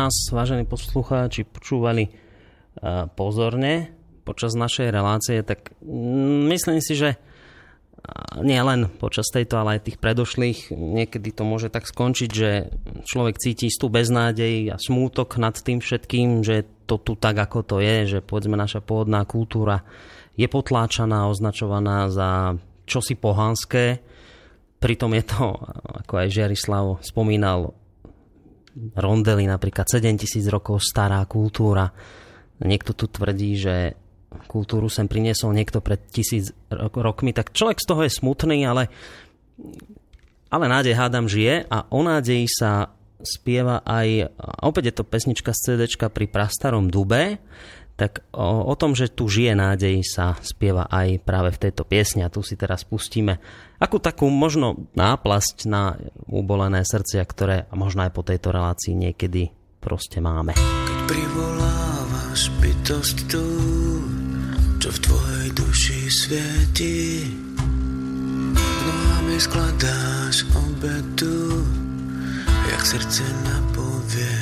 nás, 0.00 0.32
vážení 0.32 0.64
poslucháči, 0.64 1.44
počúvali 1.44 2.08
uh, 2.08 3.04
pozorne 3.12 3.92
počas 4.24 4.56
našej 4.56 4.88
relácie, 4.88 5.44
tak 5.44 5.76
mm, 5.84 6.48
myslím 6.48 6.80
si, 6.80 6.96
že 6.96 7.20
uh, 7.20 8.40
nie 8.40 8.56
len 8.64 8.88
počas 8.96 9.28
tejto, 9.28 9.60
ale 9.60 9.76
aj 9.76 9.92
tých 9.92 10.00
predošlých, 10.00 10.72
niekedy 10.72 11.36
to 11.36 11.44
môže 11.44 11.68
tak 11.68 11.84
skončiť, 11.84 12.30
že 12.32 12.72
človek 13.04 13.36
cíti 13.36 13.68
istú 13.68 13.92
beznádej 13.92 14.72
a 14.72 14.80
smútok 14.80 15.36
nad 15.36 15.60
tým 15.60 15.84
všetkým, 15.84 16.40
že 16.48 16.64
to 16.88 16.96
tu 16.96 17.12
tak, 17.12 17.36
ako 17.36 17.60
to 17.60 17.76
je, 17.84 18.16
že 18.16 18.18
povedzme 18.24 18.56
naša 18.56 18.80
pôvodná 18.80 19.28
kultúra 19.28 19.84
je 20.32 20.48
potláčaná, 20.48 21.28
označovaná 21.28 22.08
za 22.08 22.56
čosi 22.88 23.20
pohanské. 23.20 24.00
Pritom 24.80 25.12
je 25.12 25.24
to, 25.28 25.60
ako 25.92 26.24
aj 26.24 26.32
Žiarislav 26.32 27.04
spomínal, 27.04 27.76
rondely, 28.96 29.46
napríklad 29.46 29.86
7000 29.88 30.46
rokov 30.50 30.82
stará 30.84 31.22
kultúra. 31.26 31.90
Niekto 32.60 32.92
tu 32.92 33.08
tvrdí, 33.08 33.56
že 33.56 33.74
kultúru 34.46 34.86
sem 34.86 35.10
priniesol 35.10 35.50
niekto 35.50 35.82
pred 35.82 35.98
tisíc 36.10 36.54
rokmi, 36.70 37.34
tak 37.34 37.50
človek 37.50 37.82
z 37.82 37.86
toho 37.88 38.00
je 38.06 38.12
smutný, 38.12 38.62
ale, 38.62 38.86
ale 40.52 40.64
nádej 40.70 40.94
hádam 40.94 41.26
žije 41.26 41.66
a 41.66 41.88
o 41.90 42.00
nádeji 42.04 42.46
sa 42.46 42.94
spieva 43.20 43.84
aj, 43.84 44.32
opäť 44.64 44.92
je 44.92 44.94
to 44.96 45.04
pesnička 45.04 45.52
z 45.52 45.76
CD 45.76 45.82
pri 46.08 46.26
prastarom 46.30 46.88
dube, 46.88 47.42
tak 48.00 48.24
o, 48.32 48.64
o 48.64 48.74
tom, 48.80 48.96
že 48.96 49.12
tu 49.12 49.28
žije 49.28 49.52
nádej 49.52 50.00
sa 50.00 50.40
spieva 50.40 50.88
aj 50.88 51.20
práve 51.20 51.52
v 51.52 51.68
tejto 51.68 51.84
piesni 51.84 52.24
a 52.24 52.32
tu 52.32 52.40
si 52.40 52.56
teraz 52.56 52.88
pustíme 52.88 53.36
akú 53.80 54.00
takú 54.00 54.28
možno 54.28 54.88
náplasť 54.96 55.68
na 55.68 55.96
ubolené 56.28 56.84
srdcia, 56.84 57.24
ktoré 57.24 57.56
možno 57.76 58.08
aj 58.08 58.12
po 58.12 58.24
tejto 58.24 58.52
relácii 58.52 58.92
niekedy 58.96 59.52
proste 59.80 60.20
máme. 60.20 60.56
Keď 60.56 61.00
privolávaš 61.08 62.52
bytosť 62.60 63.16
tú, 63.28 63.46
čo 64.76 64.88
v 64.92 64.98
tvojej 65.00 65.48
duši 65.56 65.98
svieti, 66.08 67.00
nohami 68.84 69.36
skladáš 69.40 70.44
obetu, 70.52 71.64
jak 72.68 72.82
srdce 72.84 73.24
napovie 73.48 74.39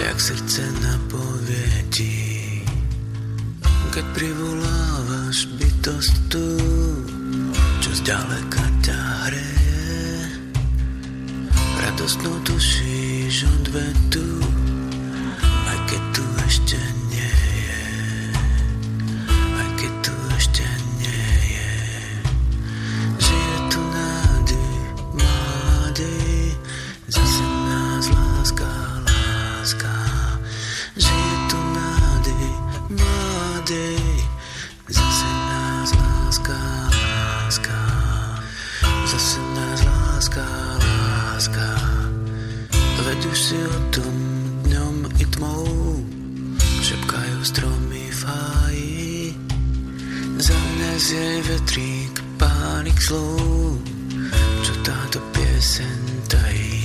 jak 0.00 0.20
srdce 0.20 0.62
napovie 0.82 1.84
ti. 1.88 2.16
Keď 3.94 4.04
privolávaš 4.12 5.48
bytosť 5.56 6.14
tu, 6.28 6.46
čo 7.80 7.90
zďaleka 8.04 8.64
ťa 8.84 9.00
hreje, 9.24 9.88
radostno 11.80 12.28
tušíš 12.44 13.48
odvetu, 13.48 14.28
aj 15.44 15.78
keď 15.88 16.02
tu 16.12 16.24
ešte 16.44 16.95
Už 43.26 43.38
si 43.42 43.58
o 43.58 43.78
tom 43.90 44.14
dňom 44.70 44.96
i 45.18 45.24
tmou 45.34 45.66
šepkajú 46.62 47.38
stromy 47.42 48.04
v 48.14 48.20
háji. 48.22 49.34
Za 50.38 50.54
mňa 50.54 50.90
jej 50.94 51.38
vetrík, 51.50 52.14
pánik 52.38 52.98
slov, 53.02 53.82
čo 54.62 54.72
táto 54.86 55.18
piesen 55.34 56.00
tají. 56.30 56.75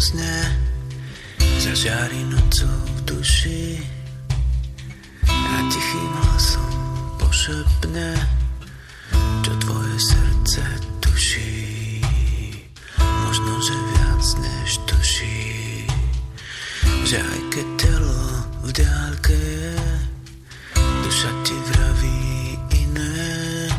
Sne 0.00 0.36
Zažiari 1.56 2.20
nocou 2.28 2.78
v 2.96 3.00
duši. 3.08 3.80
A 5.26 5.56
tichým 5.72 6.12
hlasom 6.20 6.72
pošepne 7.16 8.12
Čo 9.40 9.52
tvoje 9.64 9.96
srdce 9.96 10.62
tuší. 11.00 12.04
Možno, 12.98 13.52
že 13.64 13.74
viac 13.74 14.24
než 14.44 14.70
tuší 14.84 15.88
Že 17.08 17.18
aj 17.22 17.40
keď 17.50 17.66
telo 17.80 18.24
v 18.62 18.70
diálke 18.76 19.34
je 19.36 19.74
Duša 20.76 21.30
ti 21.46 21.56
vraví 21.72 22.58
iné. 22.84 23.70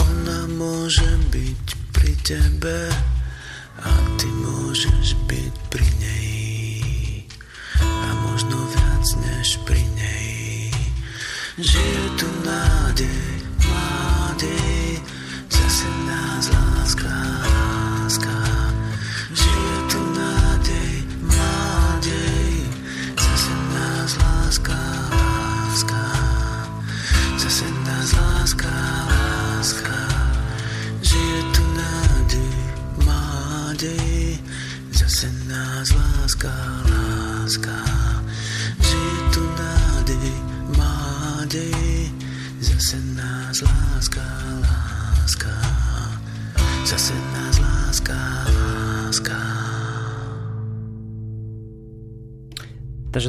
Ona 0.00 0.48
môže 0.56 1.06
byť 1.30 1.64
pri 1.92 2.12
tebe 2.24 2.76
a 3.78 3.90
ty 4.18 4.26
môžeš 4.26 5.14
byť 5.30 5.54
pri 5.70 5.86
nej. 6.02 7.24
A 7.78 8.08
možno 8.26 8.58
viac 8.74 9.06
než 9.22 9.62
pri 9.62 9.82
nej. 9.94 10.74
Žije 11.54 12.04
tu 12.18 12.28
nádej, 12.42 13.22
nádej, 13.62 14.69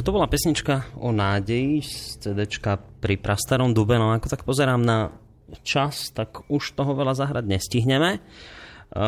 Takže 0.02 0.10
to 0.10 0.18
bola 0.18 0.34
pesnička 0.34 0.74
o 0.98 1.14
nádeji 1.14 1.78
z 1.86 2.18
CD 2.18 2.50
pri 2.98 3.14
prastarom 3.22 3.70
dube. 3.70 3.94
No 4.02 4.10
ako 4.10 4.34
tak 4.34 4.42
pozerám 4.42 4.82
na 4.82 5.14
čas, 5.62 6.10
tak 6.10 6.42
už 6.50 6.74
toho 6.74 6.98
veľa 6.98 7.14
zahrať 7.14 7.46
nestihneme. 7.46 8.18
E, 8.18 8.20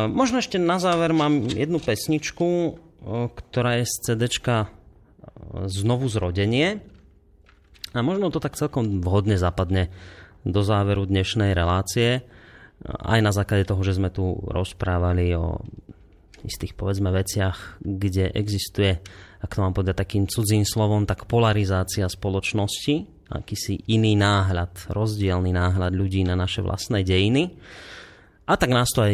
Možno 0.07 0.39
ešte 0.39 0.55
na 0.55 0.79
záver 0.79 1.11
mám 1.11 1.51
jednu 1.51 1.83
pesničku, 1.83 2.47
e, 2.47 2.71
ktorá 3.27 3.83
je 3.83 3.91
z 3.91 3.95
CD 4.07 4.31
Znovu 5.67 6.07
zrodenie. 6.07 6.79
A 7.91 7.99
možno 7.99 8.31
to 8.31 8.39
tak 8.39 8.55
celkom 8.55 9.03
vhodne 9.03 9.35
zapadne 9.35 9.91
do 10.47 10.63
záveru 10.63 11.03
dnešnej 11.11 11.51
relácie. 11.51 12.09
E, 12.15 12.21
Aj 12.87 13.19
na 13.19 13.35
základe 13.35 13.67
toho, 13.67 13.83
že 13.83 13.99
sme 13.99 14.15
tu 14.15 14.39
rozprávali 14.47 15.35
o 15.35 15.59
istých 16.47 16.71
povedzme 16.71 17.11
veciach, 17.11 17.83
kde 17.83 18.31
existuje, 18.31 19.03
ak 19.45 19.53
to 19.53 19.61
mám 19.61 19.77
povedať 19.77 20.01
takým 20.01 20.25
cudzím 20.25 20.65
slovom, 20.65 21.05
tak 21.05 21.29
polarizácia 21.29 22.09
spoločnosti, 22.09 23.05
akýsi 23.29 23.85
iný 23.85 24.17
náhľad, 24.17 24.89
rozdielný 24.89 25.53
náhľad 25.53 25.93
ľudí 25.93 26.25
na 26.25 26.33
naše 26.33 26.65
vlastné 26.65 27.05
dejiny. 27.05 27.53
A 28.49 28.57
tak 28.57 28.73
nás 28.73 28.89
to 28.89 29.05
aj 29.05 29.13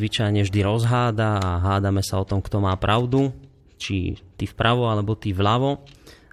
zvyčajne 0.00 0.44
vždy 0.44 0.60
rozháda 0.64 1.40
a 1.40 1.50
hádame 1.60 2.00
sa 2.00 2.20
o 2.20 2.28
tom, 2.28 2.40
kto 2.40 2.64
má 2.64 2.72
pravdu, 2.80 3.32
či 3.76 4.16
ty 4.40 4.44
vpravo 4.48 4.88
alebo 4.88 5.16
ty 5.16 5.32
vľavo 5.36 5.84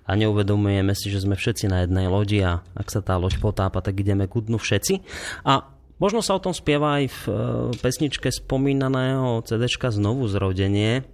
a 0.07 0.12
neuvedomujeme 0.16 0.91
si, 0.95 1.12
že 1.12 1.24
sme 1.24 1.40
všetci 1.40 1.72
na 1.72 1.84
jednej 1.84 2.07
lodi 2.07 2.40
a 2.44 2.64
ak 2.76 2.88
sa 2.91 2.99
tá 2.99 3.16
loď 3.16 3.40
potápa, 3.40 3.80
tak 3.80 3.99
ideme 3.99 4.28
ku 4.28 4.40
dnu 4.40 4.60
všetci. 4.60 5.03
A 5.48 5.76
Možno 5.95 6.20
sa 6.20 6.36
o 6.36 6.44
tom 6.44 6.52
spieva 6.52 6.99
aj 6.99 7.06
v 7.07 7.22
e, 7.24 7.34
pesničke 7.80 8.28
spomínaného 8.28 9.40
CD 9.48 9.64
Znovu 9.72 10.28
zrodenie, 10.28 11.07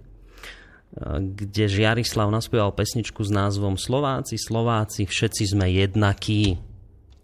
kde 1.00 1.72
Žiarislav 1.72 2.28
naspieval 2.28 2.76
pesničku 2.76 3.24
s 3.24 3.32
názvom 3.32 3.80
Slováci, 3.80 4.36
Slováci, 4.36 5.08
všetci 5.08 5.56
sme 5.56 5.72
jednakí. 5.72 6.60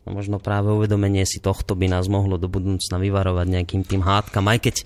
No 0.09 0.17
možno 0.17 0.41
práve 0.41 0.73
uvedomenie 0.73 1.29
si 1.29 1.37
tohto 1.37 1.77
by 1.77 1.93
nás 1.93 2.09
mohlo 2.09 2.41
do 2.41 2.49
budúcna 2.49 2.97
vyvarovať 2.97 3.45
nejakým 3.45 3.85
tým 3.85 4.01
hádkam, 4.01 4.49
aj 4.49 4.59
keď 4.65 4.77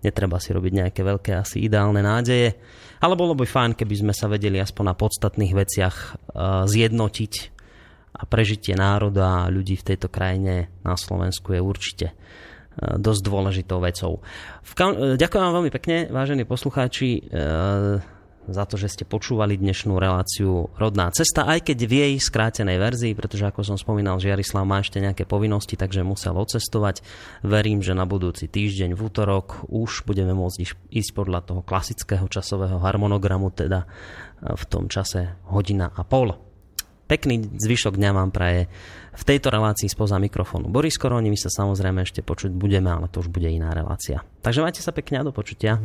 netreba 0.00 0.40
si 0.40 0.56
robiť 0.56 0.72
nejaké 0.72 1.04
veľké 1.04 1.36
asi 1.36 1.68
ideálne 1.68 2.00
nádeje. 2.00 2.56
Ale 3.04 3.12
bolo 3.12 3.36
by 3.36 3.44
fajn, 3.44 3.76
keby 3.76 4.08
sme 4.08 4.14
sa 4.16 4.24
vedeli 4.24 4.56
aspoň 4.56 4.84
na 4.88 4.96
podstatných 4.96 5.52
veciach 5.52 5.96
e, 6.00 6.08
zjednotiť 6.64 7.32
a 8.16 8.22
prežitie 8.24 8.72
národa 8.72 9.44
a 9.44 9.52
ľudí 9.52 9.76
v 9.76 9.86
tejto 9.92 10.08
krajine 10.08 10.72
na 10.80 10.96
Slovensku 10.96 11.52
je 11.52 11.60
určite 11.60 12.06
e, 12.08 12.14
dosť 12.96 13.20
dôležitou 13.20 13.84
vecou. 13.84 14.24
Ďakujem 15.20 15.44
vám 15.44 15.56
veľmi 15.60 15.72
pekne, 15.76 16.08
vážení 16.08 16.48
poslucháči 16.48 17.20
za 18.48 18.64
to, 18.64 18.80
že 18.80 18.88
ste 18.88 19.04
počúvali 19.04 19.60
dnešnú 19.60 20.00
reláciu 20.00 20.72
Rodná 20.80 21.12
cesta, 21.12 21.44
aj 21.44 21.70
keď 21.70 21.78
v 21.84 21.92
jej 21.92 22.14
skrátenej 22.16 22.80
verzii, 22.80 23.12
pretože 23.12 23.44
ako 23.44 23.60
som 23.62 23.76
spomínal, 23.76 24.22
Žiarislav 24.22 24.64
má 24.64 24.80
ešte 24.80 25.02
nejaké 25.02 25.28
povinnosti, 25.28 25.76
takže 25.76 26.00
musel 26.06 26.38
odcestovať. 26.38 27.04
Verím, 27.44 27.84
že 27.84 27.92
na 27.92 28.08
budúci 28.08 28.48
týždeň 28.48 28.96
v 28.96 29.00
útorok 29.00 29.68
už 29.68 30.08
budeme 30.08 30.32
môcť 30.32 30.88
ísť 30.88 31.10
podľa 31.12 31.44
toho 31.44 31.60
klasického 31.60 32.26
časového 32.26 32.80
harmonogramu, 32.80 33.52
teda 33.52 33.84
v 34.40 34.64
tom 34.72 34.88
čase 34.88 35.36
hodina 35.52 35.92
a 35.92 36.00
pol. 36.00 36.32
Pekný 37.10 37.42
zvyšok 37.42 37.98
dňa 37.98 38.10
vám 38.14 38.30
praje 38.30 38.70
v 39.18 39.22
tejto 39.26 39.50
relácii 39.50 39.90
spoza 39.90 40.14
mikrofónu 40.22 40.70
Boris 40.70 40.94
Koroni. 40.94 41.26
My 41.26 41.34
sa 41.34 41.50
samozrejme 41.50 42.06
ešte 42.06 42.22
počuť 42.22 42.54
budeme, 42.54 42.86
ale 42.86 43.10
to 43.10 43.18
už 43.18 43.28
bude 43.34 43.50
iná 43.50 43.74
relácia. 43.74 44.22
Takže 44.46 44.62
majte 44.62 44.78
sa 44.78 44.94
pekne 44.94 45.18
a 45.18 45.26
do 45.26 45.34
počutia. 45.34 45.82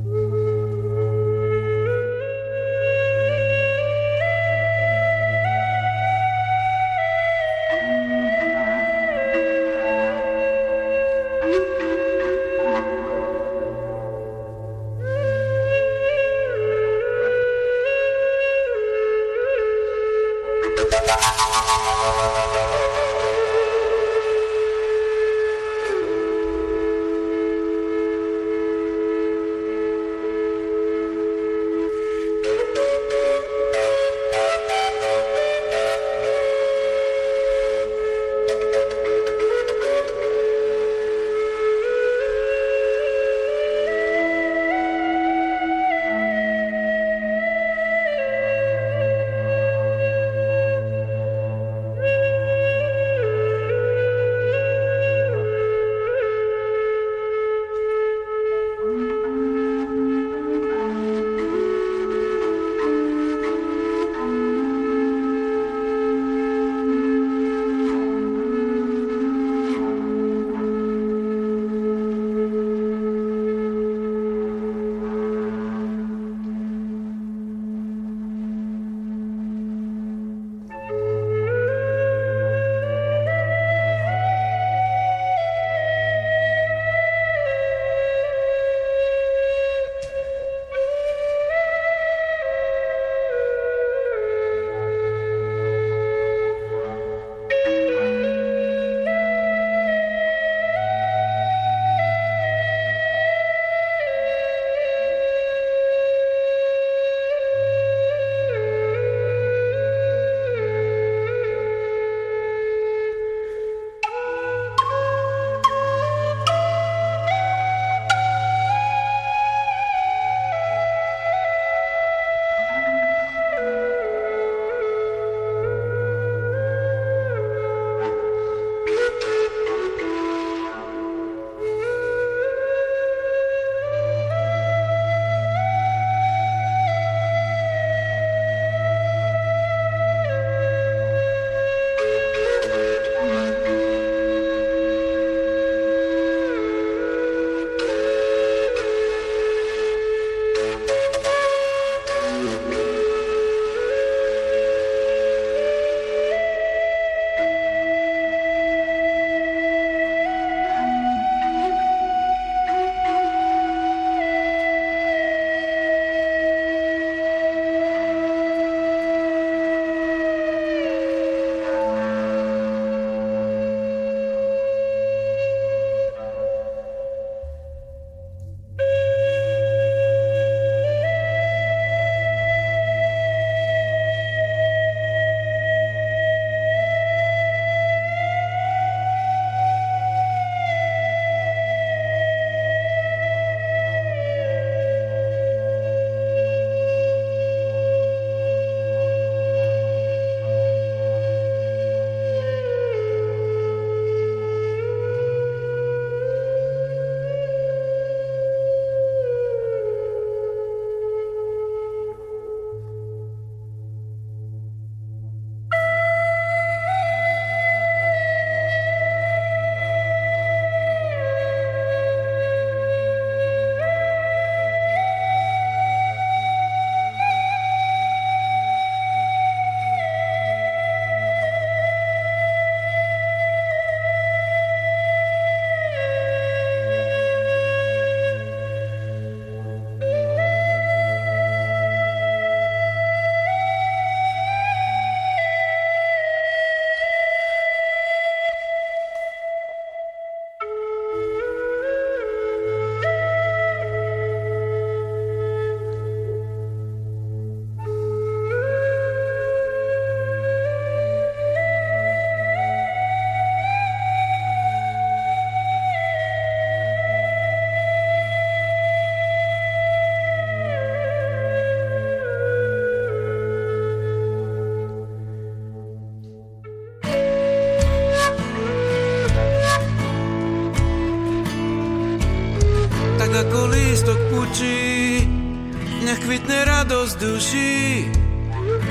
Radosť 287.15 287.31
duši, 287.31 288.11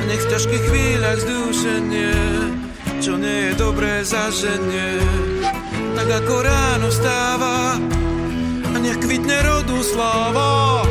nech 0.08 0.22
v 0.24 0.30
ťažkých 0.32 0.64
chvíľach 0.68 1.20
zdúšenie, 1.20 2.16
čo 3.04 3.20
nie 3.20 3.52
je 3.52 3.52
dobré 3.60 4.00
zaženie. 4.00 5.00
Tak 5.94 6.08
ako 6.24 6.34
ráno 6.40 6.88
vstáva, 6.88 7.76
a 8.64 8.76
nech 8.80 8.98
kvitne 9.00 9.38
rodu 9.44 9.78
sláva, 9.84 10.82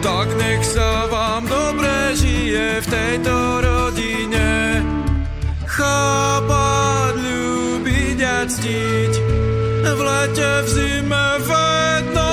tak 0.00 0.28
nech 0.40 0.64
sa 0.64 1.06
vám 1.12 1.44
dobre 1.44 2.16
žije 2.16 2.80
v 2.80 2.86
tejto 2.88 3.34
rodine. 3.60 4.80
Chápať, 5.68 7.14
ľúbiť 7.20 8.18
a 8.24 8.38
ctiť, 8.48 9.12
v 9.92 10.00
lete, 10.00 10.52
v 10.64 10.68
zime, 10.68 11.26
byť, 11.44 12.31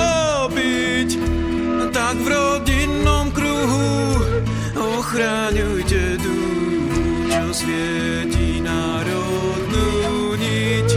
ochráňujte 5.50 6.14
duch, 6.22 6.94
čo 7.26 7.46
svieti 7.50 8.62
národnú 8.62 10.38
niť. 10.38 10.88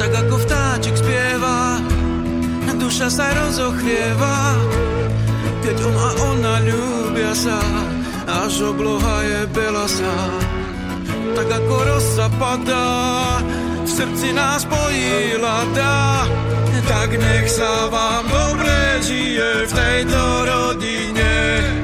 Tak 0.00 0.12
ako 0.24 0.34
vtáčik 0.40 0.96
spieva, 0.96 1.76
duša 2.80 3.12
sa 3.12 3.28
rozochvieva, 3.36 4.56
keď 5.60 5.76
on 5.84 5.96
a 6.00 6.10
ona 6.32 6.54
ľúbia 6.64 7.36
sa, 7.36 7.60
až 8.48 8.72
obloha 8.72 9.20
je 9.20 9.40
belasa. 9.52 10.16
Tak 11.36 11.48
ako 11.52 11.74
rosa 11.84 12.32
padá, 12.40 12.88
v 13.84 13.90
srdci 13.92 14.32
nás 14.32 14.64
pojí 14.64 15.36
lada, 15.36 16.24
tak 16.88 17.12
nech 17.12 17.44
sa 17.44 17.92
vám 17.92 18.24
dobre 18.24 19.04
žije 19.04 19.68
v 19.68 19.72
tejto 19.76 20.20
rodine. 20.48 21.79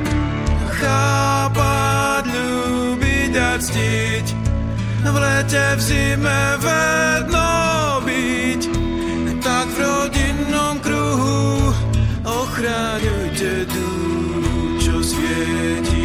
Chápať, 0.97 2.25
ľúbiť 2.25 3.35
a 3.37 3.53
ctiť, 3.61 4.27
v 5.05 5.17
lete, 5.21 5.65
v 5.77 5.81
zime 5.85 6.43
vedno 6.57 7.53
byť, 8.01 8.63
tak 9.45 9.67
v 9.69 9.77
rodinnom 9.77 10.81
kruhu 10.81 11.69
ochráňujte 12.25 13.69
duch, 13.69 14.81
čo 14.81 14.95
svieti 15.05 15.96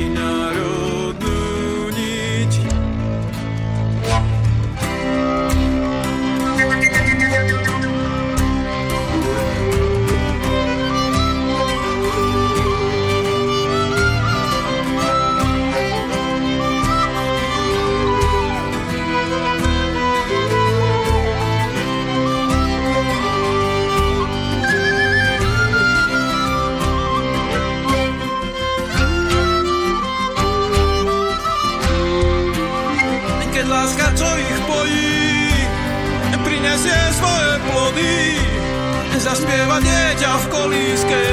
zaspieva 39.32 39.80
dieťa 39.80 40.32
v 40.44 40.45
kolíske, 40.52 41.24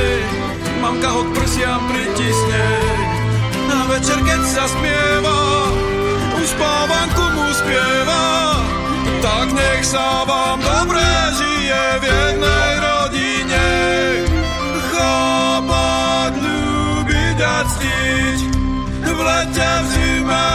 mamka 0.79 1.11
ho 1.11 1.27
k 1.27 1.31
prsiam 1.35 1.83
pritisne. 1.91 2.66
A 3.75 3.91
večer, 3.91 4.23
keď 4.23 4.39
sa 4.47 4.70
spieva, 4.70 5.39
uspávanku 6.39 7.25
mu 7.35 7.51
spieva, 7.59 8.27
tak 9.19 9.51
nech 9.51 9.83
sa 9.83 10.23
vám 10.31 10.62
dobre 10.62 11.03
žije 11.43 11.83
v 11.99 12.05
jednej 12.07 12.70
rodine. 12.79 13.66
Chápať, 14.95 16.33
ľúbiť 16.39 17.39
a 17.43 17.57
ctiť, 17.66 18.41
v 19.11 19.19
lete, 19.27 19.70
v 19.83 19.87
zime, 19.91 20.47